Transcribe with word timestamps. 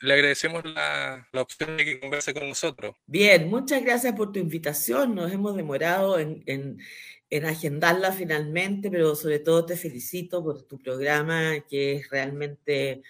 le 0.00 0.14
agradecemos 0.14 0.64
la, 0.64 1.26
la, 1.32 1.42
opción 1.42 1.76
de 1.76 1.84
que 1.84 2.00
converse 2.00 2.34
con 2.34 2.48
nosotros. 2.48 2.96
Bien, 3.06 3.48
muchas 3.48 3.82
gracias 3.82 4.14
por 4.14 4.32
tu 4.32 4.38
invitación. 4.38 5.14
Nos 5.14 5.32
hemos 5.32 5.56
demorado 5.56 6.18
en, 6.18 6.42
en, 6.46 6.78
en, 7.30 7.44
agendarla 7.46 8.12
finalmente, 8.12 8.90
pero 8.90 9.14
sobre 9.14 9.38
todo 9.38 9.64
te 9.64 9.76
felicito 9.76 10.42
por 10.42 10.62
tu 10.62 10.78
programa, 10.78 11.60
que 11.68 11.96
es 11.96 12.10
realmente 12.10 13.02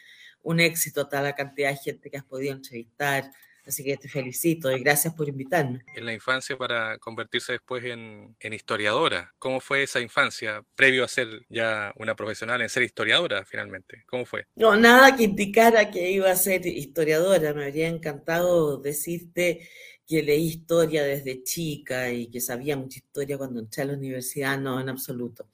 un 0.42 0.60
éxito, 0.60 1.08
toda 1.08 1.22
la 1.22 1.34
cantidad 1.34 1.70
de 1.70 1.76
gente 1.76 2.10
que 2.10 2.18
has 2.18 2.24
podido 2.24 2.54
entrevistar. 2.54 3.30
Así 3.66 3.82
que 3.82 3.96
te 3.96 4.08
felicito 4.08 4.70
y 4.70 4.80
gracias 4.80 5.12
por 5.14 5.28
invitarme. 5.28 5.84
En 5.96 6.06
la 6.06 6.12
infancia 6.12 6.56
para 6.56 6.98
convertirse 6.98 7.52
después 7.52 7.84
en, 7.84 8.36
en, 8.38 8.52
historiadora. 8.52 9.34
¿Cómo 9.40 9.58
fue 9.60 9.82
esa 9.82 10.00
infancia 10.00 10.62
previo 10.76 11.04
a 11.04 11.08
ser 11.08 11.28
ya 11.48 11.92
una 11.96 12.14
profesional 12.14 12.62
en 12.62 12.68
ser 12.68 12.84
historiadora 12.84 13.44
finalmente? 13.44 14.04
¿Cómo 14.06 14.24
fue? 14.24 14.46
No, 14.54 14.76
nada 14.76 15.16
que 15.16 15.24
indicara 15.24 15.90
que 15.90 16.10
iba 16.12 16.30
a 16.30 16.36
ser 16.36 16.64
historiadora. 16.64 17.52
Me 17.54 17.64
habría 17.64 17.88
encantado 17.88 18.76
decirte 18.76 19.68
que 20.06 20.22
leí 20.22 20.46
historia 20.46 21.02
desde 21.02 21.42
chica 21.42 22.12
y 22.12 22.28
que 22.28 22.40
sabía 22.40 22.76
mucha 22.76 22.98
historia 22.98 23.36
cuando 23.36 23.58
entré 23.58 23.82
a 23.82 23.86
la 23.86 23.94
universidad. 23.94 24.58
No, 24.58 24.80
en 24.80 24.88
absoluto. 24.88 25.48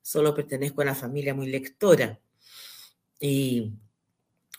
Solo 0.00 0.34
pertenezco 0.34 0.80
a 0.80 0.84
una 0.84 0.94
familia 0.94 1.34
muy 1.34 1.48
lectora 1.48 2.20
y 3.18 3.72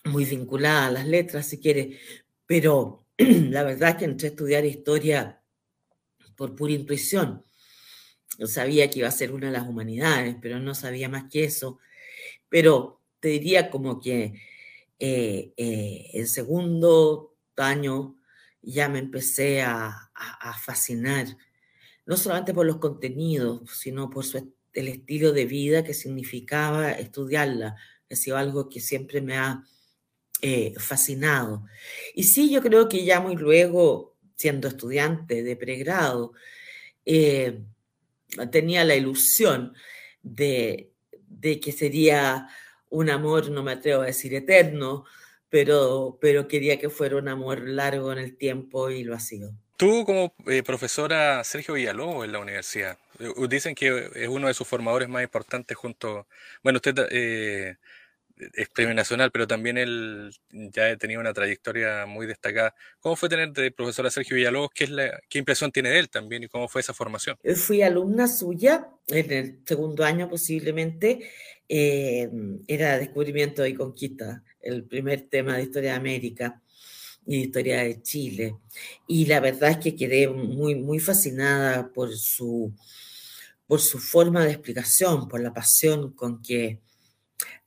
muy 0.05 0.25
vinculada 0.25 0.87
a 0.87 0.91
las 0.91 1.07
letras, 1.07 1.47
si 1.47 1.59
quiere, 1.59 1.99
pero 2.51 3.07
la 3.17 3.63
verdad 3.63 3.91
es 3.91 3.95
que 3.95 4.03
entré 4.03 4.27
a 4.27 4.31
estudiar 4.31 4.65
historia 4.65 5.41
por 6.35 6.53
pura 6.53 6.73
intuición. 6.73 7.45
Sabía 8.45 8.89
que 8.89 8.99
iba 8.99 9.07
a 9.07 9.11
ser 9.11 9.31
una 9.31 9.47
de 9.47 9.53
las 9.53 9.65
humanidades, 9.65 10.35
pero 10.41 10.59
no 10.59 10.75
sabía 10.75 11.07
más 11.07 11.29
que 11.31 11.45
eso. 11.45 11.79
Pero 12.49 12.99
te 13.21 13.29
diría 13.29 13.69
como 13.69 14.01
que 14.01 14.33
eh, 14.99 15.53
eh, 15.55 16.09
el 16.11 16.27
segundo 16.27 17.37
año 17.55 18.17
ya 18.61 18.89
me 18.89 18.99
empecé 18.99 19.61
a, 19.61 20.11
a, 20.13 20.53
fascinar, 20.59 21.27
no 22.05 22.17
solamente 22.17 22.53
por 22.53 22.65
los 22.65 22.79
contenidos, 22.79 23.61
sino 23.79 24.09
por 24.09 24.25
su, 24.25 24.53
el 24.73 24.87
estilo 24.89 25.31
de 25.31 25.45
vida 25.45 25.85
que 25.85 25.93
significaba 25.93 26.91
estudiarla. 26.91 27.77
Ha 28.11 28.15
sido 28.17 28.35
algo 28.35 28.67
que 28.67 28.81
siempre 28.81 29.21
me 29.21 29.37
ha 29.37 29.63
eh, 30.41 30.73
fascinado. 30.77 31.65
Y 32.15 32.23
sí, 32.23 32.49
yo 32.49 32.61
creo 32.61 32.89
que 32.89 33.05
ya 33.05 33.19
muy 33.19 33.35
luego, 33.35 34.15
siendo 34.35 34.67
estudiante 34.67 35.43
de 35.43 35.55
pregrado, 35.55 36.33
eh, 37.05 37.61
tenía 38.51 38.83
la 38.83 38.95
ilusión 38.95 39.73
de, 40.21 40.91
de, 41.27 41.59
que 41.59 41.71
sería 41.71 42.47
un 42.89 43.09
amor, 43.09 43.49
no 43.49 43.63
me 43.63 43.73
atrevo 43.73 44.01
a 44.01 44.07
decir 44.07 44.33
eterno, 44.33 45.05
pero, 45.49 46.17
pero 46.21 46.47
quería 46.47 46.79
que 46.79 46.89
fuera 46.89 47.17
un 47.17 47.27
amor 47.27 47.67
largo 47.67 48.11
en 48.11 48.19
el 48.19 48.37
tiempo 48.37 48.89
y 48.89 49.03
lo 49.03 49.13
ha 49.13 49.19
sido. 49.19 49.53
Tú 49.77 50.05
como 50.05 50.33
eh, 50.47 50.63
profesora 50.63 51.43
Sergio 51.43 51.73
Villalobos 51.73 52.25
en 52.25 52.31
la 52.31 52.39
universidad, 52.39 52.97
dicen 53.49 53.75
que 53.75 54.09
es 54.15 54.27
uno 54.27 54.47
de 54.47 54.53
sus 54.53 54.67
formadores 54.67 55.09
más 55.09 55.23
importantes 55.23 55.75
junto, 55.75 56.27
bueno, 56.63 56.77
usted 56.77 57.07
eh, 57.11 57.77
es 58.53 58.69
premio 58.69 58.93
nacional, 58.93 59.31
pero 59.31 59.47
también 59.47 59.77
él 59.77 60.31
ya 60.49 60.95
tenía 60.97 61.19
una 61.19 61.33
trayectoria 61.33 62.05
muy 62.05 62.25
destacada. 62.25 62.73
¿Cómo 62.99 63.15
fue 63.15 63.29
tener 63.29 63.51
de 63.51 63.71
profesora 63.71 64.09
Sergio 64.09 64.35
Villalobos? 64.35 64.71
¿Qué, 64.73 64.85
es 64.85 64.89
la, 64.89 65.19
¿Qué 65.29 65.39
impresión 65.39 65.71
tiene 65.71 65.89
de 65.89 65.99
él 65.99 66.09
también 66.09 66.43
y 66.43 66.47
cómo 66.47 66.67
fue 66.67 66.81
esa 66.81 66.93
formación? 66.93 67.37
Fui 67.55 67.81
alumna 67.81 68.27
suya 68.27 68.89
en 69.07 69.31
el 69.31 69.59
segundo 69.65 70.03
año 70.03 70.29
posiblemente. 70.29 71.29
Eh, 71.67 72.29
era 72.67 72.97
Descubrimiento 72.97 73.65
y 73.65 73.73
Conquista, 73.73 74.43
el 74.61 74.83
primer 74.83 75.29
tema 75.29 75.55
de 75.55 75.63
Historia 75.63 75.91
de 75.91 75.97
América 75.97 76.61
y 77.25 77.37
de 77.37 77.43
Historia 77.43 77.83
de 77.83 78.01
Chile. 78.01 78.55
Y 79.07 79.25
la 79.25 79.39
verdad 79.39 79.71
es 79.71 79.77
que 79.77 79.95
quedé 79.95 80.27
muy, 80.27 80.75
muy 80.75 80.99
fascinada 80.99 81.91
por 81.93 82.13
su, 82.15 82.73
por 83.67 83.79
su 83.79 83.99
forma 83.99 84.43
de 84.43 84.51
explicación, 84.51 85.27
por 85.27 85.39
la 85.41 85.53
pasión 85.53 86.13
con 86.13 86.41
que 86.41 86.79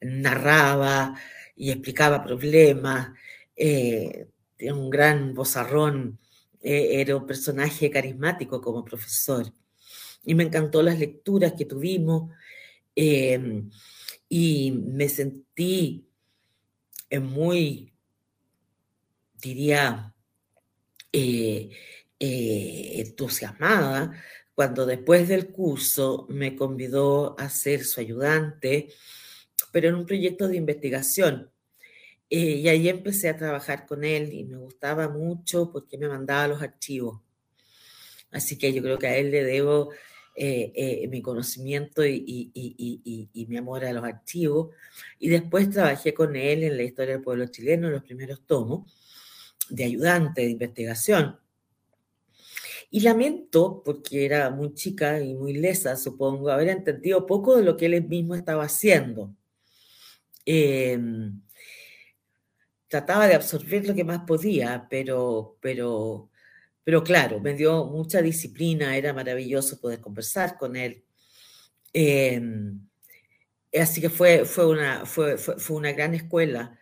narraba 0.00 1.14
y 1.56 1.70
explicaba 1.70 2.22
problemas, 2.22 3.10
eh, 3.56 4.28
un 4.60 4.90
gran 4.90 5.34
bozarrón, 5.34 6.18
eh, 6.60 7.00
era 7.00 7.16
un 7.16 7.26
personaje 7.26 7.90
carismático 7.90 8.60
como 8.60 8.84
profesor. 8.84 9.52
Y 10.24 10.34
me 10.34 10.44
encantó 10.44 10.82
las 10.82 10.98
lecturas 10.98 11.52
que 11.52 11.66
tuvimos 11.66 12.32
eh, 12.96 13.62
y 14.28 14.72
me 14.72 15.08
sentí 15.08 16.08
muy, 17.20 17.92
diría, 19.40 20.12
entusiasmada 22.18 24.12
cuando 24.54 24.86
después 24.86 25.28
del 25.28 25.48
curso 25.48 26.26
me 26.28 26.56
convidó 26.56 27.38
a 27.38 27.48
ser 27.48 27.84
su 27.84 28.00
ayudante 28.00 28.88
pero 29.74 29.88
en 29.88 29.96
un 29.96 30.06
proyecto 30.06 30.46
de 30.46 30.56
investigación. 30.56 31.50
Eh, 32.30 32.58
y 32.62 32.68
ahí 32.68 32.88
empecé 32.88 33.28
a 33.28 33.36
trabajar 33.36 33.86
con 33.86 34.04
él 34.04 34.32
y 34.32 34.44
me 34.44 34.56
gustaba 34.56 35.08
mucho 35.08 35.72
porque 35.72 35.98
me 35.98 36.06
mandaba 36.06 36.46
los 36.46 36.62
archivos. 36.62 37.20
Así 38.30 38.56
que 38.56 38.72
yo 38.72 38.80
creo 38.82 38.98
que 38.98 39.08
a 39.08 39.16
él 39.16 39.32
le 39.32 39.42
debo 39.42 39.90
eh, 40.36 40.70
eh, 40.76 41.08
mi 41.08 41.20
conocimiento 41.20 42.06
y, 42.06 42.24
y, 42.24 42.52
y, 42.54 43.28
y, 43.32 43.46
mi 43.46 43.56
amor 43.56 43.84
a 43.84 43.92
los 43.92 44.04
archivos. 44.04 44.76
Y 45.18 45.28
después 45.28 45.68
trabajé 45.70 46.14
con 46.14 46.36
él 46.36 46.62
en 46.62 46.76
la 46.76 46.84
historia 46.84 47.14
del 47.14 47.24
pueblo 47.24 47.48
chileno, 47.48 47.88
en 47.88 47.94
los 47.94 48.04
primeros 48.04 48.46
tomos, 48.46 48.94
de 49.70 49.82
ayudante 49.82 50.42
de 50.42 50.50
investigación. 50.50 51.40
Y 52.92 53.00
lamento, 53.00 53.82
porque 53.84 54.24
era 54.24 54.50
muy 54.50 54.72
chica 54.74 55.20
y 55.20 55.34
muy 55.34 55.52
lesa, 55.54 55.96
supongo, 55.96 56.50
haber 56.50 56.68
entendido 56.68 57.26
poco 57.26 57.56
de 57.56 57.64
lo 57.64 57.76
que 57.76 57.86
él 57.86 58.06
mismo 58.06 58.36
estaba 58.36 58.62
haciendo. 58.62 59.34
Em, 60.46 61.40
trataba 62.88 63.26
de 63.26 63.34
absorber 63.34 63.86
lo 63.86 63.94
que 63.94 64.04
más 64.04 64.20
podía, 64.20 64.86
pero, 64.88 65.58
pero, 65.60 66.30
pero 66.84 67.02
claro, 67.02 67.40
me 67.40 67.54
dio 67.54 67.86
mucha 67.86 68.22
disciplina, 68.22 68.96
era 68.96 69.12
maravilloso 69.12 69.80
poder 69.80 70.00
conversar 70.00 70.56
con 70.58 70.76
él. 70.76 71.04
Em, 71.92 72.80
así 73.72 74.00
que 74.00 74.10
fue, 74.10 74.44
fue, 74.44 74.66
una, 74.66 75.06
fue, 75.06 75.36
una 75.70 75.92
gran 75.92 76.14
escuela. 76.14 76.78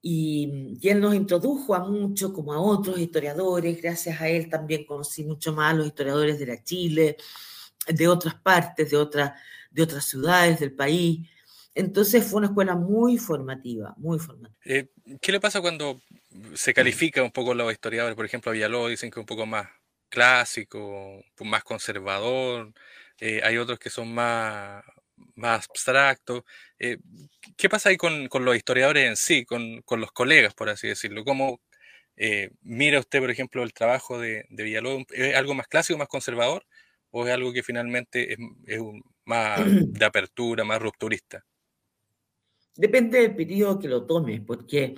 Y, 0.00 0.76
y, 0.80 0.88
él 0.88 1.00
nos 1.00 1.14
introdujo 1.14 1.74
a 1.74 1.80
mucho, 1.80 2.32
como 2.32 2.52
a 2.52 2.60
otros 2.60 2.98
historiadores. 2.98 3.82
Gracias 3.82 4.20
a 4.20 4.28
él 4.28 4.48
también 4.48 4.84
conocí 4.86 5.24
mucho 5.24 5.52
más 5.52 5.72
a 5.72 5.76
los 5.76 5.86
historiadores 5.88 6.38
de 6.38 6.46
la 6.46 6.62
Chile, 6.62 7.16
de 7.88 8.08
otras 8.08 8.34
partes, 8.36 8.90
de, 8.90 8.96
otra, 8.96 9.34
de 9.70 9.82
otras 9.82 10.04
ciudades 10.04 10.60
del 10.60 10.72
país. 10.72 11.28
Entonces 11.78 12.26
fue 12.26 12.38
una 12.38 12.48
escuela 12.48 12.74
muy 12.74 13.18
formativa, 13.18 13.94
muy 13.98 14.18
formativa. 14.18 14.58
Eh, 14.64 14.88
¿Qué 15.20 15.30
le 15.30 15.38
pasa 15.38 15.60
cuando 15.60 16.02
se 16.54 16.74
califica 16.74 17.22
un 17.22 17.30
poco 17.30 17.54
los 17.54 17.72
historiadores? 17.72 18.16
Por 18.16 18.26
ejemplo, 18.26 18.50
a 18.50 18.52
Villalobos 18.52 18.90
dicen 18.90 19.12
que 19.12 19.20
es 19.20 19.22
un 19.22 19.26
poco 19.26 19.46
más 19.46 19.68
clásico, 20.08 21.22
más 21.44 21.62
conservador, 21.62 22.72
eh, 23.20 23.42
hay 23.44 23.58
otros 23.58 23.78
que 23.78 23.90
son 23.90 24.12
más, 24.12 24.82
más 25.36 25.68
abstractos. 25.68 26.42
Eh, 26.80 26.98
¿Qué 27.56 27.68
pasa 27.68 27.90
ahí 27.90 27.96
con, 27.96 28.26
con, 28.26 28.44
los 28.44 28.56
historiadores 28.56 29.06
en 29.06 29.16
sí, 29.16 29.44
con, 29.44 29.80
con, 29.82 30.00
los 30.00 30.10
colegas, 30.10 30.54
por 30.54 30.70
así 30.70 30.88
decirlo? 30.88 31.22
¿Cómo 31.24 31.60
mira 32.62 32.98
usted, 32.98 33.20
por 33.20 33.30
ejemplo, 33.30 33.62
el 33.62 33.72
trabajo 33.72 34.18
de, 34.18 34.46
de, 34.50 34.64
Villalobos? 34.64 35.04
¿Es 35.12 35.36
algo 35.36 35.54
más 35.54 35.68
clásico, 35.68 35.96
más 35.96 36.08
conservador? 36.08 36.66
¿O 37.10 37.24
es 37.24 37.32
algo 37.32 37.52
que 37.52 37.62
finalmente 37.62 38.32
es, 38.32 38.38
es 38.66 38.80
un, 38.80 39.00
más 39.24 39.60
de 39.92 40.04
apertura, 40.04 40.64
más 40.64 40.82
rupturista? 40.82 41.44
Depende 42.78 43.20
del 43.20 43.34
periodo 43.34 43.80
que 43.80 43.88
lo 43.88 44.06
tomes, 44.06 44.40
porque 44.40 44.94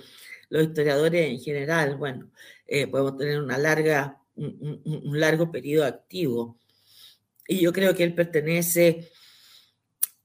los 0.49 0.67
historiadores 0.67 1.31
en 1.31 1.39
general, 1.39 1.97
bueno, 1.97 2.29
eh, 2.67 2.85
podemos 2.85 3.17
tener 3.17 3.41
un, 3.41 5.19
largo 5.19 5.51
periodo 5.51 5.87
activo. 5.87 6.59
Y 7.47 7.59
yo 7.59 7.73
creo 7.73 7.95
que 7.95 8.03
él 8.03 8.13
pertenece 8.13 9.09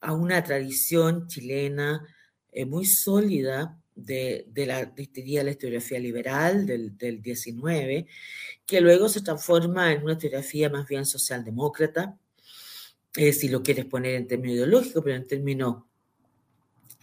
a 0.00 0.12
una 0.12 0.44
tradición 0.44 1.28
chilena 1.28 2.06
eh, 2.52 2.66
muy 2.66 2.84
sólida 2.84 3.80
de, 3.94 4.44
de, 4.48 4.66
la, 4.66 4.84
de 4.84 5.42
la 5.42 5.50
historiografía 5.50 5.98
liberal 5.98 6.66
del, 6.66 6.98
del 6.98 7.22
19, 7.22 8.06
que 8.66 8.80
luego 8.82 9.08
se 9.08 9.22
transforma 9.22 9.94
en 9.94 10.02
una 10.02 10.12
historiografía 10.12 10.68
más 10.68 10.86
bien 10.86 11.06
socialdemócrata, 11.06 12.18
eh, 13.16 13.32
si 13.32 13.48
lo 13.48 13.62
quieres 13.62 13.86
poner 13.86 14.16
en 14.16 14.26
términos 14.26 14.56
ideológicos, 14.56 15.02
pero 15.02 15.16
en 15.16 15.26
términos 15.26 15.84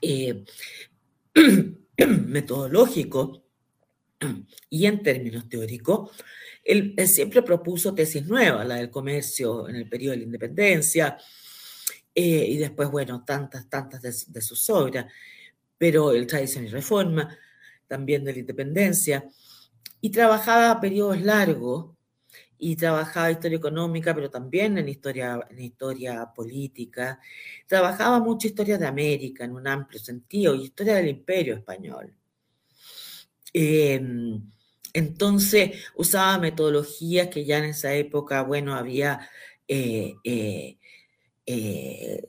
eh, 0.03 0.43
metodológico 2.27 3.45
y 4.69 4.85
en 4.85 5.01
términos 5.01 5.47
teóricos, 5.47 6.11
él, 6.63 6.95
siempre 7.07 7.41
propuso 7.41 7.93
tesis 7.93 8.25
nuevas, 8.25 8.67
la 8.67 8.75
del 8.75 8.89
comercio 8.89 9.67
en 9.69 9.75
el 9.75 9.87
periodo 9.87 10.11
de 10.11 10.17
la 10.17 10.23
independencia, 10.23 11.17
eh, 12.15 12.45
y 12.49 12.57
después, 12.57 12.89
bueno, 12.91 13.23
tantas, 13.25 13.69
tantas 13.69 14.01
de, 14.01 14.41
sus 14.41 14.69
obras, 14.69 15.05
pero 15.77 16.11
el 16.11 16.27
tradición 16.27 16.65
y 16.65 16.67
reforma. 16.67 17.37
también 17.87 18.23
de 18.23 18.33
la 18.33 18.39
independencia, 18.39 19.25
y 20.01 20.09
trabajaba 20.09 20.81
periodos 20.81 21.21
largos, 21.21 21.95
y 22.57 22.75
trabajaba 22.75 23.31
historia 23.31 23.57
económica, 23.57 24.13
pero 24.15 24.29
también 24.29 24.77
en 24.77 24.89
historia, 24.89 25.39
en 25.49 25.59
historia 25.59 26.31
política. 26.33 27.19
Trabajaba 27.67 28.19
mucho 28.19 28.47
historia 28.47 28.77
de 28.77 28.87
América 28.87 29.43
en 29.45 29.53
un 29.53 29.67
amplio 29.67 29.99
sentido, 29.99 30.55
y 30.55 30.63
historia 30.63 30.95
del 30.95 31.09
imperio 31.09 31.55
español. 31.55 32.13
Em, 33.53 34.41
entonces 34.93 35.71
usaba 35.95 36.39
metodologías 36.39 37.27
que 37.29 37.45
ya 37.45 37.59
en 37.59 37.65
esa 37.65 37.93
época, 37.93 38.41
bueno, 38.43 38.75
había, 38.75 39.29
eh, 39.67 40.15
eh, 40.23 40.77
eh, 41.45 42.23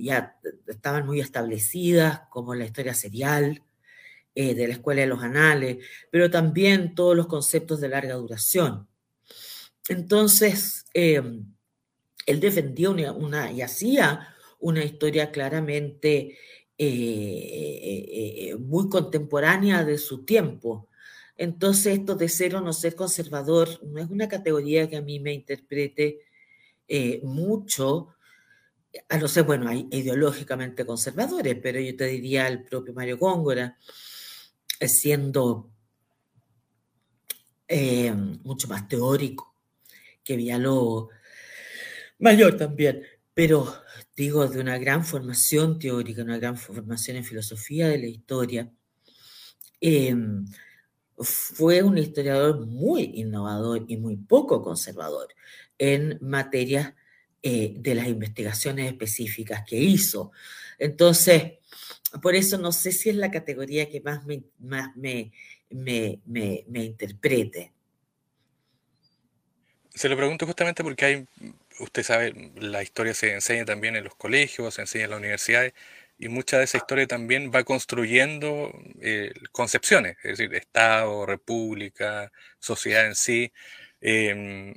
ya 0.00 0.38
estaban 0.66 1.06
muy 1.06 1.20
establecidas, 1.20 2.22
como 2.30 2.54
la 2.54 2.64
historia 2.64 2.94
serial 2.94 3.62
de 4.34 4.68
la 4.68 4.74
Escuela 4.74 5.00
de 5.00 5.08
los 5.08 5.22
Anales, 5.22 5.78
pero 6.12 6.30
también 6.30 6.94
todos 6.94 7.16
los 7.16 7.26
conceptos 7.26 7.80
de 7.80 7.88
larga 7.88 8.14
duración. 8.14 8.87
Entonces, 9.88 10.86
em, 10.94 11.44
él 12.26 12.40
defendía 12.40 13.12
una, 13.12 13.52
y 13.52 13.62
hacía 13.62 14.34
una 14.60 14.84
historia 14.84 15.30
claramente 15.30 16.38
muy 18.60 18.88
contemporánea 18.88 19.84
de 19.84 19.98
su 19.98 20.24
tiempo. 20.24 20.88
Entonces, 21.38 21.98
esto 21.98 22.16
de 22.16 22.28
ser 22.28 22.56
o 22.56 22.60
no 22.60 22.72
ser 22.72 22.96
conservador 22.96 23.68
no 23.86 24.00
es 24.00 24.10
una 24.10 24.28
categoría 24.28 24.88
que 24.90 24.96
a 24.96 25.02
mí 25.02 25.20
me 25.20 25.32
interprete 25.32 26.20
eh, 26.88 27.20
mucho, 27.22 28.08
a 29.08 29.18
no 29.18 29.28
ser, 29.28 29.44
bueno, 29.44 29.68
hay 29.68 29.86
ideológicamente 29.92 30.84
conservadores, 30.84 31.56
pero 31.62 31.78
yo 31.78 31.94
te 31.94 32.06
diría 32.06 32.48
el 32.48 32.64
propio 32.64 32.92
Mario 32.92 33.18
Góngora, 33.18 33.78
eh, 34.80 34.88
siendo 34.88 35.70
eh, 37.68 38.12
mucho 38.42 38.66
más 38.66 38.88
teórico 38.88 39.47
que 40.28 40.36
Villalobos, 40.36 41.08
mayor 42.18 42.58
también, 42.58 43.02
pero 43.32 43.82
digo, 44.14 44.46
de 44.46 44.60
una 44.60 44.76
gran 44.76 45.06
formación 45.06 45.78
teórica, 45.78 46.22
una 46.22 46.36
gran 46.36 46.58
formación 46.58 47.16
en 47.16 47.24
filosofía 47.24 47.88
de 47.88 47.96
la 47.96 48.06
historia 48.08 48.70
fue 51.16 51.82
un 51.82 51.96
historiador 51.96 52.66
muy 52.66 53.04
innovador 53.14 53.86
y 53.88 53.96
muy 53.96 54.16
poco 54.16 54.62
conservador 54.62 55.28
en 55.78 56.18
materia 56.20 56.94
eh, 57.42 57.72
de 57.78 57.94
las 57.94 58.08
investigaciones 58.08 58.92
específicas 58.92 59.64
que 59.66 59.76
hizo. 59.76 60.30
Entonces, 60.78 61.54
por 62.20 62.34
eso 62.34 62.58
no 62.58 62.70
sé 62.70 62.92
si 62.92 63.08
es 63.08 63.16
la 63.16 63.30
categoría 63.30 63.88
que 63.88 64.02
más 64.02 64.26
me, 64.26 64.42
más 64.58 64.94
me, 64.94 65.32
me, 65.70 66.84
interprete. 66.84 67.72
Se 69.98 70.08
lo 70.08 70.16
pregunto 70.16 70.46
justamente 70.46 70.84
porque 70.84 71.04
hay, 71.04 71.26
usted 71.80 72.04
sabe, 72.04 72.52
la 72.56 72.82
historia 72.84 73.14
se 73.14 73.32
enseña 73.34 73.64
también 73.64 73.96
en 73.96 74.04
los 74.04 74.14
colegios, 74.14 74.74
se 74.74 74.82
enseña 74.82 75.04
en 75.06 75.10
las 75.10 75.18
universidades, 75.18 75.74
y 76.18 76.28
mucha 76.28 76.58
de 76.58 76.64
esa 76.64 76.78
historia 76.78 77.06
también 77.08 77.50
va 77.54 77.64
construyendo 77.64 78.72
eh, 79.00 79.32
concepciones, 79.52 80.16
es 80.22 80.38
decir, 80.38 80.54
Estado, 80.54 81.26
República, 81.26 82.30
sociedad 82.60 83.06
en 83.06 83.16
sí. 83.16 83.52
Em, 84.00 84.74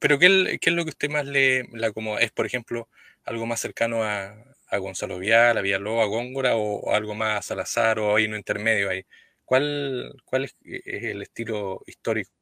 pero, 0.00 0.18
¿qué, 0.20 0.58
es 0.60 0.72
lo 0.72 0.84
que 0.84 0.90
usted 0.90 1.10
más 1.10 1.26
le, 1.26 1.68
acomoda? 1.84 2.20
¿Es, 2.20 2.30
por 2.32 2.46
ejemplo, 2.46 2.88
algo 3.24 3.46
más 3.46 3.60
cercano 3.60 4.04
a, 4.04 4.36
Gonzalo 4.78 5.18
Vial, 5.18 5.58
a 5.58 5.62
Villalobos, 5.62 6.04
a 6.04 6.06
Góngora, 6.06 6.56
o, 6.56 6.94
algo 6.94 7.14
más 7.16 7.38
a 7.40 7.42
Salazar, 7.42 7.98
o 7.98 8.16
hay 8.16 8.26
un 8.26 8.36
intermedio 8.36 8.90
ahí? 8.90 9.04
¿Cuál, 9.44 10.14
cuál 10.24 10.44
es, 10.44 10.56
el 10.64 11.22
estilo 11.22 11.82
histórico 11.86 12.39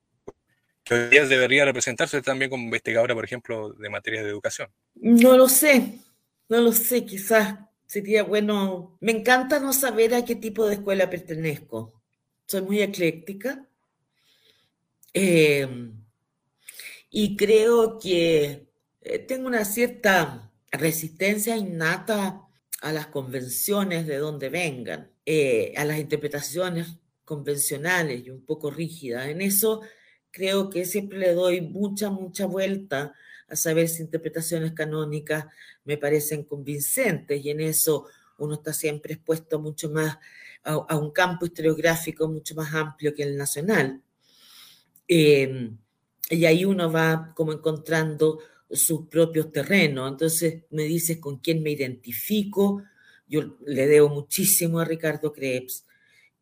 que 0.89 0.95
hoy 0.95 1.09
día 1.11 1.27
debería 1.27 1.65
representarse 1.65 2.23
también 2.23 2.51
como 2.51 2.65
investigadora, 2.65 3.15
por 3.15 3.25
ejemplo, 3.25 3.73
de 3.75 3.91
materias 3.91 4.25
de 4.25 4.31
educación? 4.31 4.71
No 4.95 5.37
lo 5.37 5.49
sé, 5.49 5.99
no 6.49 6.61
lo 6.61 6.73
sé, 6.73 7.05
quizás 7.05 7.59
sería 7.87 8.23
bueno, 8.23 8.97
me 9.01 9.13
encanta 9.13 9.61
no 9.61 9.73
saber 9.73 10.15
a 10.15 10.25
qué 10.25 10.35
tipo 10.35 10.67
de 10.67 10.75
escuela 10.75 11.11
pertenezco. 11.11 12.03
Soy 12.47 12.63
muy 12.63 12.81
ecléctica. 12.81 13.67
Em, 15.13 15.93
y 17.11 17.37
creo 17.37 17.99
que 17.99 18.69
eh, 19.03 19.19
tengo 19.21 19.47
una 19.47 19.65
cierta 19.65 20.51
resistencia 20.71 21.57
innata 21.57 22.43
a 22.81 22.93
las 22.93 23.09
convenciones 23.09 24.07
de 24.07 24.19
donde 24.19 24.49
vengan, 24.49 25.11
eh, 25.27 25.75
a 25.77 25.85
las 25.85 25.99
interpretaciones 25.99 26.97
convencionales 27.25 28.25
y 28.25 28.31
un 28.31 28.45
poco 28.45 28.71
rígidas. 28.71 29.29
En 29.29 29.43
eso 29.43 29.83
creo 30.39 30.71
que 30.71 30.85
siempre 30.85 31.19
le 31.19 31.35
doy 31.35 31.61
mucha, 31.61 32.11
mucha 32.11 32.47
vuelta 32.47 33.13
a 33.49 33.57
saber 33.57 33.89
si 33.89 34.03
interpretaciones 34.03 34.73
canónicas 34.73 35.47
me 35.85 35.97
parecen 35.97 36.45
convincentes 36.45 37.45
y 37.45 37.51
en 37.51 37.61
eso 37.61 38.07
uno 38.39 38.55
está 38.55 38.73
siempre 38.73 39.15
expuesto 39.15 39.59
mucho 39.59 39.91
más 39.91 40.17
a, 40.63 40.97
un 40.97 41.11
campo 41.11 41.45
historiográfico 41.45 42.29
mucho 42.29 42.55
más 42.55 42.73
amplio 42.73 43.13
que 43.15 43.25
el 43.25 43.37
nacional. 43.37 44.01
Em, 45.09 45.77
y 46.31 46.45
ahí 46.45 46.65
uno 46.65 46.93
va 46.93 47.33
como 47.35 47.53
encontrando 47.53 48.39
sus 48.71 49.09
propios 49.09 49.51
terrenos. 49.51 50.09
Entonces 50.09 50.63
me 50.71 50.85
dices 50.85 51.19
con 51.19 51.39
quién 51.39 51.65
me 51.65 51.73
identifico. 51.73 52.85
Yo 53.27 53.57
le 53.67 53.89
debo 53.89 54.09
muchísimo 54.09 54.79
a 54.79 54.85
Ricardo 54.85 55.33
Krebs 55.33 55.85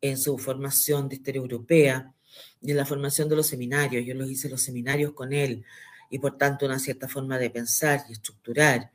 en 0.01 0.19
su 0.19 0.37
formación 0.37 1.09
de 1.09 1.15
historia 1.15 1.39
europea 1.39 2.13
y 2.61 2.73
la 2.73 2.85
formación 2.85 3.29
de 3.29 3.35
los 3.35 3.47
seminarios. 3.47 4.05
Yo 4.05 4.13
los 4.13 4.29
hice 4.29 4.49
los 4.49 4.61
seminarios 4.61 5.13
con 5.13 5.33
él 5.33 5.63
y 6.09 6.19
por 6.19 6.37
tanto 6.37 6.65
una 6.65 6.79
cierta 6.79 7.07
forma 7.07 7.37
de 7.37 7.49
pensar 7.49 8.01
y 8.09 8.13
estructurar. 8.13 8.91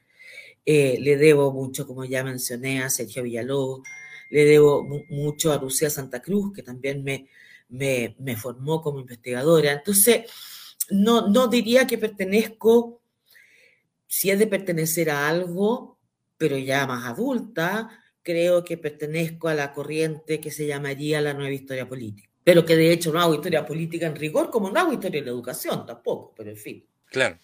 Eh, 0.65 0.99
le 1.01 1.17
debo 1.17 1.53
mucho, 1.53 1.87
como 1.87 2.05
ya 2.05 2.23
mencioné, 2.25 2.83
a 2.83 2.91
Sergio 2.91 3.23
Villalobos, 3.23 3.83
le 4.31 4.45
debo 4.45 4.85
mucho 5.11 5.53
a 5.53 5.59
Lucía 5.59 5.91
Santa 5.91 6.23
Cruz, 6.23 6.53
que 6.55 6.63
también 6.63 7.05
me, 7.05 7.29
me, 7.69 8.37
formó 8.37 8.81
como 8.81 9.01
investigadora. 9.01 9.73
Entonces, 9.73 10.31
no, 10.91 11.29
no 11.29 11.49
diría 11.49 11.87
que 11.87 11.99
pertenezco, 11.99 13.03
si 14.07 14.31
es 14.31 14.39
de 14.39 14.47
pertenecer 14.47 15.11
a 15.11 15.29
algo, 15.29 15.99
pero 16.37 16.57
ya 16.59 16.87
más 16.87 17.07
adulta, 17.07 17.91
creo 18.23 18.65
que 18.65 18.79
pertenezco 18.79 19.49
a 19.49 19.55
la 19.55 19.73
corriente 19.73 20.41
que 20.41 20.51
se 20.51 20.67
llamaría 20.67 21.21
la 21.21 21.35
nueva 21.35 21.53
historia 21.53 21.89
política. 21.89 22.32
Pero 22.45 22.65
que 22.65 22.77
de 22.77 22.93
hecho 22.93 23.13
no 23.13 23.21
hago 23.21 23.35
historia 23.35 23.65
política 23.65 24.07
en 24.07 24.17
rigor, 24.17 24.51
como 24.51 24.71
no 24.71 24.81
hago 24.81 24.93
historia 24.93 25.21
de 25.21 25.27
la 25.27 25.33
educación 25.33 25.87
tampoco, 25.87 26.33
pero 26.37 26.51
en 26.51 26.57
fin. 26.57 26.85
Claro. 27.07 27.39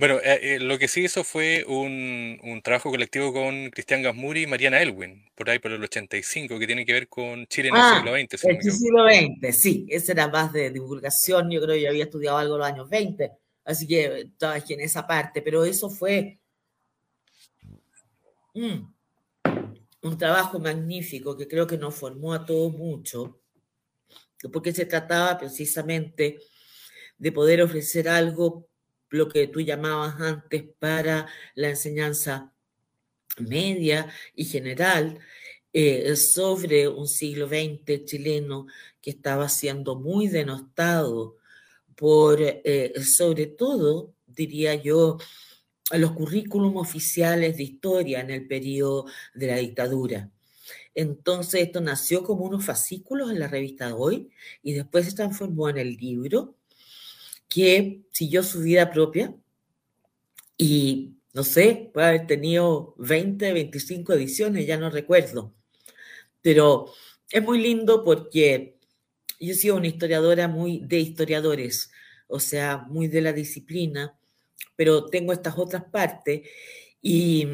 Bueno, 0.00 0.18
eh, 0.24 0.54
eh, 0.54 0.58
lo 0.58 0.78
que 0.78 0.88
sí 0.88 1.04
hizo 1.04 1.24
fue 1.24 1.62
un, 1.68 2.40
trabajo 2.64 2.88
colectivo 2.88 3.34
con 3.34 3.68
Cristian 3.68 4.02
Gasmuri 4.02 4.44
y 4.44 4.46
Mariana 4.46 4.80
Elwin, 4.80 5.22
por 5.34 5.50
ahí 5.50 5.58
por 5.58 5.72
el 5.72 5.84
85, 5.84 6.58
que 6.58 6.66
tiene 6.66 6.86
que 6.86 6.94
ver 6.94 7.06
con 7.06 7.46
Chile 7.48 7.68
en 7.68 7.74
el 7.74 7.82
ah, 7.82 7.96
siglo 7.96 8.12
XX. 8.16 8.44
el 8.44 8.72
siglo 8.72 9.04
XX, 9.04 9.60
sí, 9.60 9.86
ese 9.90 10.12
era 10.12 10.26
más 10.28 10.54
de 10.54 10.70
divulgación, 10.70 11.50
yo 11.50 11.60
creo 11.60 11.74
que 11.74 11.82
yo 11.82 11.90
había 11.90 12.04
estudiado 12.04 12.38
algo 12.38 12.54
en 12.54 12.60
los 12.60 12.68
años 12.68 12.88
20, 12.88 13.30
así 13.66 13.86
que 13.86 14.20
estaba 14.20 14.54
aquí 14.54 14.72
en 14.72 14.80
esa 14.80 15.06
parte, 15.06 15.42
pero 15.42 15.66
eso 15.66 15.90
fue 15.90 16.38
mm, 18.54 18.78
un 20.00 20.18
trabajo 20.18 20.58
magnífico 20.58 21.36
que 21.36 21.46
creo 21.46 21.66
que 21.66 21.76
nos 21.76 21.94
formó 21.94 22.32
a 22.32 22.46
todos 22.46 22.72
mucho, 22.72 23.38
porque 24.52 24.72
se 24.72 24.86
trataba 24.86 25.38
precisamente 25.38 26.38
de 27.18 27.32
poder 27.32 27.62
ofrecer 27.62 28.08
algo 28.08 28.68
lo 29.10 29.28
que 29.28 29.48
tú 29.48 29.60
llamabas 29.60 30.20
antes 30.20 30.64
para 30.78 31.26
la 31.54 31.70
enseñanza 31.70 32.52
media 33.38 34.12
y 34.34 34.44
general 34.44 35.18
eh, 35.72 36.16
sobre 36.16 36.88
un 36.88 37.06
siglo 37.06 37.48
XX 37.48 38.04
chileno 38.04 38.66
que 39.00 39.10
estaba 39.10 39.48
siendo 39.48 39.96
muy 39.96 40.28
denostado 40.28 41.36
por, 41.94 42.38
eh, 42.40 42.92
sobre 43.02 43.46
todo, 43.46 44.14
diría 44.26 44.74
yo, 44.74 45.18
los 45.92 46.12
currículum 46.12 46.76
oficiales 46.76 47.56
de 47.56 47.64
historia 47.64 48.20
en 48.20 48.30
el 48.30 48.46
periodo 48.46 49.06
de 49.34 49.46
la 49.46 49.56
dictadura. 49.56 50.30
Entonces 50.94 51.62
esto 51.62 51.80
nació 51.80 52.24
como 52.24 52.44
unos 52.44 52.64
fascículos 52.64 53.30
en 53.30 53.38
la 53.38 53.48
revista 53.48 53.94
Hoy 53.94 54.30
y 54.62 54.72
después 54.72 55.06
se 55.06 55.14
transformó 55.14 55.68
en 55.68 55.78
el 55.78 55.96
libro 55.96 56.56
que 57.48 58.02
siguió 58.10 58.42
su 58.42 58.60
vida 58.60 58.90
propia 58.90 59.34
y, 60.56 61.14
no 61.32 61.42
sé, 61.42 61.90
puede 61.92 62.06
haber 62.08 62.26
tenido 62.26 62.94
20, 62.98 63.52
25 63.52 64.12
ediciones, 64.12 64.66
ya 64.66 64.76
no 64.76 64.90
recuerdo. 64.90 65.54
Pero 66.42 66.92
es 67.30 67.42
muy 67.42 67.60
lindo 67.60 68.04
porque 68.04 68.76
yo 69.40 69.52
he 69.52 69.54
sido 69.54 69.76
una 69.76 69.86
historiadora 69.86 70.48
muy 70.48 70.80
de 70.80 70.98
historiadores, 70.98 71.90
o 72.26 72.40
sea, 72.40 72.78
muy 72.88 73.08
de 73.08 73.22
la 73.22 73.32
disciplina, 73.32 74.18
pero 74.76 75.06
tengo 75.06 75.32
estas 75.32 75.56
otras 75.56 75.84
partes 75.84 76.42
y, 77.00 77.46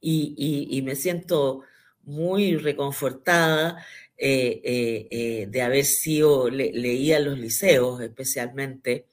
y, 0.00 0.68
y 0.70 0.82
me 0.82 0.94
siento 0.94 1.62
muy 2.06 2.56
reconfortada 2.56 3.84
de 4.18 5.62
haber 5.62 5.84
sido, 5.84 6.48
leía 6.48 7.20
los 7.20 7.38
liceos 7.38 8.00
especialmente, 8.00 9.06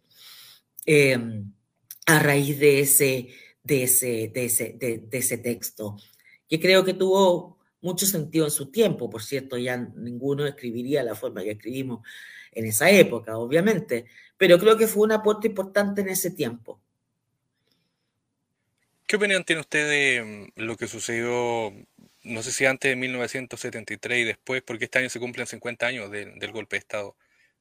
a 2.06 2.20
raíz 2.20 2.60
de 2.60 2.80
ese, 2.80 3.30
de 3.64 3.84
ese, 3.84 4.32
de 4.34 4.46
ese, 4.46 4.76
de, 4.78 5.08
ese 5.12 5.38
texto, 5.38 5.98
que 6.48 6.60
creo 6.60 6.84
que 6.84 6.94
tuvo 6.94 7.58
mucho 7.82 8.06
sentido 8.06 8.46
en 8.46 8.52
su 8.52 8.72
tiempo, 8.72 9.10
por 9.10 9.24
cierto, 9.24 9.58
ya 9.58 9.78
ninguno 9.78 10.46
escribiría 10.46 11.04
la 11.04 11.16
forma 11.16 11.44
que 11.44 11.52
escribimos 11.52 12.06
en 12.52 12.66
esa 12.66 12.90
época, 12.90 13.38
obviamente, 13.38 14.06
pero 14.38 14.60
creo 14.60 14.78
que 14.78 14.88
fue 14.88 15.04
un 15.04 15.12
aporte 15.14 15.48
importante 15.48 16.02
en 16.02 16.10
ese 16.10 16.32
tiempo. 16.32 16.80
¿Qué 19.06 19.18
opinión 19.18 19.44
tiene 19.44 19.62
usted 19.62 19.90
de 19.90 20.52
mm, 20.56 20.62
lo 20.62 20.78
que 20.78 20.88
sucedió, 20.88 21.74
no 22.24 22.44
sé 22.44 22.52
si 22.52 22.66
antes 22.66 22.92
de 22.92 22.96
1973 22.96 24.20
y 24.20 24.24
después, 24.24 24.62
porque 24.64 24.86
este 24.86 25.00
año 25.00 25.10
se 25.10 25.20
cumplen 25.20 25.48
50 25.48 25.88
años 25.88 26.12
del 26.12 26.52
golpe 26.52 26.76
de 26.76 26.80
Estado? 26.80 27.16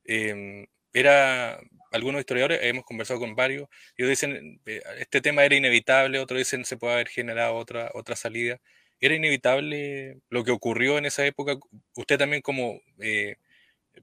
Em, 0.04 0.66
era 0.92 1.60
algunos 1.90 2.20
historiadores, 2.20 2.60
hemos 2.62 2.84
conversado 2.84 3.20
con 3.20 3.34
varios, 3.34 3.68
ellos 3.96 4.10
dicen, 4.10 4.60
eh, 4.66 4.82
este 4.98 5.20
tema 5.20 5.44
era 5.44 5.54
inevitable, 5.56 6.18
otros 6.18 6.38
dicen 6.38 6.64
se 6.64 6.76
puede 6.76 6.94
haber 6.94 7.08
generado 7.08 7.54
otra, 7.56 7.90
otra 7.94 8.16
salida. 8.16 8.60
¿Era 9.00 9.14
inevitable 9.16 10.20
lo 10.30 10.44
que 10.44 10.52
ocurrió 10.52 10.98
en 10.98 11.06
esa 11.06 11.26
época? 11.26 11.56
Usted 11.96 12.18
también 12.18 12.42
como 12.42 12.80
eh, 13.00 13.36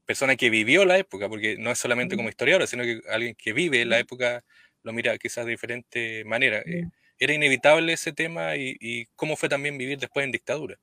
persona 0.05 0.35
que 0.35 0.49
vivió 0.49 0.85
la 0.85 0.97
época, 0.97 1.29
porque 1.29 1.57
no 1.57 1.71
es 1.71 1.79
solamente 1.79 2.15
como 2.15 2.29
historiador, 2.29 2.67
sino 2.67 2.83
que 2.83 3.01
alguien 3.09 3.35
que 3.35 3.53
vive 3.53 3.85
la 3.85 3.99
época 3.99 4.43
lo 4.83 4.93
mira 4.93 5.17
quizás 5.17 5.45
de 5.45 5.51
diferente 5.51 6.23
manera. 6.25 6.59
Eh, 6.65 6.85
¿Era 7.19 7.33
inevitable 7.33 7.93
ese 7.93 8.13
tema 8.13 8.55
y 8.55 9.05
cómo 9.15 9.35
fue 9.35 9.49
también 9.49 9.77
vivir 9.77 9.99
después 9.99 10.25
en 10.25 10.31
dictadura? 10.31 10.79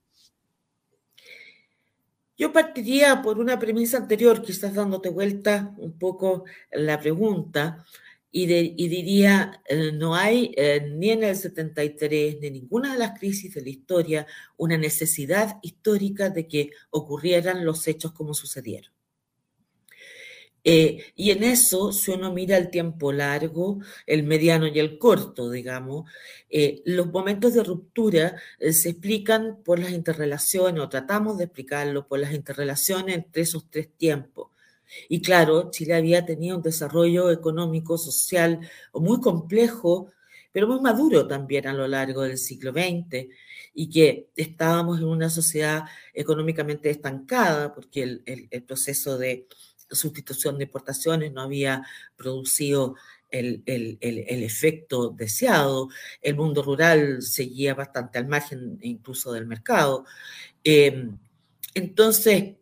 Yo 2.38 2.52
partiría 2.52 3.23
por 3.23 3.38
una 3.38 3.59
premisa 3.59 3.97
anterior, 3.97 4.43
quizás 4.43 4.75
dándote 4.75 5.09
vuelta 5.09 5.75
un 5.78 5.99
poco 5.99 6.45
la 6.71 7.00
pregunta, 7.00 7.85
y, 8.31 8.45
diría, 8.45 9.62
eh, 9.66 9.93
no 9.93 10.14
hay 10.14 10.52
eh, 10.59 10.87
ni 10.93 11.09
en 11.09 11.25
el 11.25 11.37
73 11.37 12.37
ni 12.38 12.49
en 12.49 12.52
ninguna 12.52 12.93
de 12.93 12.99
las 12.99 13.19
crisis 13.19 13.55
de 13.55 13.62
la 13.62 13.71
historia 13.71 14.26
una 14.59 14.76
necesidad 14.76 15.59
histórica 15.62 16.28
de 16.28 16.47
que 16.47 16.71
ocurrieran 16.90 17.64
los 17.64 17.88
hechos 17.88 18.12
como 18.12 18.35
sucedieron. 18.35 18.93
Eh, 20.69 21.13
y 21.15 21.31
en 21.31 21.45
eso, 21.45 21.93
si 21.93 22.11
uno 22.11 22.33
mira 22.33 22.57
el 22.57 22.71
tiempo 22.71 23.13
largo, 23.13 23.79
el 24.05 24.25
mediano 24.25 24.67
y 24.67 24.81
el 24.81 24.99
corto, 24.99 25.49
digamos, 25.49 26.11
eh, 26.51 26.83
los 26.85 27.07
momentos 27.13 27.55
de 27.55 27.63
ruptura 27.63 28.35
eh, 28.59 28.73
se 28.73 28.91
explican 28.91 29.63
por 29.65 29.79
las 29.79 29.93
interrelaciones, 29.93 30.83
o 30.83 30.89
tratamos 30.89 31.39
de 31.39 31.45
explicarlo 31.45 32.09
por 32.09 32.19
las 32.19 32.33
interrelaciones 32.35 33.15
entre 33.15 33.43
esos 33.43 33.71
tres 33.71 33.91
tiempos. 33.97 34.51
Y 35.09 35.21
claro, 35.23 35.71
Chile 35.71 35.95
había 35.95 36.27
tenido 36.27 36.57
un 36.57 36.63
desarrollo 36.65 37.31
económico, 37.31 37.97
social 37.97 38.59
muy 38.93 39.21
complejo, 39.21 40.11
pero 40.51 40.67
muy 40.67 40.81
maduro 40.81 41.29
también 41.29 41.69
a 41.69 41.75
lo 41.75 41.87
largo 41.87 42.23
del 42.23 42.39
siglo 42.39 42.73
XX, 42.73 43.29
y 43.73 43.89
que 43.89 44.31
estábamos 44.35 44.99
en 44.99 45.07
una 45.07 45.31
sociedad 45.31 45.85
económicamente 46.13 46.91
estancada, 46.91 47.73
porque 47.73 48.03
el 48.27 48.63
proceso 48.65 49.17
de 49.19 49.47
sustitución 49.90 50.59
de 50.59 50.64
importaciones 50.64 51.33
no 51.33 51.43
había 51.43 51.87
producido 52.16 52.97
el, 53.31 53.62
efecto 54.00 55.11
deseado, 55.11 55.88
el 56.23 56.37
mundo 56.37 56.62
rural 56.62 57.23
seguía 57.23 57.75
bastante 57.75 58.19
al 58.19 58.26
margen 58.26 58.78
incluso 58.83 59.33
del 59.33 59.47
mercado. 59.47 60.05
Em, 60.64 61.19
entonces, 61.75 62.55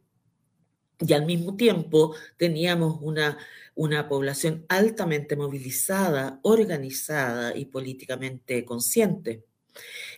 y 1.00 1.12
al 1.12 1.26
mismo 1.26 1.56
tiempo 1.56 2.14
teníamos 2.36 2.98
una, 3.00 3.38
una 3.74 4.08
población 4.08 4.64
altamente 4.68 5.36
movilizada, 5.36 6.40
organizada 6.42 7.56
y 7.56 7.66
políticamente 7.66 8.64
consciente. 8.64 9.44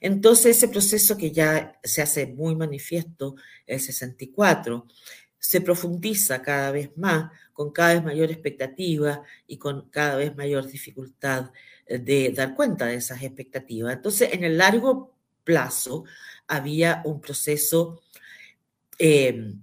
Entonces, 0.00 0.56
ese 0.56 0.68
proceso 0.68 1.16
que 1.16 1.32
ya 1.32 1.78
se 1.82 2.02
hace 2.02 2.26
muy 2.26 2.54
manifiesto, 2.54 3.36
el 3.66 3.80
64, 3.80 4.86
se 5.38 5.60
profundiza 5.60 6.42
cada 6.42 6.70
vez 6.70 6.96
más, 6.96 7.30
con 7.52 7.72
cada 7.72 7.94
vez 7.94 8.04
mayor 8.04 8.30
expectativa 8.30 9.22
y 9.46 9.58
con 9.58 9.88
cada 9.90 10.16
vez 10.16 10.34
mayor 10.36 10.66
dificultad 10.66 11.50
eh, 11.86 11.98
de 11.98 12.30
dar 12.30 12.54
cuenta 12.54 12.86
de 12.86 12.96
esas 12.96 13.22
expectativas. 13.22 13.94
Entonces, 13.94 14.30
en 14.32 14.44
el 14.44 14.58
largo 14.58 15.14
plazo 15.44 16.04
había 16.48 17.02
un 17.04 17.20
proceso 17.20 18.02
em, 18.98 19.60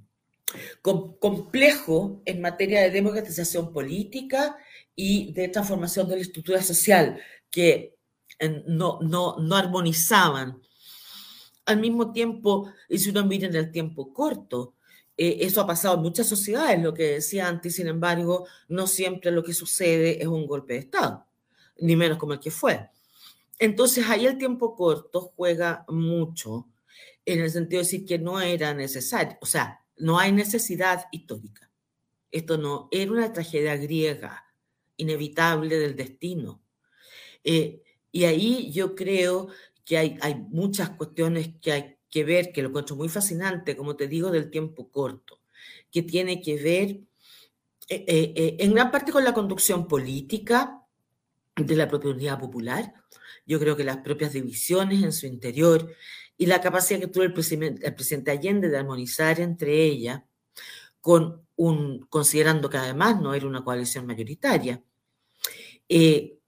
complejo 0.82 2.22
en 2.26 2.42
materia 2.42 2.82
de 2.82 2.92
democratización 2.92 3.74
política 3.74 4.58
y 4.96 5.34
de 5.34 5.48
transformación 5.48 6.08
de 6.08 6.16
la 6.16 6.22
estructura 6.22 6.62
social 6.62 7.20
que 7.50 7.96
no, 8.68 9.00
no, 9.02 9.38
no 9.40 9.56
armonizaban. 9.56 10.62
Al 11.66 11.80
mismo 11.80 12.12
tiempo, 12.12 12.72
y 12.90 13.00
si 13.00 13.10
uno 13.10 13.26
mira 13.26 13.48
en 13.48 13.56
el 13.56 13.72
tiempo 13.72 14.14
corto, 14.14 14.76
eh, 15.16 15.38
eso 15.42 15.62
ha 15.62 15.68
pasado 15.68 15.96
en 15.96 16.02
muchas 16.02 16.28
sociedades, 16.28 16.82
lo 16.82 16.94
que 16.94 17.04
decía 17.14 17.48
antes, 17.48 17.76
sin 17.76 17.88
embargo, 17.88 18.48
no 18.68 18.88
siempre 18.88 19.32
lo 19.32 19.44
que 19.44 19.54
sucede 19.54 20.22
es 20.22 20.28
un 20.28 20.48
golpe 20.48 20.74
de 20.74 20.80
Estado, 20.80 21.28
ni 21.78 21.96
menos 21.96 22.18
como 22.18 22.34
el 22.34 22.40
que 22.40 22.52
fue. 22.52 22.90
Entonces 23.60 24.06
ahí 24.08 24.26
el 24.26 24.38
tiempo 24.38 24.76
corto 24.76 25.34
juega 25.36 25.86
mucho 25.88 26.68
en 27.26 27.42
el 27.42 27.52
sentido 27.52 27.80
de 27.80 27.86
decir 27.86 28.06
que 28.06 28.18
no 28.20 28.42
era 28.42 28.74
necesario, 28.74 29.38
o 29.42 29.46
sea, 29.46 29.82
no 29.98 30.18
hay 30.20 30.32
necesidad 30.32 31.06
histórica. 31.12 31.70
Esto 32.32 32.58
no 32.58 32.90
era 32.92 33.12
una 33.12 33.32
tragedia 33.32 33.78
griega, 33.78 34.44
inevitable 34.98 35.78
del 35.78 35.96
destino. 35.96 36.62
Eh, 37.44 37.84
y 38.12 38.24
ahí 38.26 38.72
yo 38.72 38.96
creo 38.96 39.50
que 39.86 39.98
hay, 39.98 40.18
hay 40.22 40.36
muchas 40.36 40.90
cuestiones 40.92 41.52
que 41.62 41.72
hay 41.72 41.98
que 42.14 42.24
ver, 42.24 42.52
que 42.52 42.62
lo 42.62 42.70
encuentro 42.70 42.96
muy 42.96 43.10
fascinante, 43.10 43.76
como 43.76 43.96
te 43.96 44.08
digo, 44.08 44.30
del 44.30 44.52
tiempo 44.52 44.92
corto, 44.92 45.40
que 45.90 46.04
tiene 46.04 46.44
que 46.44 46.58
ver 46.58 46.90
eh, 47.90 48.06
eh, 48.08 48.34
eh, 48.36 48.58
en 48.60 48.72
gran 48.76 48.92
parte 48.92 49.12
con 49.12 49.24
la 49.24 49.34
conducción 49.34 49.88
política 49.88 50.84
de 51.56 51.76
la 51.76 51.88
propia 51.88 52.12
unidad 52.12 52.40
popular. 52.40 52.94
Yo 53.48 53.60
creo 53.60 53.76
que 53.76 53.84
las 53.84 53.98
propias 53.98 54.32
divisiones 54.32 55.02
en 55.02 55.12
su 55.12 55.26
interior 55.26 55.92
y 56.38 56.46
la 56.46 56.62
capacidad 56.62 57.00
que 57.00 57.08
tuvo 57.08 57.24
el 57.24 57.34
presidente, 57.34 57.84
el 57.84 57.96
presidente 57.96 58.30
Allende 58.30 58.70
de 58.70 58.78
armonizar 58.78 59.40
entre 59.40 59.84
ellas, 59.84 60.22
con 61.02 61.48
un, 61.56 62.06
considerando 62.12 62.70
que 62.70 62.78
además 62.78 63.20
no 63.20 63.34
era 63.34 63.48
una 63.48 63.64
coalición 63.64 64.06
mayoritaria, 64.06 64.84
que 65.88 66.40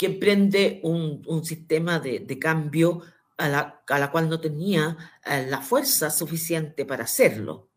emprende 0.00 0.80
un, 0.82 1.22
un 1.24 1.44
sistema 1.44 2.00
de, 2.00 2.18
de, 2.18 2.38
cambio 2.40 3.02
a 3.36 3.48
la, 3.48 4.10
cual 4.10 4.28
no 4.28 4.40
tenía 4.40 4.96
eh, 5.24 5.46
la 5.48 5.60
fuerza 5.60 6.10
suficiente 6.10 6.84
para 6.84 7.04
hacerlo. 7.04 7.68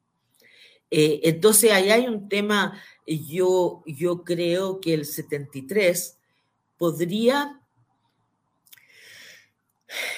Eh, 0.91 1.21
entonces, 1.23 1.71
ahí 1.71 1.89
hay 1.89 2.07
un 2.07 2.29
tema, 2.29 2.79
yo, 3.07 3.83
yo 3.85 4.23
creo 4.23 4.79
que 4.79 4.93
el 4.93 5.05
73 5.05 6.19
podría, 6.77 7.59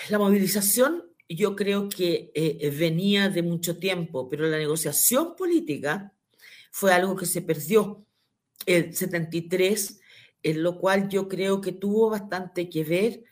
la 0.10 0.20
movilización 0.20 1.03
yo 1.29 1.56
creo 1.56 1.89
que 1.89 2.32
eh, 2.34 2.70
venía 2.77 3.29
de 3.29 3.44
mucho 3.44 3.77
tiempo, 3.77 4.29
pero 4.29 4.48
la 4.48 4.58
negociación 4.58 5.36
política 5.36 6.13
fue 6.72 6.94
algo 6.94 7.15
que 7.15 7.25
se 7.25 7.41
perdió 7.41 8.06
el 8.65 8.96
73, 8.96 10.00
en 10.44 10.63
lo 10.63 10.77
cual 10.79 11.10
yo 11.10 11.27
creo 11.27 11.60
que 11.60 11.72
tuvo 11.72 12.10
bastante 12.10 12.70
que 12.70 12.84
ver 12.84 13.24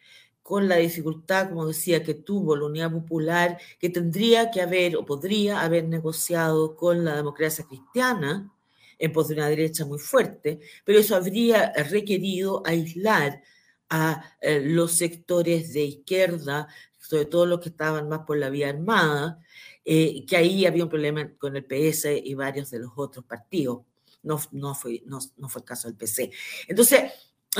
con 0.46 0.68
la 0.68 0.76
dificultad, 0.76 1.50
como 1.50 1.66
decía, 1.66 2.04
que 2.04 2.14
tuvo 2.14 2.56
la 2.56 2.66
Unidad 2.66 2.92
Popular, 2.92 3.58
que 3.80 3.90
tendría 3.90 4.52
que 4.52 4.62
haber 4.62 4.96
o 4.96 5.04
podría 5.04 5.62
haber 5.62 5.86
negociado 5.86 6.76
con 6.76 7.04
la 7.04 7.16
democracia 7.16 7.66
cristiana 7.68 8.54
en 9.00 9.12
pos 9.12 9.30
de 9.30 9.34
una 9.34 9.50
derecha 9.50 9.86
muy 9.86 9.98
fuerte, 9.98 10.60
pero 10.84 11.00
eso 11.00 11.16
habría 11.16 11.74
requerido 11.90 12.62
aislar 12.64 13.42
a 13.90 14.36
eh, 14.40 14.62
los 14.62 14.96
sectores 14.96 15.74
de 15.74 15.82
izquierda, 15.86 16.68
sobre 17.00 17.26
todo 17.26 17.48
los 17.48 17.60
que 17.60 17.70
estaban 17.70 18.08
más 18.08 18.20
por 18.20 18.38
la 18.38 18.52
vía 18.52 18.70
armada, 18.70 19.42
eh, 19.84 20.28
que 20.28 20.38
ahí 20.38 20.68
había 20.68 20.84
un 20.84 20.92
problema 20.92 21.28
con 21.40 21.56
el 21.56 21.66
PS 21.66 22.22
y 22.24 22.36
varios 22.36 22.70
de 22.70 22.78
los 22.78 22.92
otros 22.96 23.26
partidos. 23.26 23.80
No, 24.22 24.40
no, 24.52 24.76
fue, 24.76 25.02
no, 25.08 25.18
no 25.38 25.50
fue 25.50 25.62
el 25.62 25.66
caso 25.66 25.88
del 25.88 25.98
PC. 25.98 26.30
Entonces, 26.68 27.12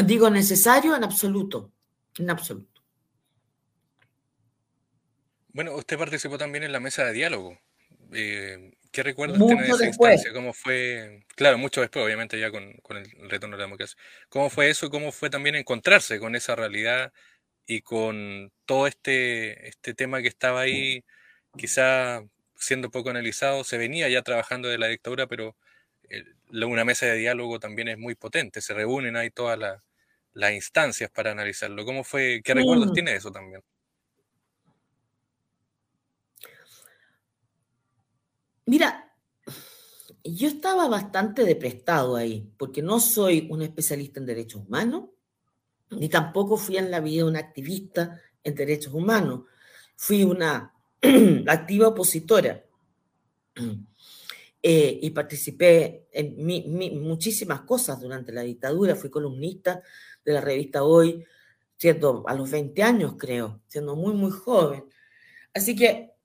digo, 0.06 0.30
necesario 0.30 0.96
en 0.96 1.04
absoluto, 1.04 1.72
en 2.20 2.30
absoluto. 2.30 2.75
Bueno, 5.56 5.74
usted 5.74 5.98
participó 5.98 6.38
también 6.38 6.66
en 6.66 6.74
la 6.74 6.82
mesa 6.82 7.06
de 7.06 7.14
diálogo. 7.14 7.58
Eh, 8.12 8.74
¿Qué 8.92 9.04
recuerdas 9.04 9.38
tiene 9.38 9.64
de 9.64 9.70
esa 9.70 9.86
instancia? 9.86 10.34
¿Cómo 10.34 10.52
fue? 10.52 11.24
Claro, 11.34 11.58
mucho 11.58 11.80
después, 11.80 12.04
obviamente, 12.04 12.38
ya 12.38 12.52
con, 12.52 12.76
el 12.90 13.30
retorno 13.30 13.56
de 13.56 13.62
la 13.62 13.68
democracia. 13.68 13.98
¿Cómo 14.28 14.50
fue 14.50 14.70
eso? 14.70 14.90
¿Cómo 14.90 15.14
fue 15.14 15.30
también 15.30 15.56
encontrarse 15.56 16.20
con 16.20 16.36
esa 16.36 16.56
realidad 16.56 17.14
y 17.66 17.80
con 17.84 18.52
todo 18.66 18.86
este, 18.86 19.70
este 19.70 19.94
tema 19.94 20.22
que 20.22 20.28
estaba 20.28 20.60
ahí, 20.60 21.06
quizá 21.58 22.22
siendo 22.58 22.92
poco 22.92 23.12
analizado, 23.12 23.64
se 23.64 23.78
venía 23.78 24.10
ya 24.10 24.24
trabajando 24.24 24.68
de 24.68 24.78
la 24.78 24.88
dictadura, 24.88 25.26
pero 25.26 25.56
una 26.52 26.84
mesa 26.84 27.06
de 27.06 27.16
diálogo 27.16 27.62
también 27.62 27.88
es 27.88 27.98
muy 27.98 28.16
potente, 28.16 28.60
se 28.60 28.74
reúnen 28.74 29.16
ahí 29.16 29.30
todas 29.30 29.58
las 30.34 30.52
instancias 30.52 31.10
para 31.12 31.32
analizarlo. 31.32 31.86
¿Cómo 31.86 32.04
fue? 32.04 32.42
¿Qué 32.44 32.54
recuerdos 32.54 32.92
tiene 32.92 33.16
eso 33.16 33.32
también? 33.32 33.62
Mira, 38.66 39.14
yo 40.24 40.48
estaba 40.48 40.88
bastante 40.88 41.44
deprestado 41.44 42.16
ahí, 42.16 42.52
porque 42.58 42.82
no 42.82 43.00
soy 43.00 43.48
un 43.52 43.62
especialista 43.62 44.20
en 44.20 44.26
derechos 44.26 44.64
humanos, 44.66 45.10
ni 45.92 46.10
tampoco 46.10 46.58
fui 46.58 46.78
en 46.78 46.90
la 46.90 47.00
vida 47.00 47.26
un 47.26 47.36
activista 47.36 48.20
en 48.44 48.56
derechos 48.56 48.94
humanos. 48.94 49.42
Fui 49.96 50.24
una 50.24 50.74
activa 51.48 51.90
opositora 51.90 52.66
eh, 54.64 55.00
y 55.02 55.10
participé 55.12 56.08
en 56.12 57.02
muchísimas 57.04 57.62
cosas 57.62 58.02
durante 58.02 58.32
la 58.32 58.42
dictadura. 58.42 58.96
Fui 58.96 59.12
columnista 59.12 59.84
de 60.24 60.34
la 60.34 60.42
revista 60.42 60.84
Hoy, 60.84 61.24
siendo 61.78 62.24
a 62.28 62.34
los 62.34 62.50
20 62.50 62.82
años, 62.82 63.14
creo, 63.18 63.62
siendo 63.68 63.96
muy, 63.96 64.14
muy 64.16 64.32
joven. 64.32 64.86
Así 65.54 65.76
que 65.76 66.16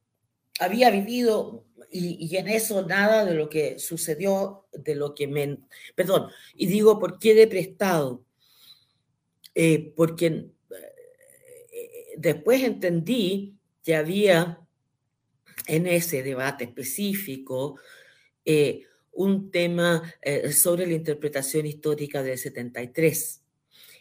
había 0.58 0.90
vivido 0.90 1.66
y, 1.92 2.36
en 2.36 2.48
eso 2.48 2.86
nada 2.86 3.24
de 3.24 3.34
lo 3.34 3.48
que 3.48 3.78
sucedió, 3.78 4.66
de 4.72 4.94
lo 4.94 5.14
que 5.14 5.26
me... 5.26 5.58
Perdón, 5.94 6.30
y 6.54 6.66
digo, 6.66 6.98
¿por 6.98 7.18
qué 7.18 7.34
de 7.34 7.46
prestado? 7.46 8.24
Eh, 9.54 9.92
porque 9.96 10.26
eh, 10.26 10.50
después 12.16 12.62
entendí 12.62 13.56
que 13.82 13.96
había 13.96 14.60
en 15.66 15.86
ese 15.86 16.22
debate 16.22 16.64
específico 16.64 17.78
eh, 18.44 18.84
un 19.12 19.50
tema 19.50 20.02
sobre 20.52 20.86
la 20.86 20.94
interpretación 20.94 21.66
histórica 21.66 22.22
del 22.22 22.38
73, 22.38 23.42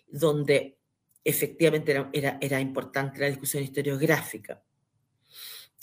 donde 0.08 0.78
efectivamente 1.24 1.92
era, 1.92 2.10
era, 2.14 2.38
era 2.40 2.62
importante 2.62 3.20
la 3.20 3.28
discusión 3.28 3.64
historiográfica. 3.64 4.64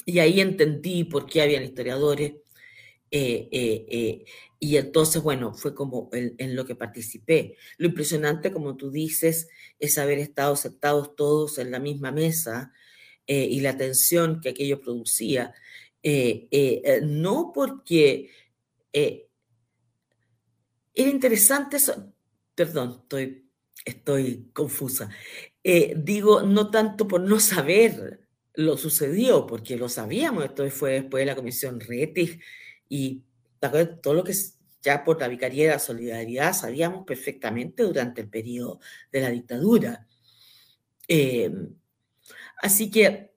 Y 0.04 0.18
ahí 0.20 0.40
entendí 0.40 1.04
por 1.04 1.26
qué 1.26 1.42
habían 1.42 1.64
historiadores. 1.64 2.34
Eh, 3.10 3.48
eh, 3.52 3.86
eh, 3.88 4.24
y 4.58 4.76
entonces, 4.76 5.22
bueno, 5.22 5.54
fue 5.54 5.74
como 5.74 6.10
en, 6.12 6.56
lo 6.56 6.64
que 6.66 6.74
participé. 6.74 7.56
Lo 7.78 7.86
impresionante, 7.88 8.52
como 8.52 8.76
tú 8.76 8.90
dices, 8.90 9.48
es 9.78 9.98
haber 9.98 10.18
estado 10.18 10.56
sentados 10.56 11.14
todos 11.16 11.58
en 11.58 11.70
la 11.70 11.78
misma 11.78 12.10
mesa 12.12 12.72
y 13.28 13.60
la 13.60 13.76
tensión 13.76 14.40
que 14.40 14.50
aquello 14.50 14.80
producía. 14.80 15.54
no 17.02 17.52
porque 17.54 18.30
era 20.94 21.10
interesante 21.10 21.76
eso, 21.76 22.12
perdón, 22.54 23.00
estoy, 23.02 23.50
estoy 23.84 24.50
confusa. 24.52 25.10
digo, 25.96 26.42
no 26.42 26.70
tanto 26.70 27.08
por 27.08 27.20
no 27.20 27.40
saber 27.40 28.25
lo 28.56 28.76
sucedió, 28.76 29.46
porque 29.46 29.76
lo 29.76 29.88
sabíamos, 29.88 30.44
esto 30.44 30.68
fue 30.70 30.92
después 30.92 31.22
de 31.22 31.26
la 31.26 31.36
comisión 31.36 31.78
Rettig 31.80 32.40
y 32.88 33.22
todo 34.02 34.14
lo 34.14 34.24
que 34.24 34.34
ya 34.82 35.04
por 35.04 35.20
la 35.20 35.28
Vicaría 35.28 35.64
de 35.64 35.72
la 35.72 35.78
Solidaridad 35.78 36.52
sabíamos 36.52 37.04
perfectamente 37.04 37.82
durante 37.82 38.22
el 38.22 38.28
periodo 38.28 38.80
de 39.12 39.20
la 39.20 39.30
dictadura. 39.30 40.06
Em, 41.08 41.74
así 42.62 42.90
que 42.90 43.32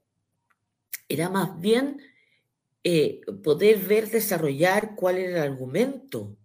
era 1.07 1.29
más 1.29 1.59
bien 1.59 2.01
eh, 2.83 3.21
poder 3.43 3.79
ver 3.79 4.09
desarrollar 4.09 4.95
cuál 4.95 5.17
era 5.17 5.43
el 5.43 5.51
argumento 5.51 6.37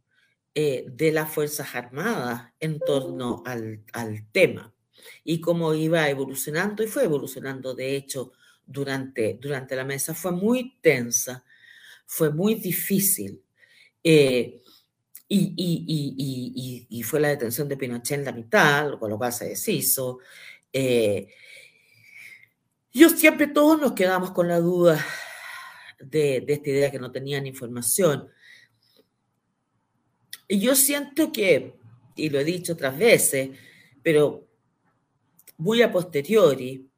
eh, 0.55 0.87
de 0.89 1.13
las 1.13 1.31
Fuerzas 1.31 1.75
Armadas 1.75 2.53
en 2.61 2.81
torno 2.81 3.43
al, 3.47 3.85
al 3.93 4.27
tema 4.33 4.75
y 5.23 5.41
cómo 5.41 5.75
iba 5.75 6.09
evolucionando 6.09 6.83
y 6.83 6.87
fue 6.87 7.05
evolucionando 7.05 7.75
de 7.75 7.97
hecho 7.97 8.33
durante, 8.67 9.39
durante 9.41 9.77
la 9.77 9.85
mesa 9.85 10.15
fue 10.15 10.33
muy 10.33 10.79
tensa, 10.81 11.45
fue 12.07 12.33
muy 12.33 12.55
difícil. 12.55 13.43
Eh, 14.03 14.61
y, 15.29 17.03
fue 17.05 17.21
la 17.21 17.29
detención 17.29 17.69
de 17.69 17.77
Pinochet 17.77 18.19
en 18.19 18.25
la 18.25 18.33
mitad, 18.33 18.99
con 18.99 19.11
lo 19.11 19.19
cual 19.19 19.33
se 19.33 19.49
deshizo. 19.49 20.21
Eh, 20.73 21.29
yo 22.93 23.09
siempre 23.11 23.49
todos 23.49 23.81
nos 23.81 23.93
quedamos 23.93 24.31
con 24.31 24.49
la 24.49 24.61
duda 24.61 25.05
de, 25.99 26.41
de 26.41 26.53
esta 26.53 26.71
idea 26.71 26.91
que 26.91 26.99
no 26.99 27.11
tenían 27.11 27.47
información. 27.47 28.29
Y 30.47 30.61
yo 30.61 30.75
siento 30.77 31.33
que, 31.33 31.75
y 32.17 32.29
lo 32.31 32.39
he 32.39 32.45
dicho 32.45 32.75
otras 32.75 32.97
veces, 32.97 33.51
pero 34.03 34.47
muy 35.57 35.83
a 35.83 35.91
posteriori, 35.91 36.89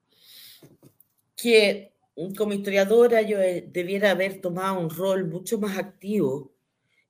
que 1.37 1.93
como 2.37 2.55
historiadora 2.55 3.21
yo 3.21 3.39
eh, 3.41 3.69
debiera 3.71 4.11
haber 4.11 4.41
tomado 4.41 4.81
un 4.81 4.91
rol 4.91 5.27
mucho 5.29 5.59
más 5.59 5.77
activo 5.77 6.55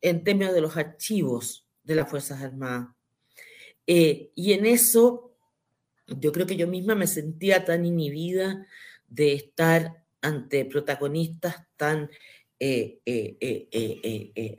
en 0.01 0.25
términos 0.25 0.53
de 0.53 0.61
los 0.61 0.77
archivos 0.77 1.67
de 1.85 1.95
las 1.95 2.11
Fuerzas 2.11 2.43
Armadas. 2.43 2.89
Eh, 3.87 4.33
y 4.35 4.53
en 4.53 4.67
eso 4.67 5.37
yo 6.09 6.33
creo 6.33 6.47
que 6.47 6.57
yo 6.57 6.67
misma 6.67 6.97
me 6.97 7.07
sentía 7.07 7.65
tan 7.65 7.87
inhibida 7.87 8.67
de 9.07 9.35
estar 9.35 10.05
ante 10.21 10.65
protagonistas 10.65 11.57
tan 11.77 12.11
eh, 12.59 12.99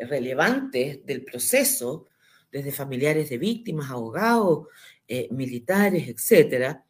relevantes 0.10 1.06
del 1.06 1.26
proceso, 1.26 2.08
desde 2.50 2.72
familiares 2.72 3.30
de 3.30 3.38
víctimas, 3.38 3.92
abogados, 3.92 4.68
militares, 5.32 6.08
etcétera, 6.08 6.86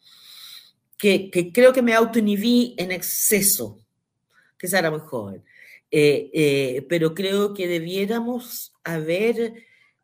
que, 0.97 1.51
creo 1.53 1.73
que 1.73 1.81
me 1.81 1.93
autoinhibí 1.93 2.75
en 2.77 2.91
exceso, 2.91 3.79
que 4.57 4.67
era 4.67 4.89
muy 4.89 4.99
joven, 4.99 5.43
eh, 5.91 6.29
eh, 6.33 6.85
pero 6.89 7.13
creo 7.13 7.53
que 7.53 7.67
debiéramos 7.67 8.73
haber 8.83 9.53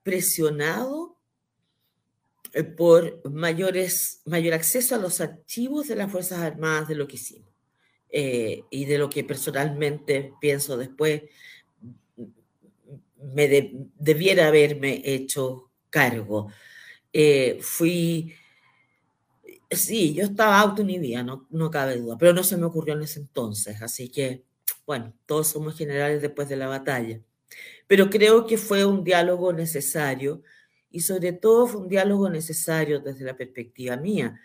presionado 0.04 1.18
eh, 2.54 2.64
por 2.64 3.28
mayores, 3.30 4.22
mayor 4.26 4.54
acceso 4.54 4.96
a 4.96 5.00
los 5.00 5.20
archivos 5.20 5.88
de 5.88 5.96
las 5.96 6.12
Fuerzas 6.12 6.40
Armadas 6.40 6.88
de 6.88 6.96
lo 6.96 7.08
que 7.08 7.16
hicimos 7.16 7.50
y 8.16 8.86
de 8.86 9.00
lo 9.00 9.10
que 9.10 9.24
personalmente 9.24 10.34
pienso 10.40 10.78
después 10.78 11.24
me 13.18 13.90
debiera 13.98 14.50
haberme 14.50 15.02
hecho 15.04 15.72
cargo. 15.90 16.52
fui 17.60 18.36
Sí, 19.76 20.14
yo 20.14 20.24
estaba 20.24 20.60
autoinhibida, 20.60 21.24
no, 21.24 21.48
no 21.50 21.72
cabe 21.72 21.98
duda, 21.98 22.18
pero 22.18 22.34
no 22.34 22.44
se 22.44 22.58
me 22.58 22.66
ocurrió 22.66 22.96
en 22.96 23.04
ese 23.04 23.20
entonces, 23.20 23.82
así 23.82 24.10
que, 24.10 24.44
bueno, 24.86 25.14
todos 25.26 25.48
somos 25.48 25.78
generales 25.78 26.22
después 26.22 26.50
de 26.50 26.58
la 26.58 26.68
batalla. 26.68 27.20
Pero 27.88 28.10
creo 28.10 28.46
que 28.46 28.58
fue 28.58 28.86
un 28.86 29.04
diálogo 29.04 29.54
necesario 29.54 30.42
y 30.90 31.02
sobre 31.02 31.34
todo 31.34 31.68
fue 31.68 31.82
un 31.82 31.90
diálogo 31.90 32.30
necesario 32.30 33.00
desde 33.00 33.26
la 33.26 33.36
perspectiva 33.36 33.98
mía, 33.98 34.40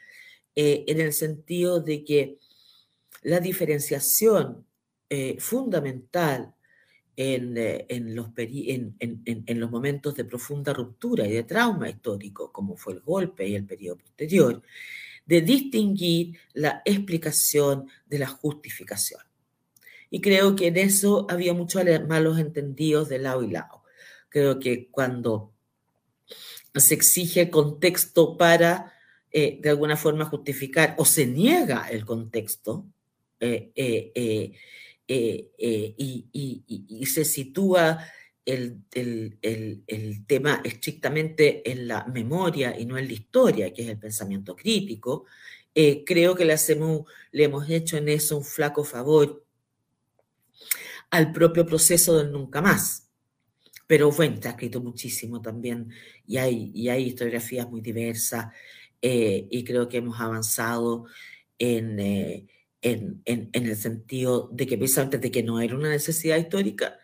eh, 0.55 0.85
en 0.89 1.01
el 1.01 1.13
sentido 1.13 1.81
de 1.81 2.05
que 2.05 2.39
la 3.23 3.39
diferenciación 3.39 4.67
eh, 5.11 5.37
fundamental 5.39 6.55
en, 7.17 7.57
eh, 7.59 7.87
en, 7.89 8.15
los 8.15 8.29
en, 8.37 8.97
en, 8.99 9.61
los 9.61 9.71
momentos 9.71 10.15
de 10.15 10.25
profunda 10.25 10.73
ruptura 10.73 11.27
y 11.27 11.33
de 11.33 11.43
trauma 11.43 11.91
histórico, 11.91 12.53
como 12.53 12.77
fue 12.77 12.95
el 12.95 13.01
golpe 13.01 13.47
y 13.47 13.55
el 13.55 13.67
periodo 13.67 13.99
posterior, 13.99 14.63
de 15.29 15.43
distinguir 15.43 16.39
la 16.55 16.81
explicación 16.87 17.87
de 18.07 18.19
la 18.19 18.27
justificación. 18.27 19.21
Y 20.11 20.23
creo 20.23 20.57
que 20.57 20.69
en 20.69 20.79
eso 20.79 21.27
había 21.29 21.53
muchos 21.53 21.85
malos 22.09 22.39
entendidos 22.39 23.11
de 23.11 23.19
lado 23.19 23.43
y 23.43 23.51
lado. 23.51 23.83
Creo 24.31 24.59
que 24.59 24.89
cuando 24.91 25.53
se 26.75 26.95
exige 26.95 27.51
contexto 27.51 28.39
para, 28.39 28.95
eh, 29.31 29.59
de 29.61 29.69
alguna 29.69 29.99
forma, 29.99 30.25
justificar 30.25 30.95
o 30.97 31.05
se 31.05 31.27
niega 31.27 31.89
el 31.91 32.07
contexto 32.07 32.87
eh, 33.39 33.71
eh, 33.77 34.53
y, 35.07 37.07
se 37.07 37.25
sitúa 37.27 38.03
el, 38.49 40.25
tema 40.27 40.61
estrictamente 40.65 41.71
en 41.71 41.89
la 41.89 42.05
memoria 42.07 42.79
y 42.79 42.87
no 42.87 42.97
en 42.97 43.07
la 43.07 43.13
historia, 43.13 43.73
que 43.73 43.83
es 43.83 43.89
el 43.89 43.99
pensamiento 43.99 44.57
crítico, 44.57 45.27
eh, 45.75 46.03
creo 46.05 46.35
que 46.35 46.45
le, 46.45 46.55
hacemos, 46.55 47.03
le 47.31 47.45
hemos 47.45 47.69
hecho 47.69 47.97
en 47.97 48.09
eso 48.09 48.39
un 48.39 48.45
flaco 48.45 48.85
favor 48.85 49.45
al 51.11 51.33
propio 51.33 51.67
proceso 51.67 52.17
del 52.19 52.33
nunca 52.33 52.61
más. 52.61 53.09
Pero 53.87 54.11
bueno, 54.11 54.35
está 54.35 54.51
escrito 54.51 54.81
muchísimo 54.81 55.41
también 55.41 55.91
y 56.27 56.37
hay, 56.37 56.71
y 56.75 56.89
hay 56.89 57.05
historiografías 57.05 57.69
muy 57.71 57.81
diversas 57.81 58.47
eh, 59.01 59.47
y 59.51 59.65
creo 59.65 59.89
que 59.89 59.99
hemos 59.99 60.21
avanzado 60.21 61.07
en, 61.59 61.99
eh, 61.99 62.47
en, 62.83 63.23
el 63.53 63.77
sentido 63.77 64.51
de 64.53 64.67
que 64.67 64.77
precisamente 64.77 65.19
de 65.19 65.31
que 65.31 65.43
no 65.43 65.61
era 65.61 65.75
una 65.75 65.91
necesidad 65.91 66.37
histórica, 66.37 66.99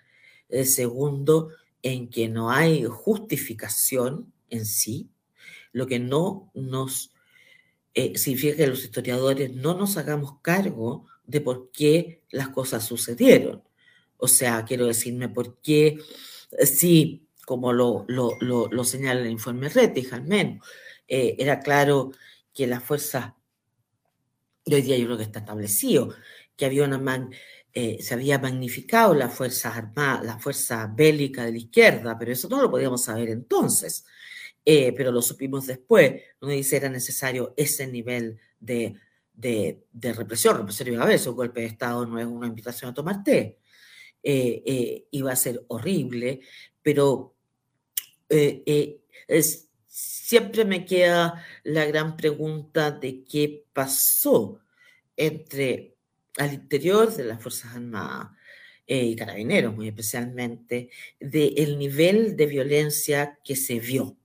el 0.61 0.67
segundo, 0.67 1.51
en 1.83 2.09
que 2.09 2.29
no 2.29 2.51
hay 2.51 2.85
justificación 2.85 4.33
en 4.49 4.64
sí, 4.64 5.11
lo 5.73 5.87
que 5.87 5.99
no 5.99 6.51
nos 6.55 7.12
eh, 7.95 8.19
significa 8.19 8.57
que 8.57 8.67
los 8.67 8.83
historiadores 8.83 9.55
no 9.55 9.75
nos 9.75 9.97
hagamos 9.97 10.40
cargo 10.40 11.07
de 11.27 11.40
por 11.40 11.71
qué 11.71 12.23
las 12.31 12.49
cosas 12.49 12.85
sucedieron. 12.85 13.62
O 14.17 14.29
sea, 14.29 14.64
quiero 14.64 14.87
decirme 14.87 15.29
por 15.29 15.61
qué, 15.61 15.99
eh, 16.59 16.67
sí, 16.67 17.29
como 17.47 17.73
lo, 17.73 18.05
lo, 18.09 18.85
señala 18.85 19.21
el 19.21 19.31
informe 19.31 19.69
Rettich 19.69 20.12
al 20.12 20.25
menos, 20.25 20.67
eh, 21.07 21.37
era 21.38 21.61
claro 21.61 22.12
que 22.53 22.67
las 22.67 22.83
fuerzas, 22.83 23.35
hoy 24.64 24.83
día 24.83 24.97
yo 24.97 25.05
creo 25.05 25.19
que 25.19 25.25
está 25.25 25.40
establecido, 25.40 26.14
que 26.57 26.64
había 26.67 26.85
una 26.85 26.99
eh, 27.75 27.99
se 28.01 28.15
había 28.15 28.39
magnificado 28.39 29.15
las 29.15 29.35
fuerzas 29.35 29.77
armadas, 29.77 30.25
la 30.25 30.39
fuerza 30.39 30.87
bélica 30.95 31.45
de 31.45 31.53
la 31.53 31.59
izquierda, 31.59 32.17
pero 32.19 32.33
eso 32.33 32.49
no 32.49 32.63
lo 32.63 32.71
podíamos 32.71 33.05
saber 33.05 33.29
entonces, 33.31 34.05
pero 34.65 35.13
lo 35.13 35.21
supimos 35.21 35.67
después, 35.67 36.23
donde 36.41 36.57
dice 36.57 36.77
era 36.77 36.89
necesario 36.89 37.53
ese 37.57 37.87
nivel 37.87 38.39
de, 38.59 38.95
de, 39.35 39.85
de 39.93 40.13
represión, 40.13 40.57
represión 40.57 40.89
iba 40.89 41.03
a 41.03 41.05
haber, 41.05 41.29
un 41.29 41.35
golpe 41.35 41.61
de 41.61 41.67
Estado 41.67 42.07
no 42.07 42.19
es 42.19 42.27
una 42.27 42.47
invitación 42.47 42.91
a 42.91 42.95
tomar 42.95 43.23
té, 43.23 43.59
eh, 44.23 44.63
eh, 44.65 45.09
iba 45.11 45.33
a 45.33 45.37
ser 45.37 45.65
horrible, 45.69 46.41
pero 46.83 47.37
eh, 48.29 49.01
siempre 49.87 50.65
me 50.65 50.87
queda 50.87 51.45
la 51.65 51.85
gran 51.85 52.17
pregunta 52.17 52.91
de 52.91 53.23
qué 53.25 53.67
pasó 53.73 54.61
entre 55.17 55.94
al 56.38 56.53
interior 56.55 57.14
de 57.14 57.25
las 57.25 57.42
Fuerzas 57.42 57.75
Armadas 57.75 58.29
y 58.87 59.16
carabineros 59.16 59.75
muy 59.75 59.88
especialmente, 59.88 60.90
del 61.18 61.79
nivel 61.79 62.37
de 62.37 62.47
violencia 62.47 63.38
que 63.42 63.57
se 63.57 63.81
vio. 63.81 64.16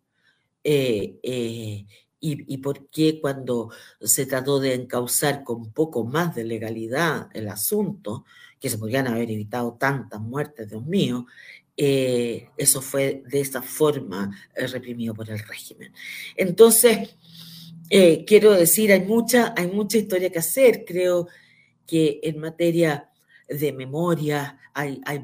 y, 0.64 1.86
y, 2.22 2.58
por 2.58 2.90
qué 2.90 3.22
cuando 3.22 3.72
se 4.02 4.26
trató 4.26 4.60
de 4.60 4.74
encauzar 4.74 5.44
con 5.46 5.72
poco 5.72 6.04
más 6.04 6.36
de 6.36 6.44
legalidad 6.44 7.30
el 7.34 7.48
asunto, 7.48 8.26
que 8.60 8.70
se 8.70 8.78
podrían 8.78 9.08
haber 9.08 9.32
evitado 9.32 9.78
tantas 9.80 10.20
muertes, 10.20 10.70
Dios 10.70 10.86
mío, 10.86 11.26
eh, 11.78 12.50
eso 12.58 12.82
fue 12.82 13.24
de 13.26 13.40
esa 13.40 13.62
forma 13.62 14.30
eh, 14.54 14.68
reprimido 14.68 15.14
por 15.14 15.30
el 15.30 15.40
régimen. 15.40 15.94
Entonces, 16.36 17.16
eh, 17.90 18.26
quiero 18.26 18.52
decir, 18.52 18.92
hay 18.92 19.02
mucha, 19.02 19.54
hay 19.56 19.68
mucha 19.68 19.98
historia 19.98 20.30
que 20.30 20.40
hacer. 20.40 20.84
Creo 20.86 21.28
que 21.90 22.20
en 22.24 22.40
materia 22.40 23.10
de 23.48 23.72
memoria 23.74 24.60
hay, 24.74 25.02
hay, 25.06 25.24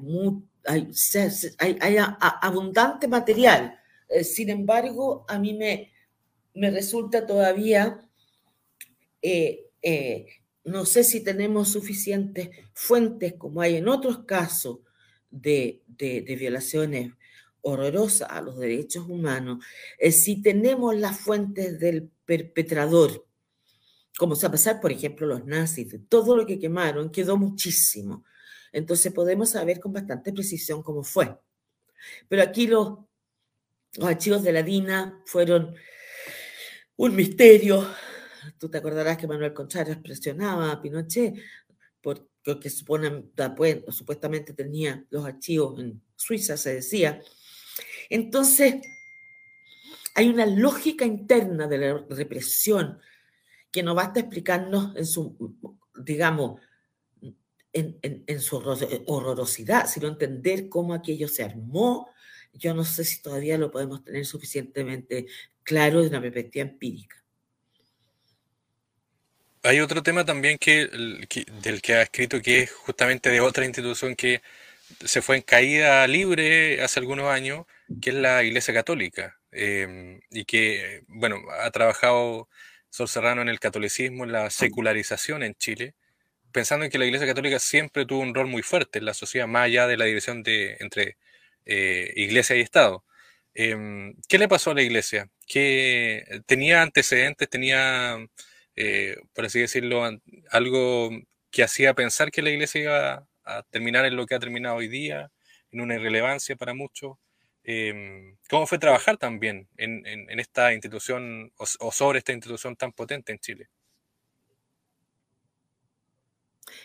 hay, 0.66 1.78
hay, 1.80 1.98
abundante 2.42 3.08
material. 3.08 3.80
sin 4.24 4.50
embargo, 4.50 5.26
a 5.28 5.38
mí 5.38 5.54
me, 5.54 5.92
me 6.54 6.72
resulta 6.72 7.26
todavía 7.26 8.02
no 10.66 10.86
sé 10.86 11.04
si 11.04 11.24
tenemos 11.24 11.70
suficientes 11.72 12.50
fuentes 12.74 13.34
como 13.36 13.62
hay 13.62 13.78
en 13.78 13.88
otros 13.88 14.26
casos 14.26 14.80
de, 15.30 15.82
violaciones 15.98 17.14
horrorosas 17.62 18.30
a 18.30 18.42
los 18.42 18.60
derechos 18.60 19.08
humanos, 19.08 19.64
eh, 19.98 20.12
si 20.12 20.42
tenemos 20.42 20.96
las 20.96 21.20
fuentes 21.20 21.80
del 21.80 22.10
perpetrador, 22.26 23.25
como 24.18 24.36
se 24.36 24.46
a 24.46 24.52
pasar, 24.52 24.80
por 24.80 24.92
ejemplo, 24.92 25.28
los 25.28 25.46
nazis, 25.46 25.92
de 25.92 26.00
todo 26.00 26.38
lo 26.38 26.46
que 26.46 26.60
quemaron, 26.60 27.12
quedó 27.12 27.38
muchísimo. 27.38 28.24
Entonces 28.72 29.12
podemos 29.14 29.52
saber 29.52 29.80
con 29.80 29.94
bastante 29.94 30.34
precisión 30.34 30.84
cómo 30.84 31.04
fue. 31.04 31.38
Pero 32.28 32.42
aquí 32.42 32.68
los, 32.68 33.00
los 33.96 34.08
archivos 34.08 34.44
de 34.44 34.52
la 34.52 34.64
DINA 34.64 35.22
fueron 35.26 35.76
un 36.98 37.16
misterio, 37.16 37.86
Tú 38.58 38.70
te 38.70 38.78
acordarás 38.78 39.18
que 39.18 39.28
Manuel 39.28 39.54
Contreras 39.54 39.98
presionaba 39.98 40.72
a 40.72 40.82
Pinochet 40.82 41.36
porque 42.02 42.70
pues, 43.58 43.84
supuestamente 43.90 44.54
tenía 44.54 45.04
los 45.10 45.26
archivos 45.26 45.80
en 45.80 46.02
Suiza, 46.16 46.56
se 46.58 46.76
decía. 46.76 47.22
Entonces, 48.10 48.76
hay 50.14 50.30
una 50.30 50.46
lógica 50.46 51.06
interna 51.06 51.68
de 51.68 51.78
la 51.80 52.06
represión 52.10 53.00
que 53.76 53.84
no 53.84 53.94
basta 53.94 54.22
explicarnos 54.22 54.96
en 54.96 55.06
su, 55.06 55.36
digamos, 55.98 56.62
en, 57.74 58.40
su 58.40 58.56
horrorosidad, 58.56 59.86
sino 59.86 60.08
entender 60.08 60.70
cómo 60.70 60.94
aquello 60.94 61.28
se 61.28 61.44
armó. 61.44 62.10
Yo 62.54 62.74
no 62.74 62.86
sé 62.86 63.04
si 63.04 63.22
todavía 63.22 63.58
lo 63.58 63.72
podemos 63.72 64.02
tener 64.02 64.26
suficientemente 64.26 65.26
claro 65.62 65.98
desde 65.98 66.12
una 66.12 66.22
perspectiva 66.22 66.70
empírica. 66.70 67.22
Hay 69.64 69.82
otro 69.82 70.02
tema 70.02 70.24
también 70.24 70.58
que, 70.58 70.88
del 71.62 71.82
que 71.82 71.96
ha 71.96 72.04
escrito 72.04 72.42
que 72.42 72.62
es 72.62 72.72
justamente 72.72 73.30
de 73.30 73.42
otra 73.42 73.66
institución 73.66 74.16
que 74.16 74.42
se 75.04 75.22
fue 75.22 75.36
en 75.36 75.42
caída 75.42 76.08
libre 76.08 76.82
hace 76.82 77.02
algunos 77.02 77.26
años, 77.26 77.66
que 78.02 78.12
es 78.12 78.16
la 78.16 78.42
Iglesia 78.42 78.74
Católica, 78.74 79.38
em, 79.52 80.22
y 80.30 80.46
que, 80.46 81.04
bueno, 81.10 81.42
ha 81.60 81.70
trabajado 81.72 82.48
Sol 82.96 83.08
Serrano 83.08 83.42
en 83.42 83.50
el 83.50 83.60
catolicismo, 83.60 84.24
en 84.26 84.32
la 84.32 84.50
secularización 84.50 85.44
en 85.44 85.56
Chile, 85.56 85.96
pensando 86.52 86.86
en 86.86 86.92
que 86.92 86.98
la 87.00 87.06
Iglesia 87.06 87.28
Católica 87.28 87.60
siempre 87.60 88.06
tuvo 88.06 88.22
un 88.22 88.36
rol 88.36 88.48
muy 88.48 88.64
fuerte 88.64 89.00
en 89.00 89.06
la 89.06 89.14
sociedad, 89.14 89.48
más 89.48 89.66
allá 89.66 89.88
de 89.88 89.98
la 89.98 90.06
división 90.06 90.44
de, 90.44 90.78
entre 90.80 91.18
eh, 91.66 92.14
Iglesia 92.16 92.56
y 92.56 92.62
Estado. 92.62 93.06
Em, 93.54 94.16
¿Qué 94.28 94.38
le 94.38 94.48
pasó 94.48 94.72
a 94.72 94.76
la 94.76 94.82
Iglesia? 94.84 95.30
¿Que 95.48 96.42
tenía 96.48 96.82
antecedentes, 96.82 97.50
tenía 97.50 98.18
eh, 98.76 99.18
por 99.34 99.46
así 99.46 99.60
decirlo, 99.60 100.04
algo 100.52 101.10
que 101.52 101.64
hacía 101.64 101.94
pensar 101.94 102.32
que 102.32 102.42
la 102.42 102.50
iglesia 102.50 102.82
iba 102.82 103.28
a 103.46 103.64
terminar 103.70 104.06
en 104.06 104.16
lo 104.16 104.26
que 104.26 104.36
ha 104.36 104.40
terminado 104.40 104.76
hoy 104.76 104.88
día, 104.88 105.32
en 105.72 105.82
una 105.82 105.96
irrelevancia 105.96 106.56
para 106.56 106.74
muchos. 106.74 107.18
Em, 107.68 108.38
¿Cómo 108.48 108.68
fue 108.68 108.78
trabajar 108.78 109.18
también 109.18 109.68
en, 109.78 110.40
esta 110.40 110.72
institución 110.72 111.52
o, 111.58 111.92
sobre 111.92 112.20
esta 112.20 112.32
institución 112.32 112.76
tan 112.76 112.92
potente 112.94 113.32
en 113.32 113.40
Chile? 113.40 113.70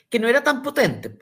Que 0.09 0.19
no 0.19 0.27
era 0.27 0.43
tan 0.43 0.63
potente. 0.63 1.19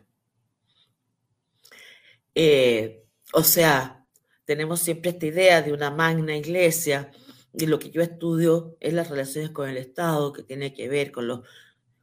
Eh, 2.37 3.03
o 3.33 3.43
sea, 3.43 4.07
tenemos 4.45 4.79
siempre 4.79 5.11
esta 5.11 5.27
idea 5.27 5.61
de 5.61 5.73
una 5.73 5.91
magna 5.91 6.37
iglesia 6.37 7.11
y 7.53 7.67
lo 7.67 7.81
que 7.81 7.91
yo 7.91 8.01
estudio 8.01 8.77
es 8.79 8.93
las 8.93 9.11
relaciones 9.11 9.51
con 9.51 9.69
el 9.69 9.77
Estado, 9.77 10.33
que 10.33 10.45
tiene 10.45 10.73
que 10.73 10.89
ver 10.89 11.11
con 11.11 11.27
los, 11.27 11.41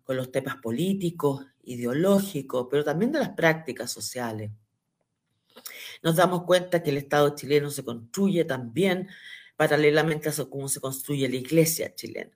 con 0.03 0.17
los 0.17 0.29
temas 0.29 0.57
políticos, 0.57 1.45
ideológicos, 1.63 2.67
pero 2.69 2.83
también 2.83 3.13
de 3.13 3.19
las 3.19 3.29
prácticas 3.29 3.89
sociales. 3.89 4.51
Nos 6.05 6.17
damos 6.17 6.43
cuenta 6.43 6.83
que 6.83 6.91
el 6.91 6.97
Estado 6.97 7.35
chileno 7.35 7.71
se 7.71 7.83
construye 7.83 8.45
también 8.45 9.09
paralelamente 9.57 10.29
a 10.29 10.45
cómo 10.47 10.69
se 10.69 10.79
construye 10.79 11.27
la 11.27 11.35
iglesia 11.35 11.95
chilena. 11.95 12.29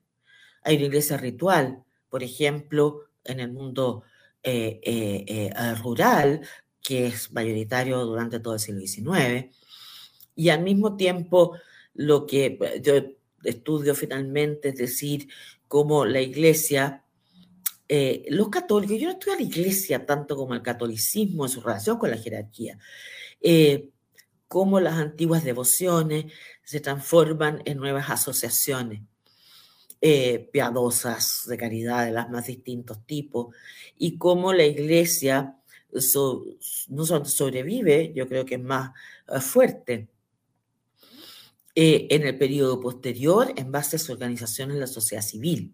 Hay 0.62 0.74
una 0.74 0.86
iglesia 0.86 1.16
ritual, 1.16 1.84
por 2.08 2.24
ejemplo, 2.24 3.04
en 3.22 3.38
el 3.38 3.52
mundo 3.52 4.02
eh, 4.42 4.80
eh, 4.82 5.24
eh, 5.28 5.74
rural, 5.76 6.40
que 6.82 7.06
es 7.06 7.30
mayoritario 7.30 8.04
durante 8.04 8.40
todo 8.40 8.54
el 8.54 8.60
siglo 8.60 8.80
XIX, 8.80 9.54
y 10.34 10.48
al 10.48 10.64
mismo 10.64 10.96
tiempo 10.96 11.56
lo 11.94 12.26
que 12.26 12.58
yo 12.82 12.94
estudio 13.44 13.94
finalmente, 13.94 14.70
es 14.70 14.78
decir, 14.78 15.28
cómo 15.68 16.04
la 16.06 16.20
iglesia, 16.20 17.04
eh, 17.92 18.24
los 18.28 18.48
católicos, 18.48 18.98
yo 18.98 19.06
no 19.06 19.12
estudio 19.12 19.34
a 19.34 19.40
la 19.40 19.42
iglesia 19.42 20.06
tanto 20.06 20.36
como 20.36 20.54
el 20.54 20.62
catolicismo 20.62 21.44
en 21.44 21.50
su 21.50 21.60
relación 21.60 21.98
con 21.98 22.10
la 22.10 22.16
jerarquía, 22.16 22.78
eh, 23.40 23.90
las 24.80 24.94
antiguas 24.94 25.44
devociones 25.44 26.32
se 26.64 26.80
transforman 26.80 27.62
en 27.64 27.78
nuevas 27.78 28.10
asociaciones. 28.10 29.02
piadosas 30.52 31.44
de 31.46 31.56
caridad 31.58 32.06
de 32.06 32.12
las 32.12 32.30
más 32.30 32.46
distintos 32.46 33.04
tipos 33.06 33.54
y 33.98 34.16
cómo 34.16 34.52
la 34.54 34.64
iglesia 34.64 35.56
no 36.88 37.04
solo 37.04 37.24
sobrevive, 37.26 38.12
yo 38.14 38.26
creo 38.26 38.44
que 38.46 38.54
es 38.54 38.62
más 38.62 38.92
fuerte, 39.40 40.08
eh, 41.82 42.08
en 42.10 42.26
el 42.26 42.36
periodo 42.36 42.80
posterior 42.80 43.52
en 43.56 43.70
base 43.70 43.94
a 43.96 43.98
su 43.98 44.12
organización 44.12 44.72
en 44.72 44.80
la 44.80 44.88
sociedad 44.88 45.22
civil. 45.22 45.72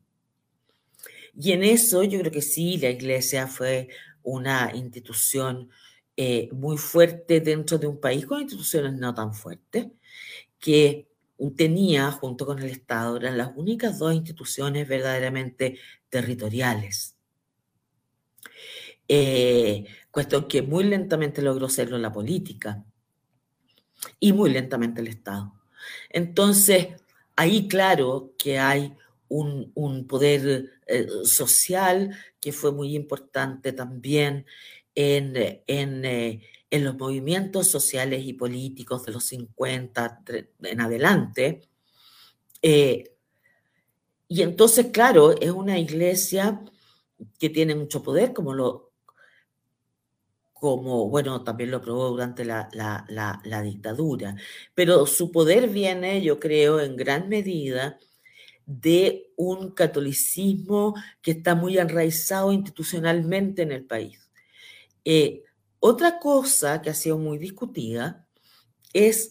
Y 1.38 1.52
en 1.52 1.62
eso 1.64 2.02
yo 2.02 2.18
creo 2.20 2.32
que 2.32 2.42
sí, 2.42 2.78
la 2.78 2.90
iglesia 2.90 3.46
fue 3.46 3.88
una 4.22 4.72
institución 4.74 5.70
eh, 6.16 6.48
muy 6.52 6.78
fuerte 6.78 7.40
dentro 7.40 7.78
de 7.78 7.86
un 7.86 8.00
país 8.00 8.26
con 8.26 8.40
instituciones 8.40 8.94
no 8.94 9.14
tan 9.14 9.34
fuertes, 9.34 9.86
que 10.58 11.08
tenía, 11.56 12.10
junto 12.10 12.46
con 12.46 12.58
el 12.58 12.70
Estado, 12.70 13.18
eran 13.18 13.36
las 13.36 13.50
únicas 13.56 13.98
dos 13.98 14.14
instituciones 14.14 14.88
verdaderamente 14.88 15.78
territoriales. 16.08 17.16
Eh, 19.08 19.84
cuestión 20.10 20.48
que 20.48 20.62
muy 20.62 20.84
lentamente 20.84 21.42
logró 21.42 21.68
serlo 21.68 21.98
la 21.98 22.12
política 22.12 22.84
y 24.18 24.32
muy 24.32 24.50
lentamente 24.50 25.00
el 25.00 25.08
Estado. 25.08 25.52
Entonces, 26.10 26.88
ahí 27.36 27.68
claro 27.68 28.32
que 28.38 28.58
hay 28.58 28.96
un, 29.28 30.06
poder 30.08 30.75
eh, 30.86 31.06
social 31.24 32.16
que 32.40 32.52
fue 32.52 32.72
muy 32.72 32.94
importante 32.94 33.72
también 33.72 34.46
en, 34.94 35.36
en, 35.66 36.04
eh, 36.04 36.42
en, 36.70 36.84
los 36.84 36.96
movimientos 36.96 37.68
sociales 37.68 38.24
y 38.24 38.32
políticos 38.34 39.04
de 39.04 39.12
los 39.12 39.24
50 39.26 40.22
en 40.62 40.80
adelante. 40.80 41.68
Eh, 42.62 43.12
y 44.28 44.42
entonces, 44.42 44.86
claro, 44.92 45.32
es 45.40 45.50
una 45.50 45.78
iglesia 45.78 46.62
que 47.38 47.50
tiene 47.50 47.74
mucho 47.74 48.02
poder, 48.02 48.32
como 48.32 48.54
lo, 48.54 48.92
como, 50.52 51.08
bueno, 51.08 51.44
también 51.44 51.70
lo 51.70 51.82
probó 51.82 52.08
durante 52.08 52.44
la, 52.44 52.68
la, 52.72 53.62
dictadura, 53.62 54.36
pero 54.74 55.06
su 55.06 55.30
poder 55.30 55.68
viene, 55.68 56.22
yo 56.22 56.40
creo, 56.40 56.80
en 56.80 56.96
gran 56.96 57.28
medida 57.28 57.98
de 58.66 59.30
un 59.36 59.70
catolicismo 59.70 60.94
que 61.22 61.30
está 61.30 61.54
muy 61.54 61.78
enraizado 61.78 62.52
institucionalmente 62.52 63.62
en 63.62 63.72
el 63.72 63.84
país. 63.84 64.28
Eh, 65.04 65.44
otra 65.78 66.18
cosa 66.18 66.82
que 66.82 66.90
ha 66.90 66.94
sido 66.94 67.16
muy 67.16 67.38
discutida 67.38 68.26
es 68.92 69.30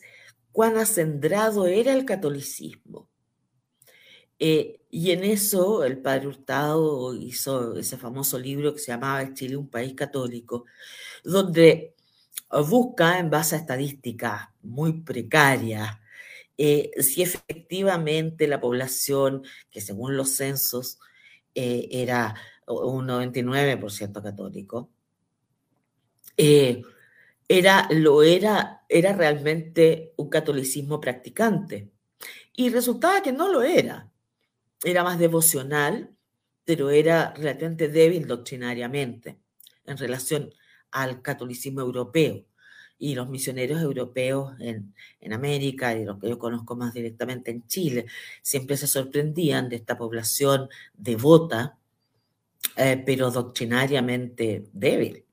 cuán 0.53 0.77
acendrado 0.77 1.67
era 1.67 1.93
el 1.93 2.05
catolicismo. 2.05 3.09
Eh, 4.39 4.79
y 4.89 5.11
en 5.11 5.23
eso 5.25 5.83
el 5.83 5.99
padre 5.99 6.27
Hurtado 6.27 7.13
hizo 7.15 7.77
ese 7.77 7.97
famoso 7.97 8.39
libro 8.39 8.73
que 8.73 8.79
se 8.79 8.91
llamaba 8.91 9.33
Chile, 9.33 9.57
un 9.57 9.69
país 9.69 9.93
católico, 9.93 10.65
donde 11.23 11.93
busca 12.69 13.19
en 13.19 13.29
base 13.29 13.55
a 13.55 13.59
estadísticas 13.59 14.47
muy 14.61 15.01
precarias 15.01 15.97
eh, 16.57 16.91
si 17.01 17.21
efectivamente 17.21 18.47
la 18.47 18.61
población, 18.61 19.43
que 19.69 19.81
según 19.81 20.15
los 20.15 20.31
censos 20.31 20.99
eh, 21.53 21.87
era 21.91 22.35
un 22.67 23.07
99% 23.07 24.23
católico, 24.23 24.89
eh, 26.37 26.81
era, 27.47 27.87
lo 27.91 28.23
era, 28.23 28.83
era 28.89 29.13
realmente 29.13 30.13
un 30.17 30.29
catolicismo 30.29 30.99
practicante. 30.99 31.91
Y 32.53 32.69
resultaba 32.69 33.21
que 33.21 33.31
no 33.31 33.51
lo 33.51 33.61
era. 33.61 34.09
Era 34.83 35.03
más 35.03 35.19
devocional, 35.19 36.15
pero 36.63 36.89
era 36.89 37.33
relativamente 37.35 37.89
débil 37.89 38.27
doctrinariamente 38.27 39.39
en 39.85 39.97
relación 39.97 40.53
al 40.91 41.21
catolicismo 41.21 41.81
europeo 41.81 42.45
y 42.97 43.15
los 43.15 43.29
misioneros 43.29 43.81
europeos 43.81 44.53
en, 44.59 44.93
América 45.33 45.95
y 45.95 46.05
los 46.05 46.19
que 46.19 46.29
yo 46.29 46.37
conozco 46.37 46.75
más 46.75 46.93
directamente 46.93 47.51
en 47.51 47.67
Chile, 47.67 48.05
siempre 48.41 48.77
se 48.77 48.87
sorprendían 48.87 49.69
de 49.69 49.77
esta 49.77 49.97
población 49.97 50.69
devota, 50.93 51.77
eh, 52.77 53.01
pero 53.05 53.31
doctrinariamente 53.31 54.69
débil. 54.71 55.25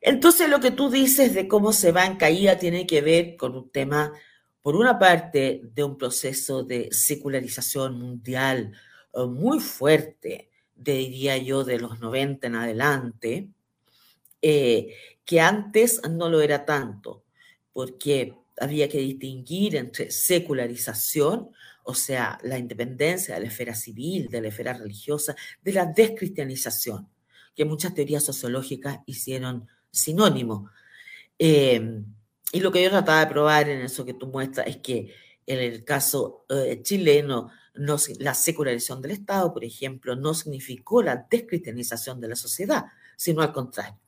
Entonces 0.00 0.48
lo 0.48 0.58
que 0.58 0.70
tú 0.70 0.90
dices 0.90 1.34
de 1.34 1.46
cómo 1.46 1.72
se 1.72 1.92
va 1.92 2.06
en 2.06 2.16
caída 2.16 2.58
tiene 2.58 2.86
que 2.86 3.02
ver 3.02 3.36
con 3.36 3.54
un 3.56 3.70
tema, 3.70 4.12
por 4.62 4.74
una 4.74 4.98
parte, 4.98 5.60
de 5.62 5.84
un 5.84 5.96
proceso 5.96 6.64
de 6.64 6.88
secularización 6.90 7.98
mundial 8.00 8.72
eh, 9.14 9.26
muy 9.26 9.60
fuerte, 9.60 10.50
diría 10.74 11.36
yo, 11.36 11.62
de 11.62 11.78
los 11.78 12.00
90 12.00 12.46
en 12.46 12.54
adelante, 12.56 13.48
eh, 14.42 14.94
que 15.24 15.40
antes 15.40 16.00
no 16.10 16.28
lo 16.28 16.40
era 16.40 16.64
tanto, 16.64 17.24
porque 17.72 18.34
había 18.58 18.88
que 18.88 18.98
distinguir 18.98 19.76
entre 19.76 20.10
secularización, 20.10 21.50
o 21.84 21.94
sea, 21.94 22.38
la 22.42 22.58
independencia 22.58 23.34
de 23.34 23.40
la 23.40 23.46
esfera 23.46 23.74
civil, 23.74 24.28
de 24.28 24.40
la 24.40 24.48
esfera 24.48 24.74
religiosa, 24.74 25.34
de 25.62 25.72
la 25.72 25.86
descristianización, 25.86 27.08
que 27.54 27.64
muchas 27.64 27.94
teorías 27.94 28.24
sociológicas 28.24 28.98
hicieron 29.06 29.68
sinónimo. 29.90 30.70
Em, 31.38 32.04
y 32.52 32.60
lo 32.60 32.70
que 32.70 32.82
yo 32.82 32.90
trataba 32.90 33.20
de 33.20 33.32
probar 33.32 33.68
en 33.68 33.82
eso 33.82 34.04
que 34.04 34.14
tú 34.14 34.26
muestras 34.26 34.66
es 34.66 34.76
que 34.78 35.14
en 35.46 35.58
el 35.58 35.84
caso 35.84 36.44
eh, 36.48 36.80
chileno, 36.82 37.50
no, 37.74 37.96
la 38.18 38.34
secularización 38.34 39.02
del 39.02 39.12
Estado, 39.12 39.52
por 39.52 39.64
ejemplo, 39.64 40.14
no 40.14 40.34
significó 40.34 41.02
la 41.02 41.26
descristianización 41.30 42.20
de 42.20 42.28
la 42.28 42.36
sociedad, 42.36 42.84
sino 43.16 43.42
al 43.42 43.52
contrario. 43.52 43.98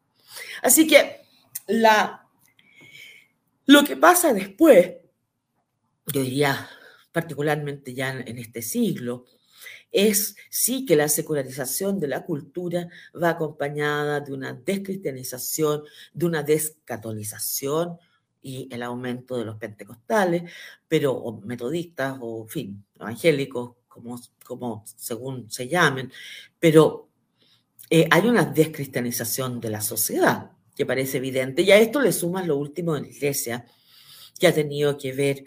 Así 0.63 0.87
que 0.87 1.23
la, 1.67 2.27
lo 3.67 3.85
que 3.85 3.97
pasa 3.97 4.33
después, 4.33 4.93
yo 6.07 6.23
diría 6.23 6.69
particularmente 7.13 7.95
ya 7.95 8.11
en 8.11 8.39
este 8.39 8.61
siglo, 8.61 9.27
es 9.95 10.35
sí 10.51 10.85
que 10.85 10.97
la 10.97 11.09
secularización 11.09 12.01
de 12.01 12.09
la 12.09 12.25
cultura 12.25 12.89
va 13.15 13.31
acompañada 13.31 14.21
de 14.21 14.33
una 14.33 14.53
descristianización, 14.53 15.85
de 16.13 16.27
una 16.27 16.43
descatolización 16.43 17.99
y 18.43 18.69
el 18.73 18.83
aumento 18.83 19.39
de 19.39 19.45
los 19.45 19.57
pentecostales, 19.57 20.51
pero 20.89 21.13
o 21.13 21.41
metodistas 21.41 22.19
o, 22.21 22.43
en 22.43 22.49
fin, 22.49 22.85
evangélicos, 22.97 23.77
como, 23.87 24.21
como 24.45 24.83
según 24.85 25.49
se 25.49 25.69
llamen, 25.69 26.13
pero 26.59 27.09
eh, 27.91 28.09
hay 28.11 28.27
una 28.27 28.45
descristianización 28.45 29.61
de 29.61 29.71
la 29.71 29.81
sociedad 29.81 30.53
que 30.75 30.87
parece 30.87 31.19
evidente. 31.19 31.63
Y 31.63 31.71
a 31.71 31.79
esto 31.79 32.01
le 32.01 32.13
sumas 32.13 32.47
lo 32.47 32.57
último 32.57 32.95
de 32.95 33.03
la 33.03 33.09
iglesia, 33.09 33.67
que 34.39 34.47
ha 34.47 34.55
tenido 34.55 34.97
que 34.99 35.13
ver 35.13 35.45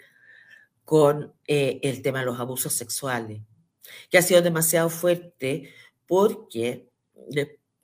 con 0.84 1.34
eh, 1.46 1.80
el 1.82 2.00
tema 2.00 2.20
de 2.20 2.26
los 2.26 2.40
abusos 2.40 2.72
sexuales, 2.72 3.42
que 4.10 4.18
ha 4.18 4.22
sido 4.22 4.40
demasiado 4.40 4.88
fuerte 4.88 5.70
porque, 6.06 6.88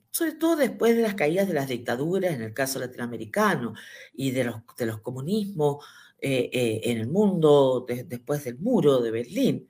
sobre 0.09 0.33
todo 0.33 0.55
después 0.55 0.95
de 0.95 1.03
las 1.03 1.13
caídas 1.13 1.47
de 1.47 1.53
las 1.53 1.67
dictaduras, 1.67 2.33
en 2.33 2.41
el 2.41 2.53
caso 2.53 2.79
latinoamericano, 2.79 3.73
y 4.13 4.31
de 4.31 4.45
los, 4.45 4.55
de 4.77 4.85
los 4.87 5.01
comunismos 5.01 5.85
eh, 6.19 6.81
en 6.83 6.97
el 6.97 7.07
mundo 7.07 7.85
después 7.87 8.43
del 8.43 8.57
muro 8.57 8.99
de 9.01 9.11
Berlín, 9.11 9.69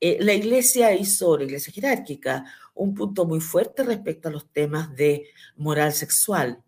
la 0.00 0.32
iglesia 0.32 0.94
hizo, 0.94 1.36
la 1.36 1.44
iglesia 1.44 1.74
jerárquica, 1.74 2.46
un 2.74 2.94
punto 2.94 3.24
muy 3.24 3.40
fuerte 3.40 3.82
respecto 3.82 4.28
a 4.28 4.32
los 4.32 4.50
temas 4.52 4.94
de 4.94 5.28
moral 5.56 5.92
sexual, 5.92 6.62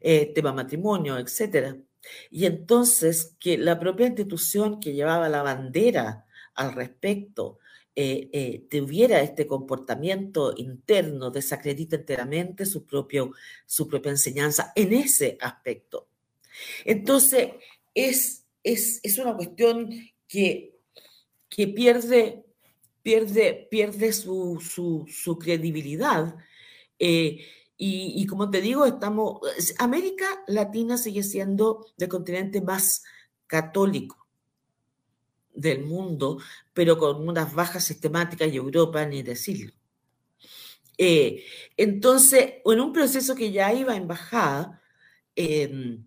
eh, 0.00 0.32
tema 0.34 0.52
matrimonio, 0.52 1.18
etc. 1.18 1.76
Y 2.30 2.46
entonces 2.46 3.34
que 3.38 3.58
la 3.58 3.78
propia 3.78 4.06
institución 4.06 4.80
que 4.80 4.92
llevaba 4.92 5.28
la 5.28 5.42
bandera 5.42 6.26
al 6.54 6.72
respecto 6.74 7.58
eh, 8.00 8.30
eh, 8.32 8.66
tuviera 8.70 9.20
este 9.20 9.44
comportamiento 9.46 10.54
interno, 10.56 11.32
desacredita 11.32 11.96
enteramente 11.96 12.64
su, 12.64 12.86
propio, 12.86 13.32
su 13.66 13.88
propia 13.88 14.12
enseñanza 14.12 14.72
en 14.76 14.92
ese 14.92 15.36
aspecto. 15.40 16.08
Entonces, 16.84 17.50
es, 17.94 18.44
es, 18.62 19.00
es 19.02 19.18
una 19.18 19.34
cuestión 19.34 19.90
que, 20.28 20.78
que 21.48 21.66
pierde 21.66 22.44
pierde, 23.02 23.68
pierde 23.70 24.12
su, 24.12 24.58
su, 24.60 25.38
credibilidad. 25.38 26.36
Eh, 26.98 27.44
y, 27.76 28.26
como 28.26 28.50
te 28.50 28.60
digo, 28.60 28.84
estamos, 28.86 29.40
América 29.78 30.26
Latina 30.48 30.98
sigue 30.98 31.22
siendo 31.22 31.86
el 31.96 32.08
continente 32.08 32.60
más 32.60 33.04
católico 33.46 34.26
del 35.54 35.84
mundo, 35.84 36.38
pero 36.74 36.98
con 36.98 37.28
unas 37.28 37.54
bajas 37.54 37.84
sistemáticas 37.84 38.52
y 38.52 38.56
Europa 38.56 39.04
ni 39.06 39.22
decirlo. 39.22 39.72
Eh, 40.96 41.44
entonces, 41.76 42.54
en 42.64 42.80
un 42.80 42.92
proceso 42.92 43.36
que 43.36 43.52
ya 43.52 43.72
iba 43.72 43.94
en 43.94 44.08
bajada, 44.08 44.82
em, 45.36 46.04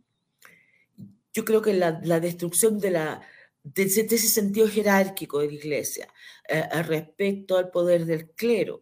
yo 1.34 1.46
creo 1.46 1.62
que 1.62 1.74
la, 1.74 2.02
la 2.04 2.20
destrucción 2.20 2.80
de 2.80 2.92
la, 2.92 3.22
de, 3.64 3.84
ese 3.84 4.18
sentido 4.18 4.68
jerárquico 4.68 5.40
de 5.40 5.48
la 5.48 5.54
iglesia 5.54 6.08
eh, 6.48 6.64
respecto 6.84 7.58
al 7.58 7.70
poder 7.70 8.06
del 8.06 8.30
clero, 8.32 8.82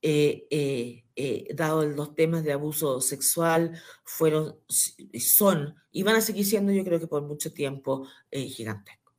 eh, 0.00 0.46
eh, 1.16 1.48
dado 1.54 1.84
los 1.84 2.14
temas 2.14 2.44
de 2.44 2.52
abuso 2.52 3.00
sexual, 3.00 3.80
fueron, 4.04 4.60
son 5.18 5.74
y 5.90 6.02
van 6.02 6.16
a 6.16 6.20
seguir 6.20 6.46
siendo, 6.46 6.72
yo 6.72 6.84
creo 6.84 7.00
que 7.00 7.08
por 7.08 7.22
mucho 7.22 7.52
tiempo, 7.52 8.06
gigantescos. 8.30 9.14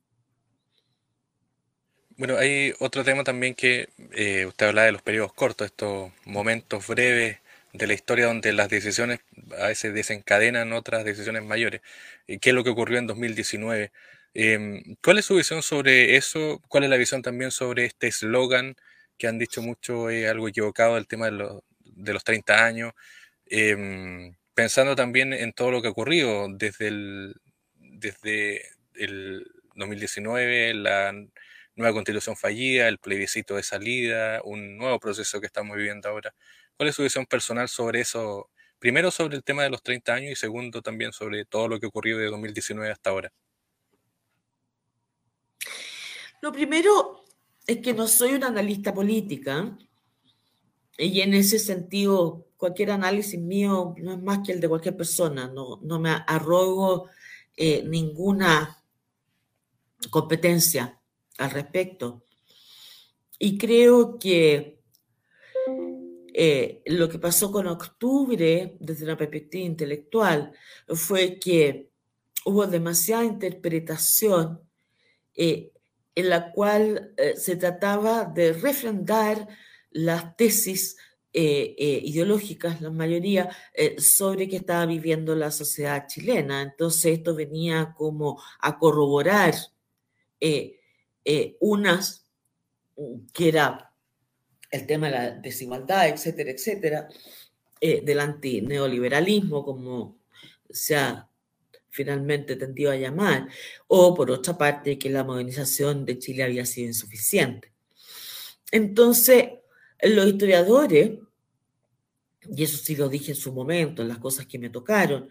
Bueno, 2.16 2.36
hay 2.36 2.74
otro 2.80 3.02
tema 3.02 3.24
también 3.24 3.54
que 3.54 3.88
usted 4.46 4.66
habla 4.66 4.84
de 4.84 4.92
los 4.92 5.02
periodos 5.02 5.32
cortos, 5.32 5.66
estos 5.66 6.12
momentos 6.24 6.86
breves 6.86 7.38
de 7.72 7.86
la 7.86 7.94
historia 7.94 8.26
donde 8.26 8.52
las 8.52 8.68
decisiones 8.68 9.20
a 9.58 9.68
veces 9.68 9.94
desencadenan 9.94 10.72
otras 10.72 11.04
decisiones 11.04 11.44
mayores. 11.44 11.82
¿Qué 12.26 12.50
es 12.50 12.54
lo 12.54 12.64
que 12.64 12.70
ocurrió 12.70 12.98
en 12.98 13.06
2019? 13.06 13.92
Em, 14.34 14.82
¿Cuál 15.02 15.18
es 15.18 15.24
su 15.24 15.34
visión 15.36 15.62
sobre 15.62 16.16
eso? 16.16 16.60
¿Cuál 16.68 16.84
es 16.84 16.90
la 16.90 16.96
visión 16.96 17.20
también 17.22 17.50
sobre 17.50 17.84
este 17.86 18.06
eslogan 18.08 18.76
que 19.18 19.26
han 19.26 19.38
dicho 19.38 19.60
mucho 19.60 20.08
es 20.08 20.28
algo 20.30 20.48
equivocado, 20.48 20.96
el 20.96 21.06
tema 21.08 21.30
de 21.30 21.60
de 21.92 22.12
los 22.14 22.22
30 22.24 22.64
años, 22.64 22.92
em, 23.46 24.34
pensando 24.54 24.96
también 24.96 25.32
en 25.34 25.52
todo 25.52 25.70
lo 25.72 25.82
que 25.82 25.88
ha 25.88 25.90
ocurrido 25.92 26.48
desde 26.50 26.88
el, 26.88 27.34
desde 27.76 28.62
el 28.94 29.46
2019, 29.74 30.74
la 30.74 31.12
nueva 31.76 31.94
constitución 31.94 32.36
fallida, 32.36 32.88
el 32.88 32.98
plebiscito 32.98 33.56
de 33.56 33.62
salida, 33.64 34.40
un 34.44 34.78
nuevo 34.78 35.00
proceso 35.00 35.40
que 35.40 35.46
estamos 35.46 35.76
viviendo 35.76 36.08
ahora. 36.08 36.34
¿Cuál 36.76 36.88
es 36.90 36.96
su 36.96 37.02
visión 37.04 37.26
personal 37.26 37.68
sobre 37.68 38.00
eso? 38.02 38.50
Primero 38.78 39.10
sobre 39.10 39.36
el 39.36 39.44
tema 39.44 39.62
de 39.64 39.70
los 39.70 39.82
30 39.82 40.14
años 40.14 40.32
y 40.32 40.36
segundo 40.36 40.82
también 40.82 41.12
sobre 41.12 41.44
todo 41.46 41.68
lo 41.68 41.80
que 41.80 41.86
ocurrió 41.86 42.18
de 42.18 42.26
2019 42.26 42.90
hasta 42.92 43.10
ahora. 43.10 43.32
Lo 46.40 46.52
primero 46.52 47.24
es 47.66 47.78
que 47.78 47.92
no 47.92 48.08
soy 48.08 48.32
una 48.32 48.48
analista 48.48 48.94
política 48.94 49.76
y 50.96 51.20
en 51.20 51.34
ese 51.34 51.58
sentido 51.58 52.46
cualquier 52.56 52.90
análisis 52.90 53.40
mío 53.40 53.94
no 53.98 54.12
es 54.12 54.22
más 54.22 54.40
que 54.44 54.52
el 54.52 54.60
de 54.60 54.68
cualquier 54.68 54.96
persona, 54.96 55.48
no, 55.48 55.80
no 55.82 55.98
me 55.98 56.10
arrogo 56.26 57.08
eh, 57.56 57.82
ninguna 57.86 58.82
competencia 60.10 61.00
al 61.38 61.50
respecto. 61.50 62.24
Y 63.38 63.56
creo 63.56 64.18
que 64.18 64.78
eh, 66.32 66.82
lo 66.86 67.08
que 67.08 67.18
pasó 67.18 67.50
con 67.50 67.66
octubre 67.66 68.76
desde 68.78 69.04
una 69.04 69.16
perspectiva 69.16 69.64
intelectual 69.64 70.52
fue 70.88 71.38
que 71.38 71.90
hubo 72.44 72.66
demasiada 72.66 73.24
interpretación 73.24 74.60
eh, 75.34 75.72
en 76.20 76.28
la 76.28 76.52
cual 76.52 77.12
eh, 77.16 77.34
se 77.36 77.56
trataba 77.56 78.24
de 78.24 78.52
refrendar 78.52 79.48
las 79.90 80.36
tesis 80.36 80.96
eh, 81.32 81.74
eh, 81.78 82.00
ideológicas, 82.04 82.80
la 82.80 82.90
mayoría, 82.90 83.48
sobre 83.98 84.48
que 84.48 84.56
estaba 84.56 84.84
viviendo 84.86 85.34
la 85.34 85.50
sociedad 85.50 86.06
chilena. 86.06 86.62
Entonces 86.62 87.18
esto 87.18 87.34
venía 87.34 87.94
como 87.96 88.40
a 88.60 88.78
corroborar 88.78 89.54
unas, 91.60 92.26
que 93.32 93.48
era 93.48 93.92
el 94.70 94.86
tema 94.86 95.06
de 95.06 95.12
la 95.12 95.30
desigualdad, 95.30 96.08
etcétera, 96.08 96.50
etcétera, 96.50 97.08
del 97.80 98.20
antineoliberalismo, 98.20 99.64
como 99.64 100.18
se 100.68 100.96
ha 100.96 101.29
finalmente 101.90 102.56
tendido 102.56 102.90
a 102.90 102.96
llamar, 102.96 103.48
o 103.88 104.14
por 104.14 104.30
otra 104.30 104.56
parte 104.56 104.98
que 104.98 105.10
la 105.10 105.24
modernización 105.24 106.04
de 106.04 106.18
Chile 106.18 106.44
había 106.44 106.64
sido 106.64 106.88
insuficiente. 106.88 107.72
Entonces, 108.70 109.48
los 110.02 110.26
historiadores, 110.26 111.18
y 112.56 112.62
eso 112.62 112.78
sí 112.78 112.96
lo 112.96 113.08
dije 113.08 113.32
en 113.32 113.36
su 113.36 113.52
momento, 113.52 114.02
en 114.02 114.08
las 114.08 114.18
cosas 114.18 114.46
que 114.46 114.58
me 114.58 114.70
tocaron, 114.70 115.28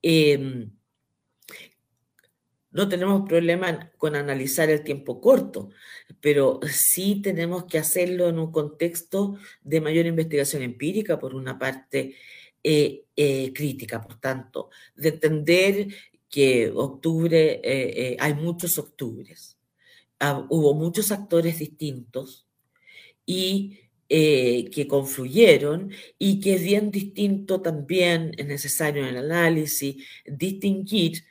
em, 0.00 0.70
no 2.70 2.88
tenemos 2.88 3.26
problema 3.28 3.90
con 3.96 4.14
analizar 4.14 4.70
el 4.70 4.84
tiempo 4.84 5.20
corto, 5.20 5.70
pero 6.20 6.60
sí 6.70 7.20
tenemos 7.22 7.64
que 7.64 7.78
hacerlo 7.78 8.28
en 8.28 8.38
un 8.38 8.52
contexto 8.52 9.36
de 9.62 9.80
mayor 9.80 10.06
investigación 10.06 10.62
empírica, 10.62 11.18
por 11.18 11.34
una 11.34 11.58
parte, 11.58 12.14
eh, 12.62 13.04
eh, 13.16 13.52
crítica, 13.54 14.00
por 14.02 14.18
tanto, 14.20 14.70
de 14.96 15.10
entender 15.10 15.88
que 16.28 16.70
octubre, 16.74 17.60
eh, 17.62 18.16
hay 18.18 18.34
muchos 18.34 18.78
octubres, 18.78 19.58
ah, 20.20 20.46
hubo 20.50 20.74
muchos 20.74 21.12
actores 21.12 21.58
distintos 21.58 22.46
y 23.26 23.80
que 24.10 24.86
confluyeron 24.88 25.92
y 26.18 26.40
que 26.40 26.54
es 26.54 26.62
bien 26.62 26.90
distinto 26.90 27.60
también, 27.60 28.32
es 28.38 28.46
necesario 28.46 29.02
en 29.02 29.16
el 29.16 29.30
análisis, 29.30 30.02
distinguir 30.24 31.24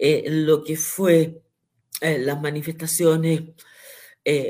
lo 0.00 0.64
que 0.64 0.76
fue 0.76 1.42
las 2.00 2.42
manifestaciones 2.42 3.42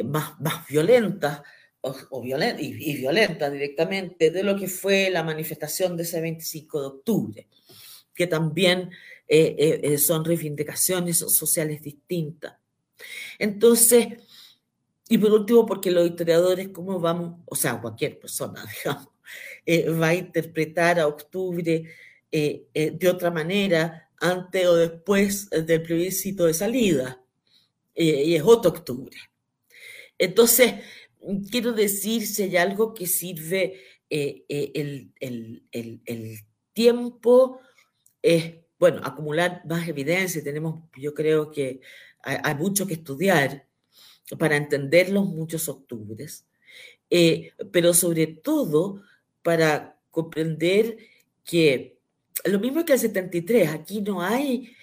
más, 0.02 0.40
más 0.40 0.66
violentas 0.66 1.42
o, 1.84 2.24
y, 2.24 2.96
violenta 2.96 3.50
directamente 3.50 4.30
de 4.30 4.42
lo 4.42 4.56
que 4.56 4.68
fue 4.68 5.10
la 5.10 5.22
manifestación 5.22 5.96
de 5.96 6.04
ese 6.04 6.20
25 6.20 6.80
de 6.80 6.86
octubre, 6.86 7.48
que 8.14 8.26
también 8.26 8.90
eh, 9.28 9.54
eh, 9.58 9.80
eh, 9.82 9.98
son 9.98 10.24
reivindicaciones 10.24 11.18
sociales 11.18 11.82
distintas. 11.82 12.54
Entonces, 13.38 14.06
y 15.08 15.18
por 15.18 15.32
último, 15.32 15.66
porque 15.66 15.90
los 15.90 16.08
historiadores, 16.08 16.68
¿cómo 16.68 16.98
vamos? 16.98 17.40
O 17.44 17.54
sea, 17.54 17.78
cualquier 17.80 18.18
persona, 18.18 18.64
digamos, 18.84 19.08
va 20.00 20.08
a 20.08 20.14
interpretar 20.14 20.98
a 20.98 21.06
octubre 21.06 21.84
de 22.30 23.08
otra 23.08 23.30
manera 23.30 24.10
antes 24.20 24.66
o 24.66 24.74
después 24.74 25.50
del 25.50 25.82
plebiscito 25.82 26.46
de 26.46 26.54
salida. 26.54 27.22
y 27.94 28.34
es 28.34 28.42
otro 28.42 28.70
octubre. 28.70 29.16
Entonces, 30.18 30.74
quiero 31.50 31.72
decir, 31.72 32.26
si 32.26 32.42
hay 32.44 32.56
algo 32.56 32.94
que 32.94 33.06
sirve 33.06 33.80
eh, 34.10 34.44
eh, 34.48 35.10
el, 35.20 36.38
tiempo, 36.72 37.60
es, 38.20 38.54
bueno, 38.78 39.00
acumular 39.04 39.62
más 39.66 39.86
evidencia. 39.88 40.42
Tenemos, 40.42 40.82
yo 40.96 41.14
creo 41.14 41.50
que 41.50 41.80
hay, 42.22 42.54
mucho 42.56 42.86
que 42.86 42.94
estudiar 42.94 43.66
para 44.38 44.56
entender 44.56 45.10
los 45.10 45.26
muchos 45.26 45.68
octubres, 45.68 46.46
eh, 47.10 47.52
pero 47.70 47.94
sobre 47.94 48.26
todo 48.26 49.02
para 49.42 50.00
comprender 50.10 50.96
que 51.44 51.98
lo 52.44 52.58
mismo 52.58 52.84
que 52.84 52.94
el 52.94 52.98
73, 52.98 53.68
aquí 53.70 54.00
no 54.00 54.22
hay 54.22 54.74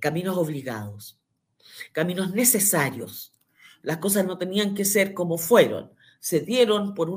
caminos 0.00 0.36
obligados, 0.36 1.18
caminos 1.92 2.34
necesarios 2.34 3.32
las 3.82 3.98
cosas 3.98 4.26
no 4.26 4.38
tenían 4.38 4.74
que 4.74 4.84
ser 4.84 5.14
como 5.14 5.38
fueron. 5.38 5.92
Se 6.18 6.40
dieron 6.40 6.94
por, 6.94 7.10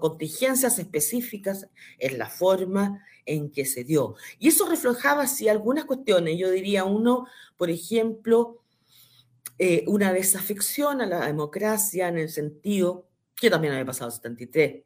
contingencias 0.00 0.78
específicas 0.78 1.68
en 1.98 2.18
la 2.18 2.28
forma 2.28 3.04
en 3.24 3.50
que 3.50 3.64
se 3.64 3.84
dio. 3.84 4.16
Y 4.38 4.48
eso 4.48 4.68
reflejaba 4.68 5.26
sí 5.26 5.48
algunas 5.48 5.84
cuestiones. 5.84 6.38
Yo 6.38 6.50
diría 6.50 6.84
uno, 6.84 7.26
por 7.56 7.70
ejemplo, 7.70 8.62
eh, 9.58 9.84
una 9.86 10.12
desafección 10.12 11.00
a 11.00 11.06
la 11.06 11.26
democracia 11.26 12.08
en 12.08 12.18
el 12.18 12.28
sentido, 12.28 13.08
que 13.34 13.50
también 13.50 13.72
había 13.72 13.86
pasado 13.86 14.10
en 14.10 14.16
73, 14.16 14.84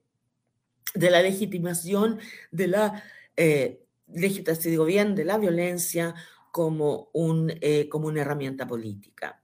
de 0.94 1.10
la 1.10 1.22
legitimación 1.22 2.20
de 2.52 2.68
la, 2.68 3.02
eh, 3.36 3.80
de 4.06 5.24
la 5.24 5.38
violencia 5.38 6.14
como, 6.52 7.10
eh, 7.60 7.88
como 7.88 8.06
una 8.06 8.20
herramienta 8.20 8.66
política. 8.66 9.43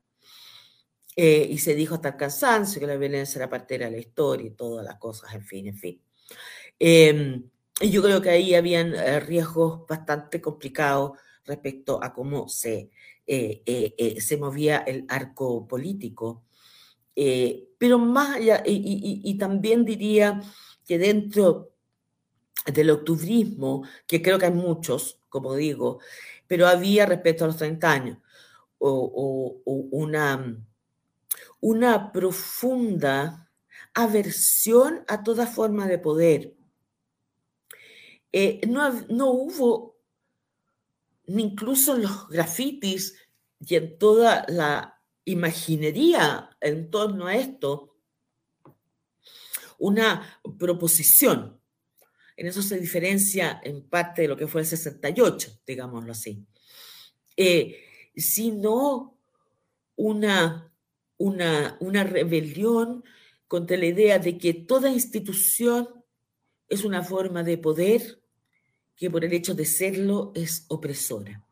Eh, 1.23 1.47
y 1.51 1.59
se 1.59 1.75
dijo 1.75 1.97
hasta 1.97 2.09
el 2.09 2.17
cansancio 2.17 2.81
que 2.81 2.87
la 2.87 2.97
violencia 2.97 3.39
era 3.41 3.51
parte 3.51 3.77
de 3.77 3.91
la 3.91 3.99
historia 3.99 4.47
y 4.47 4.53
todas 4.53 4.83
las 4.83 4.97
cosas, 4.97 5.35
en 5.35 5.45
fin, 5.45 5.67
en 5.67 5.77
fin. 5.77 6.01
Y 6.79 7.91
yo 7.91 8.03
creo 8.03 8.23
que 8.23 8.31
ahí 8.31 8.55
habían 8.55 8.95
eh, 8.95 9.21
riesgos 9.21 9.87
bastante 9.87 10.41
complicados 10.41 11.19
respecto 11.45 12.03
a 12.03 12.15
cómo 12.15 12.49
se, 12.49 12.89
eh, 13.27 14.17
se 14.19 14.37
movía 14.39 14.79
el 14.79 15.05
arco 15.11 15.69
político. 15.69 16.47
pero 17.79 17.99
más 17.99 18.37
allá, 18.37 18.63
y, 18.65 19.37
también 19.39 19.85
diría 19.85 20.41
que 20.87 20.99
dentro 20.99 21.75
del 22.65 22.91
octubrismo, 22.91 23.85
que 24.07 24.23
creo 24.23 24.39
que 24.39 24.47
hay 24.47 24.53
muchos, 24.53 25.21
como 25.29 25.55
digo, 25.55 26.01
pero 26.47 26.67
había 26.67 27.05
respecto 27.05 27.45
a 27.45 27.49
los 27.49 27.59
30 27.59 27.93
años, 27.93 28.19
o 28.79 29.61
una 29.91 30.57
una 31.61 32.13
profunda 32.13 33.51
aversión 33.95 35.05
a 35.09 35.23
toda 35.23 35.47
forma 35.47 35.87
de 35.87 35.99
poder. 35.99 36.55
Eh, 38.33 38.61
no, 38.69 39.31
hubo, 39.31 39.99
ni 41.27 41.43
incluso 41.43 41.97
en 41.97 42.03
los 42.03 42.29
grafitis 42.29 43.17
y 43.59 43.75
en 43.75 43.99
toda 43.99 44.45
la 44.49 45.01
imaginería 45.25 46.51
en 46.61 46.91
torno 46.91 47.27
a 47.27 47.35
esto, 47.35 47.97
una 49.79 50.41
proposición. 50.59 51.61
En 52.37 52.47
eso 52.47 52.63
se 52.63 52.79
diferencia 52.79 53.61
en 53.63 53.89
parte 53.89 54.23
de 54.23 54.29
lo 54.29 54.37
que 54.37 54.47
fue 54.47 54.63
el 54.63 54.67
68, 54.67 55.61
digámoslo 55.67 56.13
así. 56.13 56.47
Eh, 57.37 57.77
sino 58.17 59.19
una 59.97 60.70
una, 61.21 61.77
una 61.81 62.03
rebelión 62.03 63.05
contra 63.47 63.77
la 63.77 63.85
idea 63.85 64.19
de 64.19 64.39
que 64.39 64.55
toda 64.55 64.91
institución 64.91 65.87
es 66.67 66.83
una 66.83 67.03
forma 67.03 67.43
de 67.43 67.59
poder 67.59 68.23
que 68.97 69.11
por 69.11 69.25
el 69.25 69.33
hecho 69.35 69.55
de 69.55 69.67
serlo 69.67 70.33
es 70.35 70.65
opresora. 70.69 71.45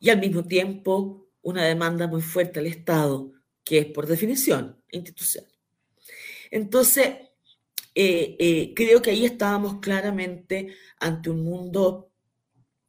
Y 0.00 0.10
al 0.10 0.18
mismo 0.18 0.44
tiempo 0.44 1.28
una 1.42 1.64
demanda 1.64 2.08
muy 2.08 2.20
fuerte 2.20 2.58
al 2.58 2.66
Estado, 2.66 3.32
que 3.62 3.78
es 3.78 3.86
por 3.86 4.06
definición 4.06 4.82
institucional. 4.90 5.52
Entonces, 6.50 7.14
creo 7.94 9.02
que 9.02 9.10
ahí 9.10 9.24
estábamos 9.24 9.78
claramente 9.80 10.74
ante 10.98 11.30
un 11.30 11.44
mundo 11.44 12.10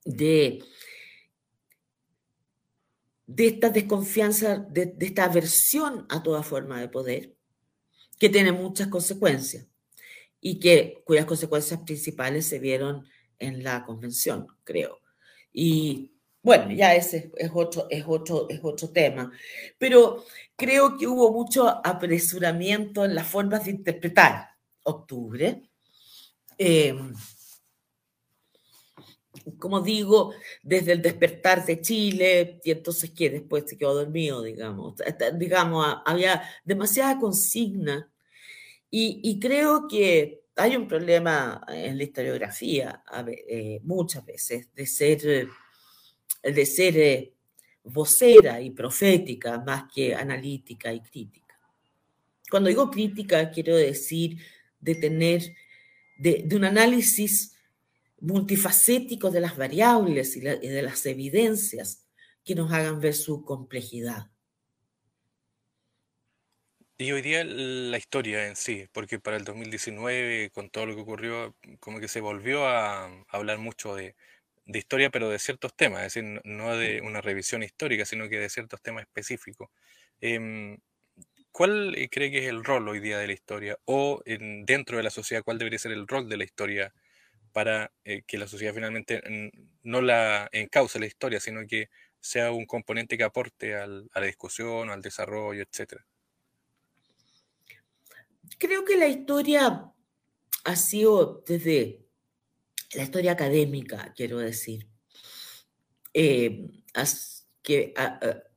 de, 0.04 0.64
de 3.36 3.48
esta 3.48 3.70
desconfianza, 3.70 4.58
de, 4.58 4.96
esta 5.00 5.26
aversión 5.26 6.06
a 6.10 6.22
toda 6.22 6.44
forma 6.44 6.80
de 6.80 6.90
poder, 6.90 7.36
que 8.20 8.30
tiene 8.30 8.52
muchas 8.52 8.88
consecuencias 8.88 9.68
y 10.40 10.60
que, 10.60 11.02
cuyas 11.06 11.26
consecuencias 11.26 11.80
principales 11.82 12.48
se 12.48 12.60
vieron 12.60 13.06
en 13.40 13.64
la 13.64 13.86
convención, 13.86 14.48
creo. 14.64 15.00
Y 15.54 16.12
bueno, 16.44 16.72
ya 16.72 16.96
ese 16.96 17.32
es 17.38 17.52
otro, 17.54 17.88
es 17.90 18.04
otro, 18.08 18.48
es 18.50 18.60
otro 18.64 18.90
tema. 18.90 19.32
Pero 19.78 20.26
creo 20.56 20.98
que 20.98 21.08
hubo 21.08 21.32
mucho 21.32 21.68
apresuramiento 21.86 23.06
en 23.06 23.16
las 23.16 23.28
formas 23.28 23.66
de 23.66 23.72
interpretar 23.72 24.50
octubre. 24.84 25.64
Eh, 26.58 26.96
como 29.58 29.82
digo, 29.82 30.34
desde 30.64 30.94
el 30.94 31.02
despertar 31.02 31.66
de 31.66 31.82
Chile, 31.82 32.60
y 32.64 32.72
entonces 32.72 33.12
que 33.12 33.30
después 33.30 33.66
se 33.68 33.78
quedó 33.78 33.94
dormido, 33.94 34.42
digamos. 34.42 34.96
Digamos, 35.38 35.98
había 36.06 36.44
demasiada 36.64 37.20
consigna 37.20 38.12
y, 38.94 39.40
creo 39.40 39.88
que 39.88 40.44
hay 40.58 40.76
un 40.76 40.88
problema 40.88 41.62
en 41.70 41.98
la 41.98 42.04
historiografía 42.04 43.04
eh, 43.48 43.80
muchas 43.84 44.26
veces 44.26 44.68
de 44.76 44.86
ser, 44.86 45.48
de 46.44 46.66
ser 46.66 46.98
eh, 46.98 47.34
vocera 47.84 48.60
y 48.60 48.72
profética 48.72 49.60
más 49.60 49.86
que 49.94 50.14
analítica 50.14 50.92
y 50.94 51.00
crítica. 51.00 51.58
Cuando 52.50 52.68
digo 52.68 52.92
crítica, 52.92 53.50
quiero 53.50 53.78
decir 53.78 54.38
de 54.82 54.96
tener, 54.96 55.42
de, 56.18 56.44
de 56.46 56.56
un 56.58 56.66
análisis 56.66 57.56
multifacético 58.22 59.32
de 59.32 59.42
las 59.42 59.58
variables 59.58 60.38
y, 60.38 60.42
de 60.42 60.82
las 60.82 61.06
evidencias 61.06 62.08
que 62.44 62.56
nos 62.56 62.72
hagan 62.72 63.00
ver 63.00 63.14
su 63.14 63.44
complejidad. 63.44 64.32
Y 66.98 67.12
hoy 67.12 67.24
día 67.24 67.44
la 67.44 67.98
historia 67.98 68.48
en 68.48 68.56
sí, 68.56 68.88
porque 68.92 69.20
para 69.20 69.36
el 69.38 69.44
2019, 69.44 70.52
con 70.52 70.70
todo 70.70 70.86
lo 70.86 70.96
que 70.96 71.02
ocurrió, 71.02 71.56
como 71.80 72.00
que 72.00 72.08
se 72.08 72.22
volvió 72.22 72.68
a 72.68 73.26
hablar 73.28 73.58
mucho 73.58 73.96
de, 73.96 74.16
historia, 74.66 75.10
pero 75.10 75.28
de 75.30 75.40
ciertos 75.40 75.76
temas, 75.76 76.02
es 76.02 76.14
decir, 76.14 76.42
no 76.44 76.78
de 76.78 77.02
una 77.02 77.22
revisión 77.22 77.64
histórica, 77.64 78.06
sino 78.06 78.30
que 78.30 78.38
de 78.38 78.50
ciertos 78.50 78.82
temas 78.84 79.02
específicos. 79.02 79.70
Em, 80.22 80.78
¿Cuál 81.52 81.96
eh, 81.98 82.08
cree 82.10 82.32
que 82.32 82.40
es 82.40 82.50
el 82.50 82.64
rol 82.64 82.88
hoy 82.88 83.00
día 83.00 83.18
de 83.18 83.28
la 83.28 83.34
historia? 83.34 83.78
O 83.86 84.22
dentro 84.26 84.98
de 84.98 85.04
la 85.04 85.10
sociedad, 85.10 85.44
¿cuál 85.44 85.58
debería 85.58 85.80
ser 85.80 85.92
el 85.92 86.08
rol 86.08 86.30
de 86.30 86.38
la 86.38 86.44
historia 86.44 86.94
para 87.52 87.92
eh, 88.04 88.24
que 88.26 88.38
la 88.38 88.48
sociedad 88.48 88.74
finalmente 88.74 89.22
no 89.84 90.02
la 90.02 90.50
encauce 90.52 91.00
la 91.00 91.06
historia, 91.06 91.40
sino 91.40 91.66
que 91.68 91.90
sea 92.20 92.52
un 92.52 92.66
componente 92.66 93.18
que 93.18 93.24
aporte 93.24 93.76
a 93.76 93.88
la 93.88 94.26
discusión, 94.26 94.90
al 94.90 95.02
desarrollo, 95.02 95.64
etc. 95.64 96.02
Creo 98.58 98.86
que 98.86 98.98
la 98.98 99.08
historia 99.08 99.92
ha 100.64 100.76
sido 100.76 101.44
desde 101.46 102.06
la 102.94 103.04
historia 103.04 103.32
académica, 103.32 104.14
quiero 104.16 104.38
decir, 104.38 104.88
eh, 106.14 106.68
que 107.64 107.94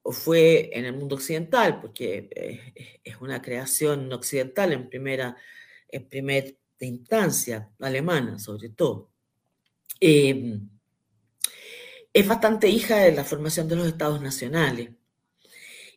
fue 0.04 0.70
en 0.72 0.84
el 0.84 0.94
mundo 0.94 1.16
occidental, 1.16 1.80
porque 1.80 2.28
eh, 2.34 3.00
es 3.02 3.20
una 3.20 3.40
creación 3.40 4.12
occidental 4.12 4.72
en 4.72 4.88
primera, 4.88 5.36
en 5.88 6.08
primer 6.08 6.58
de 6.78 6.86
instancia 6.86 7.70
alemana, 7.78 8.38
sobre 8.38 8.70
todo. 8.70 9.10
Em, 10.00 10.68
es 12.12 12.28
bastante 12.28 12.68
hija 12.68 12.98
de 12.98 13.12
la 13.12 13.24
formación 13.24 13.68
de 13.68 13.76
los 13.76 13.86
estados 13.86 14.20
nacionales 14.20 14.90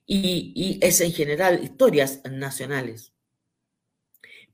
y, 0.06 0.80
es 0.82 1.02
en 1.02 1.12
general 1.12 1.64
historias 1.64 2.22
nacionales, 2.32 3.14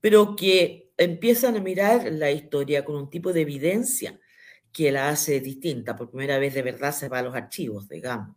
pero 0.01 0.35
que 0.35 0.91
empiezan 0.97 1.55
a 1.55 1.61
mirar 1.61 2.11
la 2.11 2.31
historia 2.31 2.83
con 2.83 2.95
un 2.95 3.09
tipo 3.09 3.31
de 3.31 3.41
evidencia 3.41 4.19
que 4.71 4.91
la 4.91 5.09
hace 5.09 5.39
distinta. 5.39 5.95
Por 5.95 6.09
primera 6.09 6.39
vez 6.39 6.53
de 6.53 6.63
verdad 6.63 6.93
se 6.93 7.07
va 7.09 7.19
a 7.19 7.23
los 7.23 7.35
archivos, 7.35 7.87
digamos. 7.87 8.35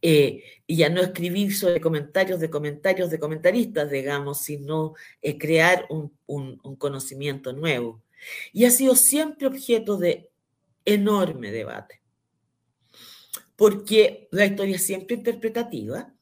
Eh, 0.00 0.44
y 0.66 0.76
ya 0.76 0.88
no 0.90 1.00
escribir 1.00 1.54
sobre 1.56 1.80
comentarios 1.80 2.38
de 2.40 2.50
comentarios 2.50 3.10
de 3.10 3.18
comentaristas, 3.18 3.90
digamos, 3.90 4.42
sino 4.42 4.94
eh, 5.22 5.36
crear 5.38 5.86
un, 5.88 6.12
conocimiento 6.76 7.52
nuevo. 7.52 8.02
Y 8.52 8.64
ha 8.64 8.70
sido 8.70 8.94
siempre 8.94 9.46
objeto 9.46 9.96
de 9.96 10.30
enorme 10.84 11.50
debate, 11.50 12.00
porque 13.56 14.28
la 14.30 14.46
historia 14.46 14.76
es 14.76 14.86
siempre 14.86 15.16
interpretativa 15.16 16.14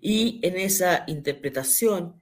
y 0.00 0.40
en 0.42 0.56
esa 0.56 1.04
interpretación 1.06 2.20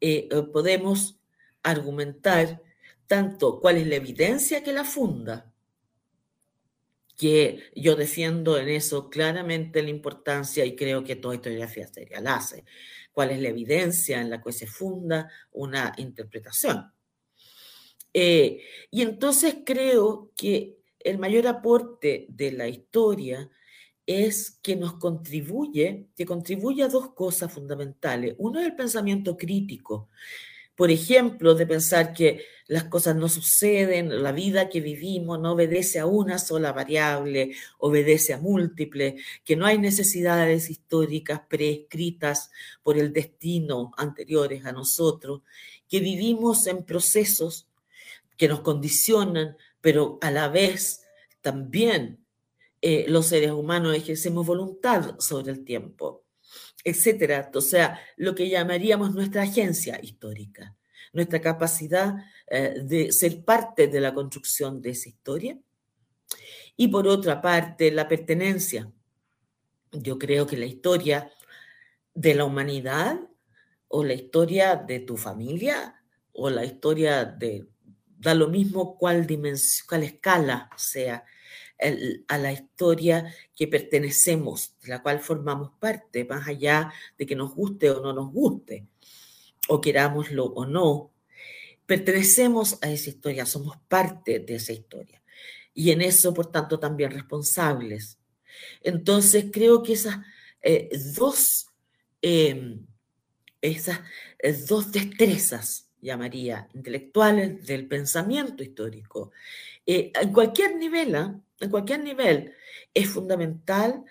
eh, 0.00 0.28
podemos 0.52 1.18
argumentar 1.62 2.60
tanto 3.06 3.60
cuál 3.60 3.76
es 3.76 3.86
la 3.86 3.96
evidencia 3.96 4.62
que 4.62 4.72
la 4.72 4.84
funda, 4.84 5.51
que 7.22 7.70
yo 7.76 7.94
defiendo 7.94 8.58
en 8.58 8.68
eso 8.68 9.08
claramente 9.08 9.80
la 9.80 9.90
importancia 9.90 10.64
y 10.64 10.74
creo 10.74 11.04
que 11.04 11.14
toda 11.14 11.36
historiografía 11.36 11.86
serial 11.86 12.26
hace. 12.26 12.64
¿Cuál 13.12 13.30
es 13.30 13.40
la 13.40 13.50
evidencia 13.50 14.20
en 14.20 14.28
la 14.28 14.42
que 14.42 14.50
se 14.50 14.66
funda 14.66 15.30
una 15.52 15.92
interpretación? 15.98 16.92
Eh, 18.12 18.64
y 18.90 19.02
entonces 19.02 19.58
creo 19.64 20.32
que 20.36 20.80
el 20.98 21.20
mayor 21.20 21.46
aporte 21.46 22.26
de 22.28 22.50
la 22.50 22.66
historia 22.66 23.48
es 24.04 24.58
que 24.60 24.74
nos 24.74 24.94
contribuye, 24.94 26.08
que 26.16 26.26
contribuye 26.26 26.82
a 26.82 26.88
dos 26.88 27.14
cosas 27.14 27.52
fundamentales. 27.52 28.34
Uno 28.38 28.58
es 28.58 28.66
el 28.66 28.74
pensamiento 28.74 29.36
crítico, 29.36 30.08
por 30.82 30.90
ejemplo, 30.90 31.54
de 31.54 31.64
pensar 31.64 32.12
que 32.12 32.44
las 32.66 32.82
cosas 32.82 33.14
no 33.14 33.28
suceden, 33.28 34.20
la 34.20 34.32
vida 34.32 34.68
que 34.68 34.80
vivimos 34.80 35.38
no 35.38 35.52
obedece 35.52 36.00
a 36.00 36.06
una 36.06 36.40
sola 36.40 36.72
variable, 36.72 37.54
obedece 37.78 38.32
a 38.32 38.38
múltiples, 38.38 39.22
que 39.44 39.54
no 39.54 39.64
hay 39.64 39.78
necesidades 39.78 40.70
históricas 40.70 41.42
preescritas 41.48 42.50
por 42.82 42.98
el 42.98 43.12
destino 43.12 43.92
anteriores 43.96 44.64
a 44.64 44.72
nosotros, 44.72 45.42
que 45.88 46.00
vivimos 46.00 46.66
en 46.66 46.84
procesos 46.84 47.68
que 48.36 48.48
nos 48.48 48.62
condicionan, 48.62 49.56
pero 49.80 50.18
a 50.20 50.32
la 50.32 50.48
vez 50.48 51.04
también 51.42 52.26
eh, 52.80 53.04
los 53.06 53.26
seres 53.26 53.52
humanos 53.52 53.94
ejercemos 53.94 54.44
voluntad 54.44 55.14
sobre 55.20 55.52
el 55.52 55.64
tiempo 55.64 56.24
etcétera. 56.84 57.50
O 57.54 57.60
sea, 57.60 58.00
lo 58.16 58.34
que 58.34 58.48
llamaríamos 58.48 59.14
nuestra 59.14 59.42
agencia 59.42 59.98
histórica, 60.02 60.76
nuestra 61.12 61.40
capacidad 61.40 62.16
eh, 62.46 62.80
de 62.82 63.12
ser 63.12 63.44
parte 63.44 63.88
de 63.88 64.00
la 64.00 64.14
construcción 64.14 64.80
de 64.80 64.90
esa 64.90 65.08
historia. 65.08 65.58
Y 66.76 66.88
por 66.88 67.06
otra 67.06 67.40
parte, 67.40 67.90
la 67.90 68.08
pertenencia. 68.08 68.90
Yo 69.92 70.18
creo 70.18 70.46
que 70.46 70.56
la 70.56 70.66
historia 70.66 71.30
de 72.14 72.34
la 72.34 72.44
humanidad 72.44 73.20
o 73.88 74.04
la 74.04 74.14
historia 74.14 74.76
de 74.76 75.00
tu 75.00 75.16
familia 75.16 76.02
o 76.32 76.48
la 76.48 76.64
historia 76.64 77.24
de, 77.26 77.68
da 78.06 78.34
lo 78.34 78.48
mismo 78.48 78.96
cuál 78.96 79.26
dimensión, 79.26 79.86
cuál 79.86 80.02
escala 80.04 80.70
sea, 80.76 81.24
a 82.28 82.38
la 82.38 82.52
historia 82.52 83.34
que 83.54 83.68
pertenecemos, 83.68 84.76
de 84.82 84.88
la 84.88 85.02
cual 85.02 85.20
formamos 85.20 85.70
parte, 85.78 86.24
más 86.24 86.46
allá 86.48 86.92
de 87.18 87.26
que 87.26 87.36
nos 87.36 87.54
guste 87.54 87.90
o 87.90 88.00
no 88.00 88.12
nos 88.12 88.30
guste, 88.32 88.86
o 89.68 89.80
querámoslo 89.80 90.46
o 90.46 90.66
no. 90.66 91.12
Pertenecemos 91.86 92.78
a 92.82 92.90
esa 92.90 93.10
historia, 93.10 93.46
somos 93.46 93.76
parte 93.88 94.38
de 94.38 94.54
esa 94.54 94.72
historia. 94.72 95.22
Y 95.74 95.90
en 95.90 96.02
eso, 96.02 96.32
por 96.34 96.46
tanto, 96.46 96.78
también 96.78 97.10
responsables. 97.10 98.18
Entonces, 98.82 99.46
creo 99.50 99.82
que 99.82 99.94
esas 99.94 100.18
eh, 100.62 100.90
dos, 101.16 101.66
em, 102.20 102.86
esas 103.60 104.00
eh, 104.38 104.52
dos 104.52 104.92
destrezas, 104.92 105.88
llamaría, 106.02 106.68
intelectuales 106.74 107.64
del 107.64 107.86
pensamiento 107.86 108.62
histórico, 108.62 109.30
eh, 109.86 110.12
en 110.20 110.32
cualquier 110.32 110.76
nivel, 110.76 111.14
¿ah? 111.14 111.40
en 111.60 111.70
cualquier 111.70 112.00
nivel, 112.00 112.54
es 112.92 113.08
fundamental 113.08 114.04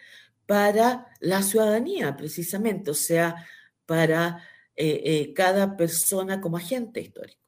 para 0.46 1.08
la 1.20 1.44
ciudadanía, 1.44 2.16
precisamente, 2.16 2.92
o 2.92 2.96
sea, 2.96 3.48
para 3.86 4.44
eh, 4.76 5.02
eh, 5.04 5.34
cada 5.34 5.76
persona 5.78 6.42
como 6.42 6.58
agente 6.58 7.02
histórico. 7.02 7.40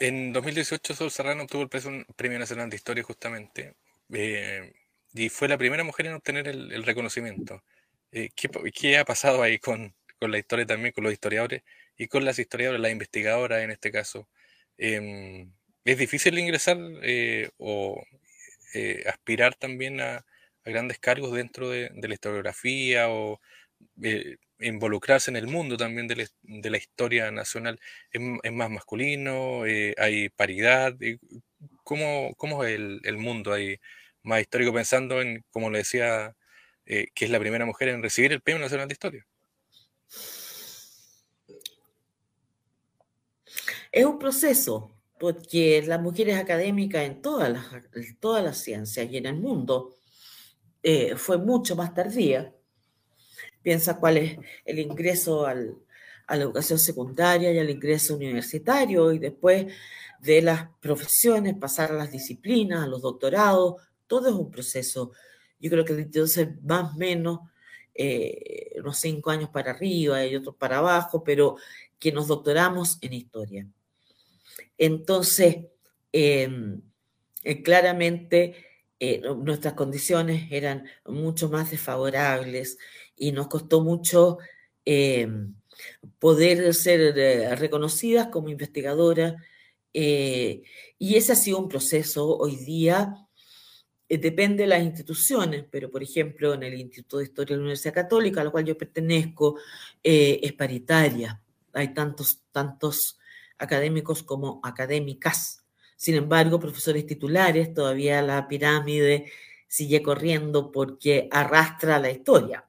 En 0.00 0.32
2018, 0.32 0.94
Sol 0.94 1.10
Serrano 1.10 1.44
obtuvo 1.44 1.62
el 1.62 2.04
Premio 2.16 2.38
Nacional 2.38 2.68
de 2.68 2.76
Historia 2.76 3.04
justamente, 3.04 3.76
y 4.08 5.28
fue 5.28 5.48
la 5.48 5.56
primera 5.56 5.84
mujer 5.84 6.06
en 6.06 6.14
obtener 6.14 6.48
el, 6.48 6.82
reconocimiento. 6.82 7.62
¿qué, 8.10 8.98
ha 8.98 9.04
pasado 9.04 9.42
ahí 9.42 9.58
con, 9.58 9.94
con, 10.20 10.30
la 10.30 10.38
historia 10.38 10.66
también, 10.66 10.92
con 10.92 11.04
los 11.04 11.12
historiadores? 11.12 11.62
y 11.96 12.08
con 12.08 12.24
las 12.24 12.38
historiadoras, 12.38 12.80
las 12.80 12.92
investigadoras 12.92 13.62
en 13.62 13.70
este 13.70 13.90
caso. 13.92 14.28
Em, 14.78 15.52
¿Es 15.84 15.98
difícil 15.98 16.38
ingresar 16.38 16.78
eh, 17.02 17.50
o 17.58 18.02
eh, 18.74 19.04
aspirar 19.06 19.54
también 19.54 20.00
a, 20.00 20.24
grandes 20.64 20.98
cargos 20.98 21.32
dentro 21.34 21.70
de, 21.70 21.90
la 21.94 22.14
historiografía 22.14 23.10
o 23.10 23.40
eh, 24.02 24.36
involucrarse 24.60 25.30
en 25.30 25.36
el 25.36 25.46
mundo 25.46 25.76
también 25.76 26.08
de 26.08 26.16
la, 26.70 26.78
historia 26.78 27.30
nacional? 27.30 27.80
¿Es, 28.12 28.52
más 28.52 28.70
masculino? 28.70 29.62
¿Hay 29.98 30.30
paridad? 30.30 30.96
¿Cómo, 31.84 32.34
cómo 32.36 32.64
es 32.64 32.74
el, 32.74 33.16
mundo 33.18 33.52
ahí 33.52 33.78
más 34.22 34.40
histórico 34.40 34.72
pensando 34.72 35.20
en, 35.20 35.44
como 35.50 35.70
le 35.70 35.78
decía, 35.78 36.34
que 36.86 37.24
es 37.24 37.30
la 37.30 37.40
primera 37.40 37.66
mujer 37.66 37.88
en 37.88 38.02
recibir 38.02 38.32
el 38.32 38.40
Premio 38.42 38.62
Nacional 38.62 38.88
de 38.88 38.92
Historia? 38.94 39.26
Es 43.94 44.04
un 44.04 44.18
proceso, 44.18 44.90
porque 45.20 45.80
las 45.86 46.02
mujeres 46.02 46.36
académicas 46.36 47.04
en 47.04 47.22
todas 47.22 47.48
las, 48.42 48.58
ciencias 48.58 49.08
y 49.08 49.16
en 49.18 49.26
el 49.26 49.36
mundo 49.36 49.94
eh, 50.82 51.14
fue 51.14 51.38
mucho 51.38 51.76
más 51.76 51.94
tardía. 51.94 52.52
Piensa 53.62 54.00
cuál 54.00 54.16
es 54.16 54.36
el 54.64 54.80
ingreso 54.80 55.46
a 55.46 55.54
la 55.54 56.42
educación 56.42 56.80
secundaria 56.80 57.52
y 57.52 57.58
al 57.60 57.70
ingreso 57.70 58.16
universitario 58.16 59.12
y 59.12 59.20
después 59.20 59.72
de 60.18 60.42
las 60.42 60.70
profesiones 60.80 61.54
pasar 61.54 61.92
a 61.92 61.94
las 61.94 62.10
disciplinas, 62.10 62.82
a 62.82 62.88
los 62.88 63.00
doctorados, 63.00 63.76
todo 64.08 64.28
es 64.28 64.34
un 64.34 64.50
proceso. 64.50 65.12
Yo 65.60 65.70
creo 65.70 65.84
que 65.84 65.92
entonces 65.92 66.48
más 66.64 66.94
o 66.94 66.98
menos 66.98 67.38
eh, 67.94 68.72
unos 68.80 68.98
cinco 68.98 69.30
años 69.30 69.50
para 69.50 69.70
arriba 69.70 70.26
y 70.26 70.34
otros 70.34 70.56
para 70.56 70.78
abajo, 70.78 71.22
pero 71.22 71.58
que 72.00 72.10
nos 72.10 72.26
doctoramos 72.26 72.98
en 73.00 73.12
historia. 73.12 73.68
Entonces, 74.78 75.56
em, 76.12 76.80
eh, 77.42 77.62
claramente 77.62 78.54
eh, 79.00 79.20
nuestras 79.36 79.74
condiciones 79.74 80.50
eran 80.50 80.86
mucho 81.06 81.48
más 81.48 81.70
desfavorables 81.70 82.78
y 83.16 83.32
nos 83.32 83.48
costó 83.48 83.82
mucho 83.82 84.38
em, 84.84 85.54
poder 86.18 86.74
ser 86.74 87.18
eh, 87.18 87.54
reconocidas 87.56 88.28
como 88.28 88.48
investigadoras. 88.48 89.34
y 89.92 91.14
ese 91.16 91.32
ha 91.32 91.36
sido 91.36 91.58
un 91.58 91.68
proceso 91.68 92.36
hoy 92.36 92.56
día. 92.56 93.14
Depende 94.08 94.64
de 94.64 94.68
las 94.68 94.82
instituciones, 94.82 95.64
pero 95.70 95.90
por 95.90 96.02
ejemplo 96.02 96.54
en 96.54 96.62
el 96.64 96.74
Instituto 96.74 97.18
de 97.18 97.24
Historia 97.24 97.54
de 97.54 97.58
la 97.58 97.62
Universidad 97.62 97.94
Católica, 97.94 98.40
a 98.40 98.44
la 98.44 98.50
cual 98.50 98.64
yo 98.64 98.76
pertenezco, 98.78 99.58
es 100.02 100.52
paritaria. 100.54 101.40
Hay 101.72 101.94
tantos, 101.94 102.42
tantos 102.52 103.18
académicos 103.58 104.22
como 104.22 104.60
académicas. 104.62 105.64
Sin 105.96 106.16
embargo, 106.16 106.60
profesores 106.60 107.06
titulares, 107.06 107.72
todavía 107.72 108.20
la 108.22 108.48
pirámide 108.48 109.30
sigue 109.68 110.02
corriendo 110.02 110.70
porque 110.70 111.28
arrastra 111.30 111.98
la 111.98 112.10
historia, 112.10 112.68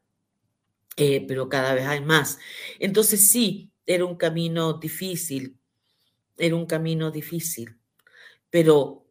eh, 0.97 1.25
pero 1.27 1.49
cada 1.49 1.73
vez 1.73 1.85
hay 1.85 2.01
más. 2.01 2.37
Entonces 2.79 3.29
sí, 3.29 3.71
era 3.85 4.05
un 4.05 4.15
camino 4.15 4.73
difícil, 4.73 5.57
era 6.37 6.55
un 6.55 6.65
camino 6.65 7.11
difícil, 7.11 7.77
pero, 8.49 9.05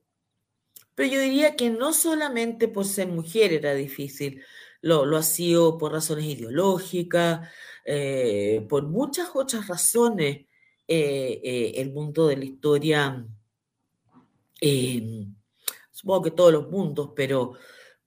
pero 0.95 1.09
yo 1.09 1.21
diría 1.21 1.57
que 1.57 1.71
no 1.71 1.93
solamente 1.93 2.69
por 2.69 2.85
ser 2.85 3.09
mujer 3.09 3.53
era 3.53 3.75
difícil, 3.75 4.43
lo, 4.81 5.07
lo 5.07 5.17
ha 5.17 5.23
sido 5.23 5.79
por 5.79 5.93
razones 5.93 6.25
ideológicas, 6.25 7.49
eh, 7.85 8.67
por 8.69 8.85
muchas 8.85 9.31
otras 9.35 9.69
razones 9.69 10.47
eh, 10.87 11.41
eh, 11.43 11.73
el 11.77 11.93
mundo 11.93 12.27
de 12.29 12.37
la 12.37 12.45
historia, 12.45 13.27
em, 14.61 15.35
supongo 15.91 16.23
que 16.25 16.31
todos 16.33 16.53
los 16.53 16.71
mundos, 16.71 17.13
pero, 17.17 17.55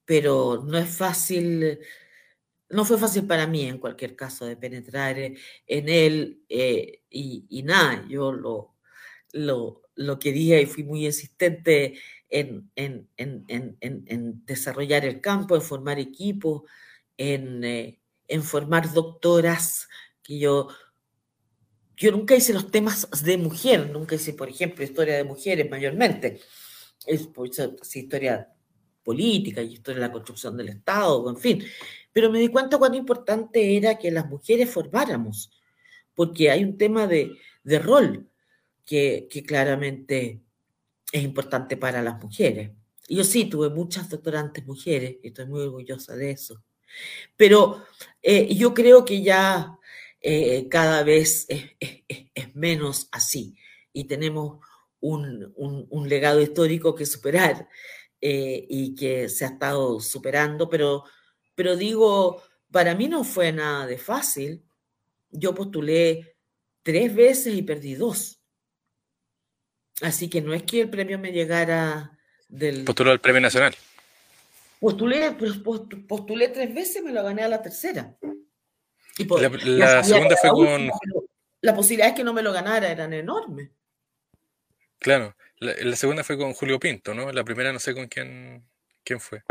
pero 0.06 0.64
no 0.66 0.78
es 0.78 0.96
fácil, 0.96 1.80
no 2.70 2.86
fue 2.86 2.98
fácil 2.98 3.26
para 3.26 3.48
mí 3.48 3.64
en 3.64 3.80
cualquier 3.80 4.16
caso 4.16 4.46
de 4.46 4.58
penetrar 4.58 5.18
en 5.20 5.90
él 5.90 6.44
y, 7.10 7.64
nada, 7.64 8.06
yo 8.08 8.32
lo, 8.32 8.76
lo, 9.34 10.20
quería 10.20 10.62
y 10.62 10.66
fui 10.66 10.84
muy 10.84 11.06
insistente 11.06 12.00
en, 12.30 12.70
en, 12.76 14.46
desarrollar 14.46 15.06
el 15.06 15.22
campo, 15.22 15.56
en 15.56 15.62
formar 15.62 16.00
equipos, 16.00 16.64
en, 17.18 17.64
en 18.28 18.44
formar 18.44 18.94
doctoras 18.94 19.88
que 20.22 20.40
yo 20.40 20.68
yo 21.98 22.12
nunca 22.12 22.36
hice 22.36 22.54
los 22.54 22.70
temas 22.70 23.10
de 23.24 23.38
mujer, 23.38 23.90
nunca 23.90 24.16
hice, 24.16 24.34
por 24.34 24.48
ejemplo, 24.48 24.84
historia 24.84 25.18
de 25.18 25.24
mujeres 25.24 25.70
mayormente. 25.70 26.40
Es, 27.08 27.26
pues, 27.28 27.60
historia 27.96 28.54
política 29.04 29.64
y 29.64 29.74
historia 29.74 30.02
de 30.02 30.08
la 30.08 30.12
construcción 30.12 30.56
del 30.56 30.70
Estado, 30.70 31.28
en 31.30 31.38
fin. 31.38 31.64
Pero 32.14 32.32
me 32.32 32.40
di 32.40 32.50
cuenta 32.50 32.78
cuán 32.78 32.94
importante 32.94 33.76
era 33.76 33.98
que 33.98 34.12
las 34.12 34.28
mujeres 34.28 34.70
formáramos, 34.70 35.52
porque 36.14 36.52
hay 36.52 36.64
un 36.64 36.78
tema 36.78 37.08
de, 37.08 37.36
rol 37.80 38.30
que, 38.86 39.28
claramente 39.48 40.42
es 41.12 41.24
importante 41.24 41.78
para 41.78 42.04
las 42.04 42.22
mujeres. 42.22 42.72
Yo 43.10 43.24
sí, 43.24 43.46
tuve 43.46 43.70
muchas 43.70 44.10
doctorantes 44.10 44.66
mujeres 44.68 45.18
y 45.24 45.30
estoy 45.30 45.48
muy 45.48 45.62
orgullosa 45.62 46.16
de 46.16 46.32
eso. 46.32 46.64
Pero 47.36 47.84
eh, 48.22 48.54
yo 48.54 48.74
creo 48.74 49.04
que 49.04 49.22
ya 49.24 49.78
eh, 50.22 50.68
cada 50.70 51.04
vez 51.04 51.46
es, 51.50 52.56
menos 52.56 53.08
así 53.12 53.56
y 53.94 54.06
tenemos 54.06 54.60
un, 55.00 55.54
legado 56.08 56.42
histórico 56.42 56.96
que 56.96 57.06
superar 57.06 57.68
eh, 58.20 58.66
y 58.68 58.96
que 58.96 59.30
se 59.30 59.46
ha 59.46 59.50
estado 59.50 60.00
superando, 60.00 60.70
pero, 60.70 61.04
pero 61.54 61.76
digo, 61.76 62.42
para 62.72 62.96
mí 62.96 63.08
no 63.08 63.24
fue 63.24 63.52
nada 63.52 63.86
de 63.86 63.98
fácil. 63.98 64.64
Yo 65.30 65.54
postulé 65.54 66.36
tres 66.82 67.14
veces 67.14 67.56
y 67.56 67.62
perdí 67.62 67.94
dos. 67.96 68.42
Así 70.02 70.30
que 70.30 70.42
no 70.42 70.54
es 70.54 70.64
que 70.64 70.82
el 70.82 70.90
premio 70.90 71.20
me 71.20 71.32
llegara 71.32 72.18
del... 72.48 72.84
Postuló 72.86 73.12
al 73.12 73.22
Premio 73.22 73.42
Nacional. 73.42 73.76
Postulé, 74.80 75.36
postulé 76.08 76.50
tres 76.50 76.74
veces 76.74 76.98
y 76.98 77.02
me 77.02 77.12
lo 77.12 77.24
gané 77.24 77.44
a 77.44 77.50
la 77.50 77.62
tercera 77.62 78.18
la, 79.18 80.04
segunda 80.04 80.36
fue 80.38 80.50
con... 80.50 80.90
La 81.62 81.76
posibilidad 81.76 82.10
es 82.10 82.16
que 82.16 82.24
no 82.24 82.34
me 82.34 82.44
lo 82.44 82.54
ganara 82.54 82.90
eran 82.90 83.14
enormes. 83.14 83.72
Claro, 85.00 85.36
la, 85.60 85.96
segunda 85.96 86.24
fue 86.24 86.38
con 86.38 86.54
Julio 86.54 86.80
Pinto, 86.80 87.14
¿no? 87.14 87.32
La 87.32 87.44
primera 87.44 87.72
no 87.72 87.80
sé 87.80 87.94
con 87.94 88.08
quién, 88.08 88.68
quién 89.04 89.20
fue. 89.20 89.44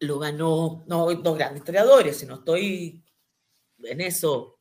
Lo 0.00 0.18
ganó, 0.18 0.84
no, 0.86 1.12
dos 1.14 1.38
grandes 1.38 1.60
historiadores, 1.60 2.18
si 2.18 2.26
no 2.26 2.36
estoy 2.36 3.02
en 3.82 4.00
eso, 4.00 4.58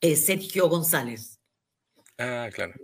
es 0.00 0.24
Sergio 0.24 0.68
González. 0.68 1.40
Ah, 2.18 2.48
claro. 2.52 2.74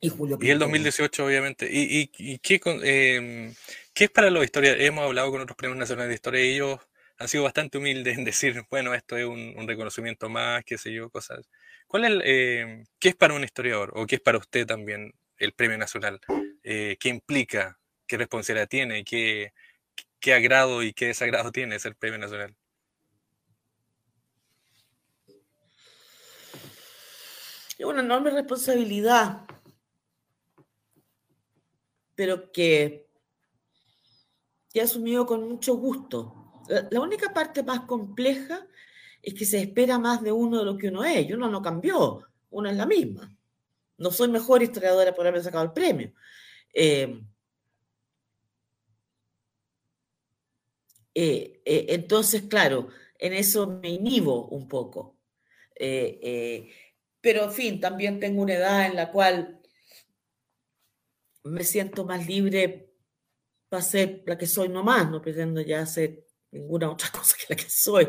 Y 0.00 0.08
Julio 0.08 0.38
Pinto. 0.38 0.46
Y 0.46 0.50
el 0.50 0.58
2018, 0.58 1.24
obviamente. 1.24 1.68
¿Y, 1.70 2.10
y, 2.18 2.38
qué, 2.38 2.60
eh, 2.82 3.54
qué, 3.94 4.04
es 4.04 4.10
para 4.10 4.30
los 4.30 4.44
historiadores? 4.44 4.84
Hemos 4.84 5.04
hablado 5.04 5.30
con 5.30 5.40
otros 5.40 5.56
premios 5.56 5.78
nacionales 5.78 6.08
de 6.08 6.14
historia 6.14 6.44
y 6.44 6.54
ellos 6.54 6.80
han 7.22 7.28
sido 7.28 7.44
bastante 7.44 7.78
humildes 7.78 8.18
en 8.18 8.24
decir, 8.24 8.64
bueno, 8.70 8.94
esto 8.94 9.16
es 9.16 9.24
un, 9.24 9.54
reconocimiento 9.66 10.28
más, 10.28 10.64
qué 10.64 10.76
sé 10.76 10.92
yo, 10.92 11.08
cosas. 11.08 11.48
¿Cuál 11.86 12.04
es 12.04 12.22
eh, 12.24 12.84
¿Qué 12.98 13.10
es 13.10 13.14
para 13.16 13.34
un 13.34 13.44
historiador 13.44 13.92
o 13.94 14.06
qué 14.06 14.16
es 14.16 14.20
para 14.20 14.38
usted 14.38 14.66
también 14.66 15.14
el 15.36 15.52
premio 15.52 15.78
nacional? 15.78 16.20
Eh, 16.64 16.96
¿Qué 16.98 17.08
implica? 17.10 17.78
¿Qué 18.06 18.16
responsabilidad 18.16 18.68
tiene? 18.68 19.04
¿Qué, 19.04 19.52
¿Qué 20.18 20.34
agrado 20.34 20.82
y 20.82 20.92
qué 20.92 21.06
desagrado 21.06 21.52
tiene 21.52 21.78
ser 21.78 21.94
premio 21.94 22.18
nacional? 22.18 22.56
Es 27.78 27.86
una 27.86 28.00
enorme 28.00 28.30
responsabilidad, 28.30 29.44
pero 32.16 32.50
que 32.50 33.06
he 34.74 34.80
asumido 34.80 35.26
con 35.26 35.48
mucho 35.48 35.74
gusto 35.74 36.41
la 36.68 37.00
única 37.00 37.32
parte 37.32 37.62
más 37.62 37.80
compleja 37.80 38.66
es 39.22 39.34
que 39.34 39.44
se 39.44 39.60
espera 39.60 39.98
más 39.98 40.22
de 40.22 40.32
uno 40.32 40.58
de 40.58 40.64
lo 40.64 40.76
que 40.76 40.88
uno 40.88 41.04
es. 41.04 41.28
Y 41.28 41.32
uno 41.32 41.48
no 41.48 41.62
cambió, 41.62 42.28
uno 42.50 42.68
es 42.68 42.76
la 42.76 42.86
misma. 42.86 43.34
No 43.98 44.10
soy 44.10 44.28
mejor 44.28 44.62
historiadora 44.62 45.14
por 45.14 45.26
haber 45.26 45.42
sacado 45.42 45.64
el 45.64 45.72
premio. 45.72 46.12
Eh, 46.74 47.22
eh, 51.14 51.62
eh, 51.64 51.86
entonces, 51.90 52.42
claro, 52.42 52.88
en 53.18 53.32
eso 53.34 53.66
me 53.68 53.90
inhibo 53.90 54.48
un 54.48 54.66
poco. 54.66 55.18
pero, 57.20 57.44
en 57.44 57.52
fin, 57.52 57.80
también 57.80 58.18
tengo 58.18 58.42
una 58.42 58.54
edad 58.54 58.86
en 58.86 58.96
la 58.96 59.10
cual 59.12 59.60
me 61.44 61.64
siento 61.64 62.04
más 62.04 62.26
libre 62.26 62.92
para 63.68 63.82
ser 63.82 64.22
la 64.26 64.36
que 64.36 64.46
soy 64.46 64.68
nomás, 64.68 65.10
no 65.10 65.22
pretendo 65.22 65.60
ya 65.60 65.86
ser 65.86 66.26
ninguna 66.52 66.90
otra 66.90 67.10
cosa 67.12 67.36
que 67.36 67.46
la 67.48 67.56
que 67.56 67.68
soy. 67.68 68.08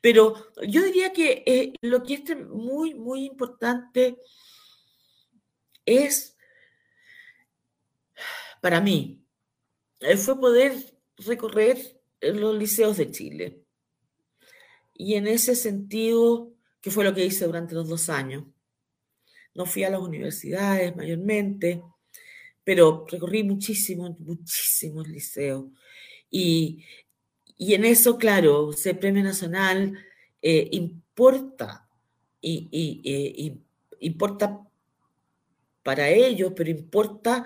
Pero 0.00 0.52
yo 0.66 0.82
diría 0.82 1.12
que 1.12 1.42
eh, 1.46 1.72
lo 1.80 2.02
que 2.02 2.14
es 2.14 2.36
muy, 2.48 2.94
muy 2.94 3.24
importante 3.24 4.18
es, 5.86 6.36
para 8.60 8.80
mí, 8.80 9.24
eh, 10.00 10.16
fue 10.16 10.38
poder 10.38 10.74
recorrer 11.18 12.00
los 12.20 12.56
liceos 12.56 12.96
de 12.96 13.10
Chile. 13.10 13.62
Y 14.92 15.14
en 15.14 15.26
ese 15.26 15.54
sentido, 15.54 16.52
que 16.80 16.90
fue 16.90 17.04
lo 17.04 17.14
que 17.14 17.24
hice 17.24 17.46
durante 17.46 17.74
los 17.74 17.88
dos 17.88 18.08
años, 18.08 18.44
no 19.54 19.64
fui 19.64 19.84
a 19.84 19.90
las 19.90 20.00
universidades 20.00 20.94
mayormente, 20.96 21.82
pero 22.64 23.06
recorrí 23.08 23.42
muchísimos, 23.42 24.18
muchísimos 24.18 25.06
liceos. 25.08 25.66
Y, 26.30 26.84
y 27.58 27.74
en 27.74 27.84
eso, 27.84 28.18
claro, 28.18 28.72
ser 28.72 28.98
premio 29.00 29.22
nacional 29.22 29.98
eh, 30.42 30.68
importa, 30.72 31.88
y, 32.40 33.60
importa 34.00 34.60
para 35.82 36.08
ellos, 36.08 36.52
pero 36.54 36.70
importa 36.70 37.44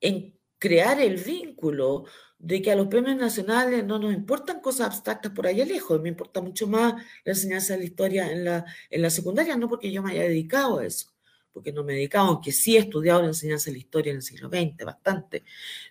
en 0.00 0.34
crear 0.58 1.00
el 1.00 1.16
vínculo 1.16 2.04
de 2.38 2.60
que 2.60 2.72
a 2.72 2.76
los 2.76 2.88
premios 2.88 3.16
nacionales 3.16 3.84
no 3.84 3.98
nos 3.98 4.12
importan 4.12 4.60
cosas 4.60 4.88
abstractas 4.88 5.32
por 5.32 5.46
allá 5.46 5.64
lejos, 5.64 6.00
me 6.00 6.08
importa 6.08 6.40
mucho 6.40 6.66
más 6.66 6.94
la 7.24 7.32
enseñanza 7.32 7.72
de 7.72 7.80
la 7.80 7.84
historia 7.84 8.30
en 8.30 8.44
la, 8.44 8.64
en 8.90 9.02
la 9.02 9.10
secundaria, 9.10 9.56
no 9.56 9.68
porque 9.68 9.92
yo 9.92 10.02
me 10.02 10.12
haya 10.12 10.22
dedicado 10.22 10.78
a 10.80 10.86
eso, 10.86 11.12
porque 11.52 11.72
no 11.72 11.84
me 11.84 11.92
he 11.92 11.96
dedicado, 11.96 12.28
aunque 12.28 12.52
sí 12.52 12.76
he 12.76 12.80
estudiado 12.80 13.22
la 13.22 13.28
enseñanza 13.28 13.66
de 13.66 13.72
la 13.72 13.78
historia 13.78 14.10
en 14.10 14.16
el 14.16 14.22
siglo 14.22 14.48
XX 14.48 14.84
bastante, 14.84 15.44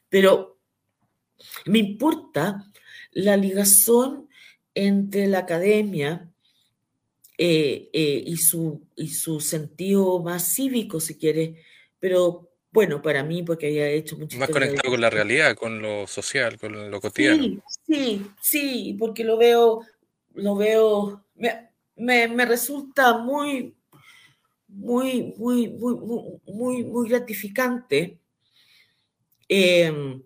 pero 0.10 0.60
me 1.66 1.80
importa 1.80 2.72
la 3.12 3.38
ligación 3.38 4.28
entre 4.74 5.28
la 5.28 5.40
academia 5.40 6.32
eh, 7.38 7.90
eh, 7.94 8.24
y, 8.26 8.38
su, 8.38 8.88
y 8.96 9.10
su 9.10 9.40
sentido 9.40 10.22
más 10.22 10.54
cívico, 10.54 11.00
si 11.00 11.18
quiere, 11.18 11.64
pero 12.00 12.50
bueno, 12.72 13.02
para 13.02 13.24
mí, 13.24 13.44
porque 13.44 13.68
había 13.68 13.90
hecho 13.90 14.18
mucho... 14.18 14.38
Más 14.38 14.50
conectado 14.50 14.92
con 14.92 15.02
la 15.02 15.10
realidad, 15.10 15.56
con 15.56 15.82
lo 15.82 16.08
social, 16.08 16.58
con 16.58 16.90
lo 16.90 17.02
cotidiano. 17.02 17.44
Sí, 17.44 17.62
sí, 17.86 18.26
sí, 18.42 18.96
porque 18.98 19.24
lo 19.24 19.38
veo, 19.38 19.82
lo 20.36 20.56
veo, 20.56 21.26
me, 21.96 22.28
me 22.28 22.46
resulta 22.46 23.18
muy, 23.18 23.76
muy, 24.68 25.34
muy, 25.38 25.68
muy, 25.68 26.40
muy, 26.46 26.84
muy 26.84 27.10
gratificante. 27.10 28.20
Em, 29.48 30.22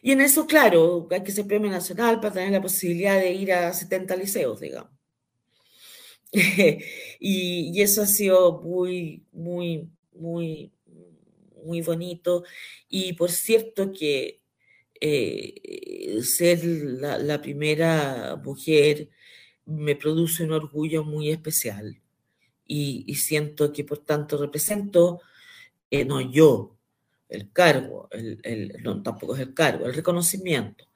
y 0.00 0.12
en 0.12 0.20
eso, 0.20 0.46
claro, 0.46 1.06
hay 1.10 1.22
que 1.22 1.32
ser 1.32 1.46
premio 1.46 1.70
nacional 1.70 2.20
para 2.20 2.34
tener 2.34 2.52
la 2.52 2.62
posibilidad 2.62 3.18
de 3.18 3.32
ir 3.32 3.52
a 3.52 3.72
70 3.72 4.16
liceos, 4.16 4.60
digamos. 4.60 4.90
y, 7.20 7.80
eso 7.82 8.02
ha 8.02 8.06
sido 8.06 8.62
muy, 8.62 9.24
muy, 9.32 9.90
muy, 10.14 10.72
muy 11.64 11.82
bonito. 11.82 12.44
Y 12.88 13.12
por 13.14 13.30
cierto 13.30 13.92
que 13.92 14.40
eh, 15.00 16.20
ser 16.22 16.64
la, 16.64 17.42
primera 17.42 18.36
mujer 18.42 19.10
me 19.66 19.96
produce 19.96 20.44
un 20.44 20.52
orgullo 20.52 21.04
muy 21.04 21.30
especial 21.30 22.00
y, 22.66 23.14
siento 23.16 23.72
que 23.72 23.84
por 23.84 23.98
tanto 23.98 24.38
represento, 24.38 25.20
eh, 25.90 26.04
no 26.04 26.20
yo, 26.20 26.78
el 27.32 27.50
cargo, 27.52 28.08
el, 28.12 28.76
no, 28.82 29.02
tampoco 29.02 29.34
es 29.34 29.40
el 29.40 29.54
cargo, 29.54 29.86
el 29.86 29.94
reconocimiento 29.94 30.86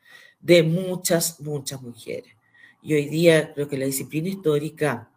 de 0.40 0.62
muchas, 0.62 1.40
muchas 1.40 1.82
mujeres. 1.82 2.34
Y 2.82 2.94
hoy 2.94 3.06
día 3.06 3.52
creo 3.54 3.68
que 3.68 3.78
la 3.78 3.86
disciplina 3.86 4.28
histórica 4.28 5.10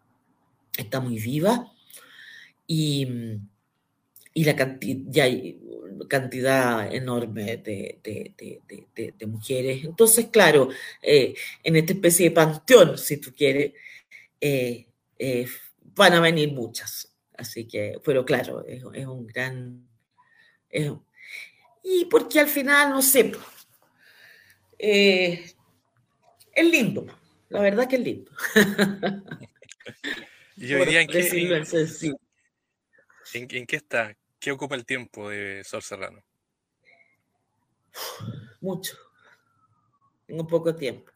está 0.76 1.00
muy 1.00 1.18
viva 1.18 1.72
y, 2.66 3.06
y 4.34 4.44
la 4.44 4.56
cantidad, 4.56 5.02
ya 5.08 5.28
cantidad 6.08 6.92
enorme 6.92 7.58
de, 7.58 8.00
de, 8.02 9.26
mujeres. 9.26 9.84
Entonces, 9.84 10.26
claro, 10.26 10.70
eh, 11.02 11.34
en 11.62 11.76
esta 11.76 11.92
especie 11.92 12.30
de 12.30 12.34
panteón, 12.34 12.98
si 12.98 13.18
tú 13.18 13.32
quieres, 13.34 13.72
eh, 14.40 14.86
van 15.94 16.14
a 16.14 16.20
venir 16.20 16.52
muchas. 16.52 17.12
Así 17.36 17.66
que, 17.66 18.00
pero 18.04 18.24
claro, 18.24 18.64
es, 18.66 18.82
un 18.82 19.26
gran... 19.26 19.86
y 21.82 22.04
porque 22.06 22.40
al 22.40 22.48
final, 22.48 22.90
no 22.90 23.02
sé, 23.02 23.32
eh, 24.78 25.52
es 26.52 26.70
lindo, 26.70 27.06
la 27.48 27.60
verdad 27.60 27.88
que 27.88 27.96
es 27.96 28.02
lindo. 28.02 28.30
Yo 30.56 30.78
diría 30.78 31.00
en 31.00 31.08
qué, 31.08 31.20
en, 33.32 33.66
qué 33.66 33.76
está, 33.76 34.16
qué 34.38 34.52
ocupa 34.52 34.74
el 34.74 34.84
tiempo 34.84 35.30
de 35.30 35.62
Sol 35.64 35.82
Serrano. 35.82 36.22
Mucho. 38.60 38.96
Tengo 40.26 40.46
poco 40.46 40.74
tiempo. 40.74 41.10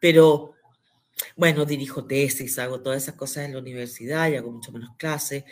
Pero 0.00 0.54
bueno, 1.36 1.64
dirijo 1.64 2.04
tesis, 2.06 2.58
hago 2.58 2.80
todas 2.80 3.02
esas 3.02 3.14
cosas 3.14 3.44
en 3.44 3.52
la 3.52 3.58
universidad 3.58 4.28
y 4.30 4.36
hago 4.36 4.50
mucho 4.50 4.72
menos 4.72 4.96
clases, 4.96 5.44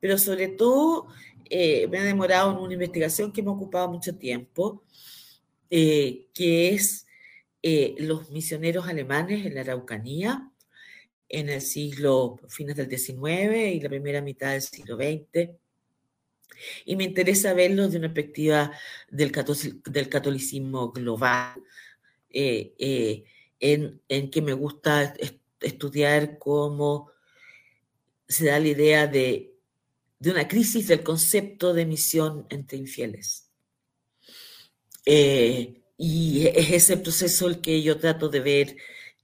pero 0.00 0.18
sobre 0.18 0.48
todo 0.48 1.08
eh, 1.54 1.86
me 1.88 1.98
ha 1.98 2.02
demorado 2.02 2.50
en 2.50 2.56
una 2.56 2.72
investigación 2.72 3.30
que 3.30 3.42
me 3.42 3.50
ha 3.50 3.52
ocupado 3.52 3.86
mucho 3.86 4.16
tiempo, 4.16 4.84
eh, 5.68 6.28
que 6.32 6.70
es 6.70 7.06
eh, 7.62 7.94
los 7.98 8.30
misioneros 8.30 8.88
alemanes 8.88 9.44
en 9.44 9.54
la 9.54 9.60
Araucanía 9.60 10.50
en 11.28 11.50
el 11.50 11.60
siglo, 11.60 12.40
fines 12.48 12.76
del 12.76 12.88
XIX 12.88 13.74
y 13.74 13.80
la 13.80 13.90
primera 13.90 14.22
mitad 14.22 14.52
del 14.52 14.62
siglo 14.62 14.96
XX. 14.96 15.50
Y 16.86 16.96
me 16.96 17.04
interesa 17.04 17.52
verlos 17.52 17.92
de 17.92 17.98
una 17.98 18.14
perspectiva 18.14 18.72
del, 19.10 19.30
del 19.84 20.08
catolicismo 20.08 20.90
global 20.90 21.62
en, 22.30 23.20
que 24.30 24.42
me 24.42 24.54
gusta 24.54 25.12
estudiar 25.60 26.38
cómo 26.38 27.10
se 28.26 28.46
da 28.46 28.58
la 28.58 28.68
idea 28.68 29.06
de, 29.06 29.51
una 30.30 30.46
crisis 30.46 30.88
del 30.88 31.02
concepto 31.02 31.72
de 31.72 31.86
misión 31.86 32.46
entre 32.48 32.78
infieles. 32.78 33.50
Eh, 35.04 35.82
y 35.96 36.46
es 36.46 36.70
ese 36.70 36.96
proceso 36.96 37.48
el 37.48 37.60
que 37.60 37.82
yo 37.82 37.98
trato 37.98 38.28
de 38.28 38.40
ver 38.40 38.76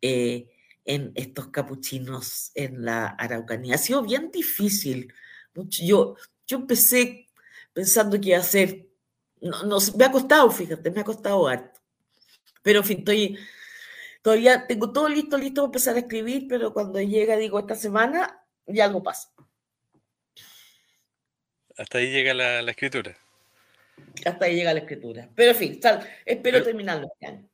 eh, 0.03 0.51
en 0.85 1.13
estos 1.15 1.49
capuchinos 1.49 2.51
en 2.55 2.85
la 2.85 3.07
Araucanía. 3.07 3.77
Ha 3.77 3.79
sido 3.79 4.03
bien 4.03 4.31
difícil. 4.31 5.13
Yo, 5.55 6.17
yo 6.47 6.57
empecé 6.57 7.29
pensando 7.73 8.21
que 8.21 8.31
iba 8.31 8.39
a 8.39 8.43
ser, 8.43 8.89
no, 9.41 9.79
me 9.97 10.05
ha 10.05 10.11
costado, 10.11 10.51
fíjate, 10.51 10.91
me 10.91 11.01
ha 11.01 11.05
costado 11.05 11.47
harto. 11.47 11.81
Pero 12.63 12.81
en 12.81 12.85
fin, 12.85 12.99
estoy 12.99 13.39
Todavía 14.23 14.67
tengo 14.67 14.93
todo 14.93 15.09
listo, 15.09 15.39
listo 15.39 15.63
para 15.63 15.67
empezar 15.67 15.97
a 15.97 16.01
escribir, 16.01 16.47
pero 16.49 16.73
cuando 16.73 17.01
llega, 17.01 17.37
digo, 17.37 17.59
esta 17.59 17.75
semana, 17.75 18.45
ya 18.67 18.85
algo 18.85 19.03
pasa. 19.03 19.33
Hasta 21.79 21.99
ahí 21.99 22.11
llega 22.11 22.35
la, 22.35 22.71
escritura. 22.71 23.17
Hasta 24.27 24.45
ahí 24.45 24.57
llega 24.57 24.75
la 24.75 24.81
escritura. 24.81 25.29
Pero 25.37 25.53
en 25.53 25.57
fin, 25.57 25.81
espero 26.27 26.63
terminarlo 26.63 27.07
este 27.13 27.27
año. 27.27 27.49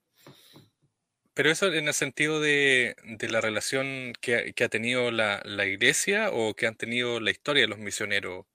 Pero 1.35 1.51
eso 1.51 1.67
en 1.73 1.89
el 1.89 1.95
sentido 1.95 2.41
de, 2.41 2.97
la 3.29 3.43
relación 3.43 4.15
que, 4.21 4.55
ha 4.59 4.69
tenido 4.69 5.11
la, 5.11 5.43
la, 5.45 5.67
iglesia 5.67 6.31
o 6.33 6.55
que 6.55 6.67
han 6.67 6.77
tenido 6.77 7.21
la 7.21 7.31
historia 7.31 7.63
de 7.63 7.69
los 7.69 7.79
misioneros 7.79 8.47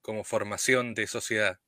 como 0.00 0.24
formación 0.24 0.94
de 0.94 1.06
sociedad. 1.06 1.58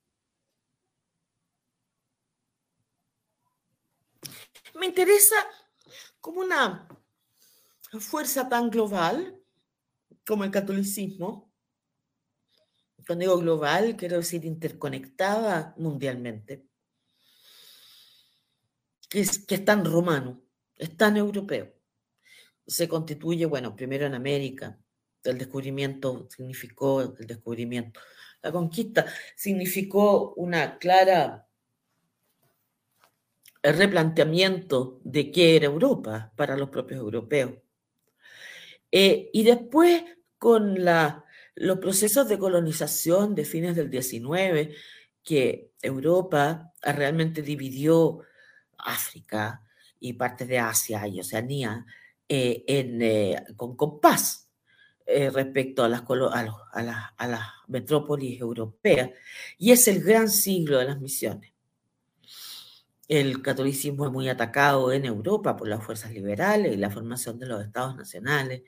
Me 4.74 4.86
interesa 4.86 5.36
como 6.20 6.40
una 6.40 6.88
fuerza 8.00 8.48
tan 8.48 8.70
global 8.70 9.38
como 10.26 10.44
el 10.44 10.50
catolicismo. 10.50 11.51
Cuando 13.06 13.22
digo 13.24 13.38
global, 13.38 13.96
quiero 13.96 14.16
decir 14.16 14.44
interconectada 14.44 15.74
mundialmente. 15.78 16.66
Que 19.08 19.20
es, 19.20 19.44
que 19.44 19.56
es 19.56 19.64
tan 19.64 19.84
romano, 19.84 20.42
es 20.76 20.96
tan 20.96 21.16
europeo. 21.16 21.72
Se 22.66 22.88
constituye, 22.88 23.46
bueno, 23.46 23.74
primero 23.74 24.06
en 24.06 24.14
América, 24.14 24.78
el 25.24 25.38
descubrimiento 25.38 26.28
significó 26.30 27.02
el 27.02 27.26
descubrimiento. 27.26 28.00
La 28.42 28.50
conquista 28.50 29.06
significó 29.36 30.34
una 30.34 30.78
clara 30.78 31.46
el 33.62 33.76
replanteamiento 33.76 35.00
de 35.04 35.30
qué 35.30 35.56
era 35.56 35.66
Europa 35.66 36.32
para 36.36 36.56
los 36.56 36.68
propios 36.68 37.00
europeos. 37.00 37.52
Eh, 38.90 39.30
y 39.32 39.44
después, 39.44 40.02
con 40.36 40.84
la, 40.84 41.24
los 41.54 41.78
procesos 41.78 42.28
de 42.28 42.38
colonización 42.38 43.34
de 43.34 43.44
fines 43.44 43.76
del 43.76 43.90
19, 43.90 44.74
que 45.22 45.72
Europa 45.80 46.72
realmente 46.82 47.42
dividió 47.42 48.20
África 48.78 49.62
y 50.00 50.14
partes 50.14 50.48
de 50.48 50.58
Asia 50.58 51.06
y 51.06 51.20
Oceanía 51.20 51.86
eh, 52.28 52.64
en, 52.66 53.56
con 53.56 53.76
compás 53.76 54.48
respecto 55.04 55.84
a 55.84 55.88
las, 55.88 56.02
a 56.06 57.26
las 57.26 57.46
metrópolis 57.68 58.40
europeas. 58.40 59.10
Y 59.58 59.72
es 59.72 59.86
el 59.88 60.02
gran 60.02 60.30
siglo 60.30 60.78
de 60.78 60.86
las 60.86 61.00
misiones. 61.00 61.52
El 63.08 63.42
catolicismo 63.42 64.06
es 64.06 64.10
muy 64.10 64.28
atacado 64.30 64.90
en 64.90 65.04
Europa 65.04 65.54
por 65.54 65.68
las 65.68 65.84
fuerzas 65.84 66.12
liberales 66.12 66.72
y 66.72 66.78
la 66.78 66.88
formación 66.88 67.38
de 67.38 67.44
los 67.44 67.62
estados 67.62 67.94
nacionales. 67.94 68.62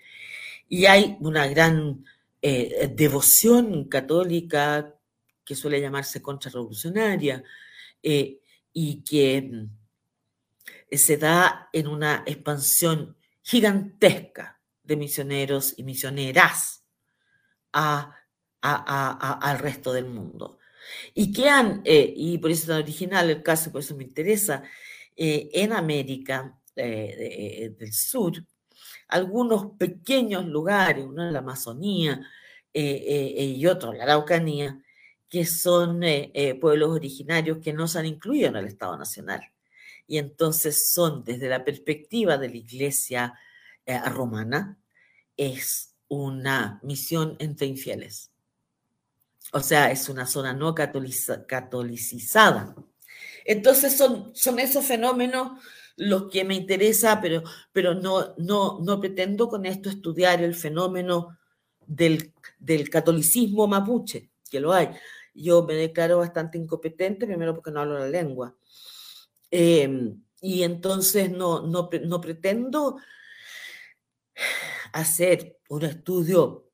Y 0.69 0.85
hay 0.85 1.17
una 1.21 1.47
gran 1.47 2.05
eh, 2.47 2.93
devoción 2.95 3.89
católica 3.89 4.95
que 5.43 5.55
suele 5.55 5.81
llamarse 5.81 6.21
contrarrevolucionaria 6.21 7.43
eh, 8.03 8.39
y 8.71 9.03
que 9.03 9.41
mm, 9.41 9.71
se 10.95 11.17
da 11.17 11.71
en 11.73 11.87
una 11.87 12.23
expansión 12.27 13.17
gigantesca 13.41 14.61
de 14.83 14.95
misioneros 14.95 15.73
y 15.79 15.85
misioneras 15.85 16.85
al 17.73 18.13
resto 19.59 19.95
del 19.95 20.05
mundo. 20.05 20.59
Y 21.15 21.33
que 21.33 21.49
han, 21.49 21.81
eh, 21.83 22.13
y 22.15 22.37
por 22.37 22.51
eso 22.51 22.65
es 22.65 22.69
tan 22.69 22.83
original 22.83 23.31
el 23.31 23.43
caso, 23.43 23.73
por 23.73 23.81
eso 23.81 23.97
me 23.97 24.05
interesa, 24.05 24.63
en 25.17 25.73
América 25.73 26.61
del 26.77 27.93
Sur, 27.95 28.45
algunos 29.09 29.73
pequeños 29.79 30.47
lugares, 30.47 31.05
uno 31.05 31.27
en 31.27 31.33
la 31.33 31.41
Amazonía 31.41 32.21
y 32.73 33.67
otro 33.67 33.93
en 33.93 33.99
la 33.99 34.05
Araucanía, 34.05 34.81
que 35.29 35.47
son 35.47 36.03
pueblos 36.61 36.91
originarios 36.91 37.59
que 37.59 37.73
no 37.73 37.89
se 37.89 37.99
han 37.99 38.07
incluido 38.07 38.49
en 38.49 38.57
el 38.57 38.67
Estado 38.67 38.97
Nacional. 38.97 39.41
Y 40.07 40.19
entonces 40.19 40.91
son, 40.91 41.25
desde 41.25 41.49
la 41.49 41.65
perspectiva 41.65 42.37
de 42.37 42.49
la 42.49 42.57
Iglesia 42.57 43.35
romana, 44.07 44.79
es 45.37 45.95
una 46.09 46.81
misión 46.83 47.37
entre 47.39 47.67
infieles. 47.67 48.31
O 49.53 49.61
sea, 49.61 49.91
es 49.91 50.09
una 50.09 50.27
zona 50.27 50.53
no 50.53 50.75
catolicizada. 50.75 52.75
Entonces 53.45 53.97
son, 53.97 54.35
son 54.35 54.59
esos 54.59 54.85
fenómenos 54.85 55.63
los 55.97 56.31
que 56.31 56.45
me 56.45 56.55
interesa, 56.55 57.21
pero, 57.21 57.43
pero 57.73 57.95
no, 57.95 58.35
no, 58.39 58.81
no 58.81 59.01
pretendo 59.01 59.49
con 59.49 59.67
esto 59.67 59.89
estudiar 59.89 60.43
el 60.43 60.55
fenómeno 60.55 61.39
del, 61.87 62.33
catolicismo 62.91 63.67
mapuche, 63.67 64.31
que 64.51 64.61
lo 64.61 64.73
hay. 64.73 64.91
Yo 65.35 65.65
me 65.65 65.75
declaro 65.75 66.19
bastante 66.19 66.59
incompetente, 66.59 67.27
primero 67.27 67.55
porque 67.55 67.71
no 67.71 67.81
hablo 67.81 67.99
la 67.99 68.09
lengua. 68.09 68.57
Em, 69.51 70.23
y 70.41 70.63
entonces 70.63 71.31
no, 71.31 71.67
no, 71.67 71.89
no 72.05 72.21
pretendo 72.21 72.99
hacer 74.93 75.59
un 75.69 75.85
estudio 75.85 76.71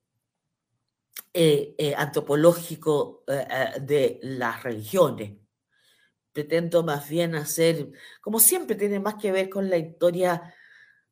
eh, 1.32 1.74
eh, 1.78 1.94
antropológico 1.96 3.22
eh, 3.26 3.80
de 3.80 4.18
las 4.22 4.62
religiones. 4.62 5.39
Pretendo 6.32 6.82
más 6.82 7.08
bien 7.08 7.34
hacer, 7.34 7.88
como 8.20 8.38
siempre, 8.40 8.76
tiene 8.76 9.00
más 9.00 9.16
que 9.16 9.32
ver 9.32 9.48
con 9.48 9.68
la 9.68 9.76
historia 9.76 10.54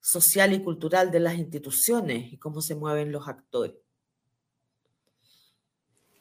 social 0.01 0.53
y 0.53 0.63
cultural 0.63 1.11
de 1.11 1.21
las 1.21 1.35
instituciones 1.35 2.33
y 2.33 2.39
cómo 2.39 2.63
se 2.63 2.75
mueven 2.75 3.13
los 3.13 3.29
actores. 3.29 3.77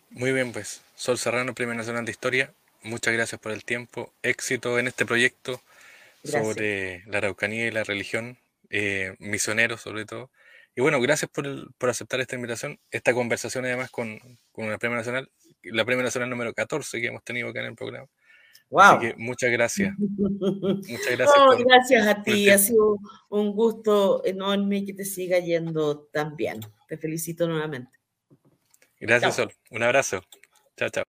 Muy 0.09 0.31
bien, 0.31 0.51
pues. 0.51 0.81
Sol 0.95 1.17
Serrano, 1.17 1.53
Premio 1.53 1.75
Nacional 1.75 2.05
de 2.05 2.11
Historia, 2.11 2.53
muchas 2.81 3.13
gracias 3.13 3.39
por 3.39 3.51
el 3.51 3.63
tiempo. 3.63 4.13
Éxito 4.23 4.79
en 4.79 4.87
este 4.87 5.05
proyecto 5.05 5.61
sobre 6.23 7.03
la 7.05 7.19
Araucanía 7.19 7.67
y 7.67 7.71
la 7.71 7.83
religión, 7.83 8.37
misioneros 9.19 9.81
sobre 9.81 10.05
todo. 10.05 10.31
Y 10.75 10.81
bueno, 10.81 11.01
gracias 11.01 11.29
por, 11.31 11.73
por, 11.75 11.89
aceptar 11.89 12.19
esta 12.19 12.35
invitación, 12.35 12.79
esta 12.91 13.13
conversación 13.13 13.65
además 13.65 13.89
con, 13.89 14.19
con 14.51 14.69
la 14.69 14.77
Premia 14.77 14.97
Nacional, 14.97 15.29
la 15.63 15.85
Premia 15.85 16.03
Nacional 16.03 16.29
número 16.29 16.53
14 16.53 17.01
que 17.01 17.07
hemos 17.07 17.23
tenido 17.23 17.49
acá 17.49 17.61
en 17.61 17.67
el 17.67 17.75
programa. 17.75 18.07
Wow. 18.69 18.81
Así 18.81 19.07
que 19.07 19.15
muchas 19.17 19.51
gracias. 19.51 19.95
muchas 19.97 21.17
gracias. 21.17 21.63
gracias 21.65 22.07
a 22.07 22.23
ti, 22.23 22.49
ha 22.49 22.57
sido 22.57 22.97
un 23.29 23.53
gusto 23.53 24.25
enorme 24.25 24.85
que 24.85 24.93
te 24.93 25.05
siga 25.05 25.39
yendo 25.39 26.07
tan 26.11 26.35
bien. 26.35 26.59
Te 26.87 26.97
felicito 26.97 27.47
nuevamente. 27.47 27.91
Gracias, 28.99 29.35
Sol. 29.35 29.53
Un 29.71 29.83
abrazo. 29.83 30.21
Chao, 30.75 30.89
chao. 30.89 31.05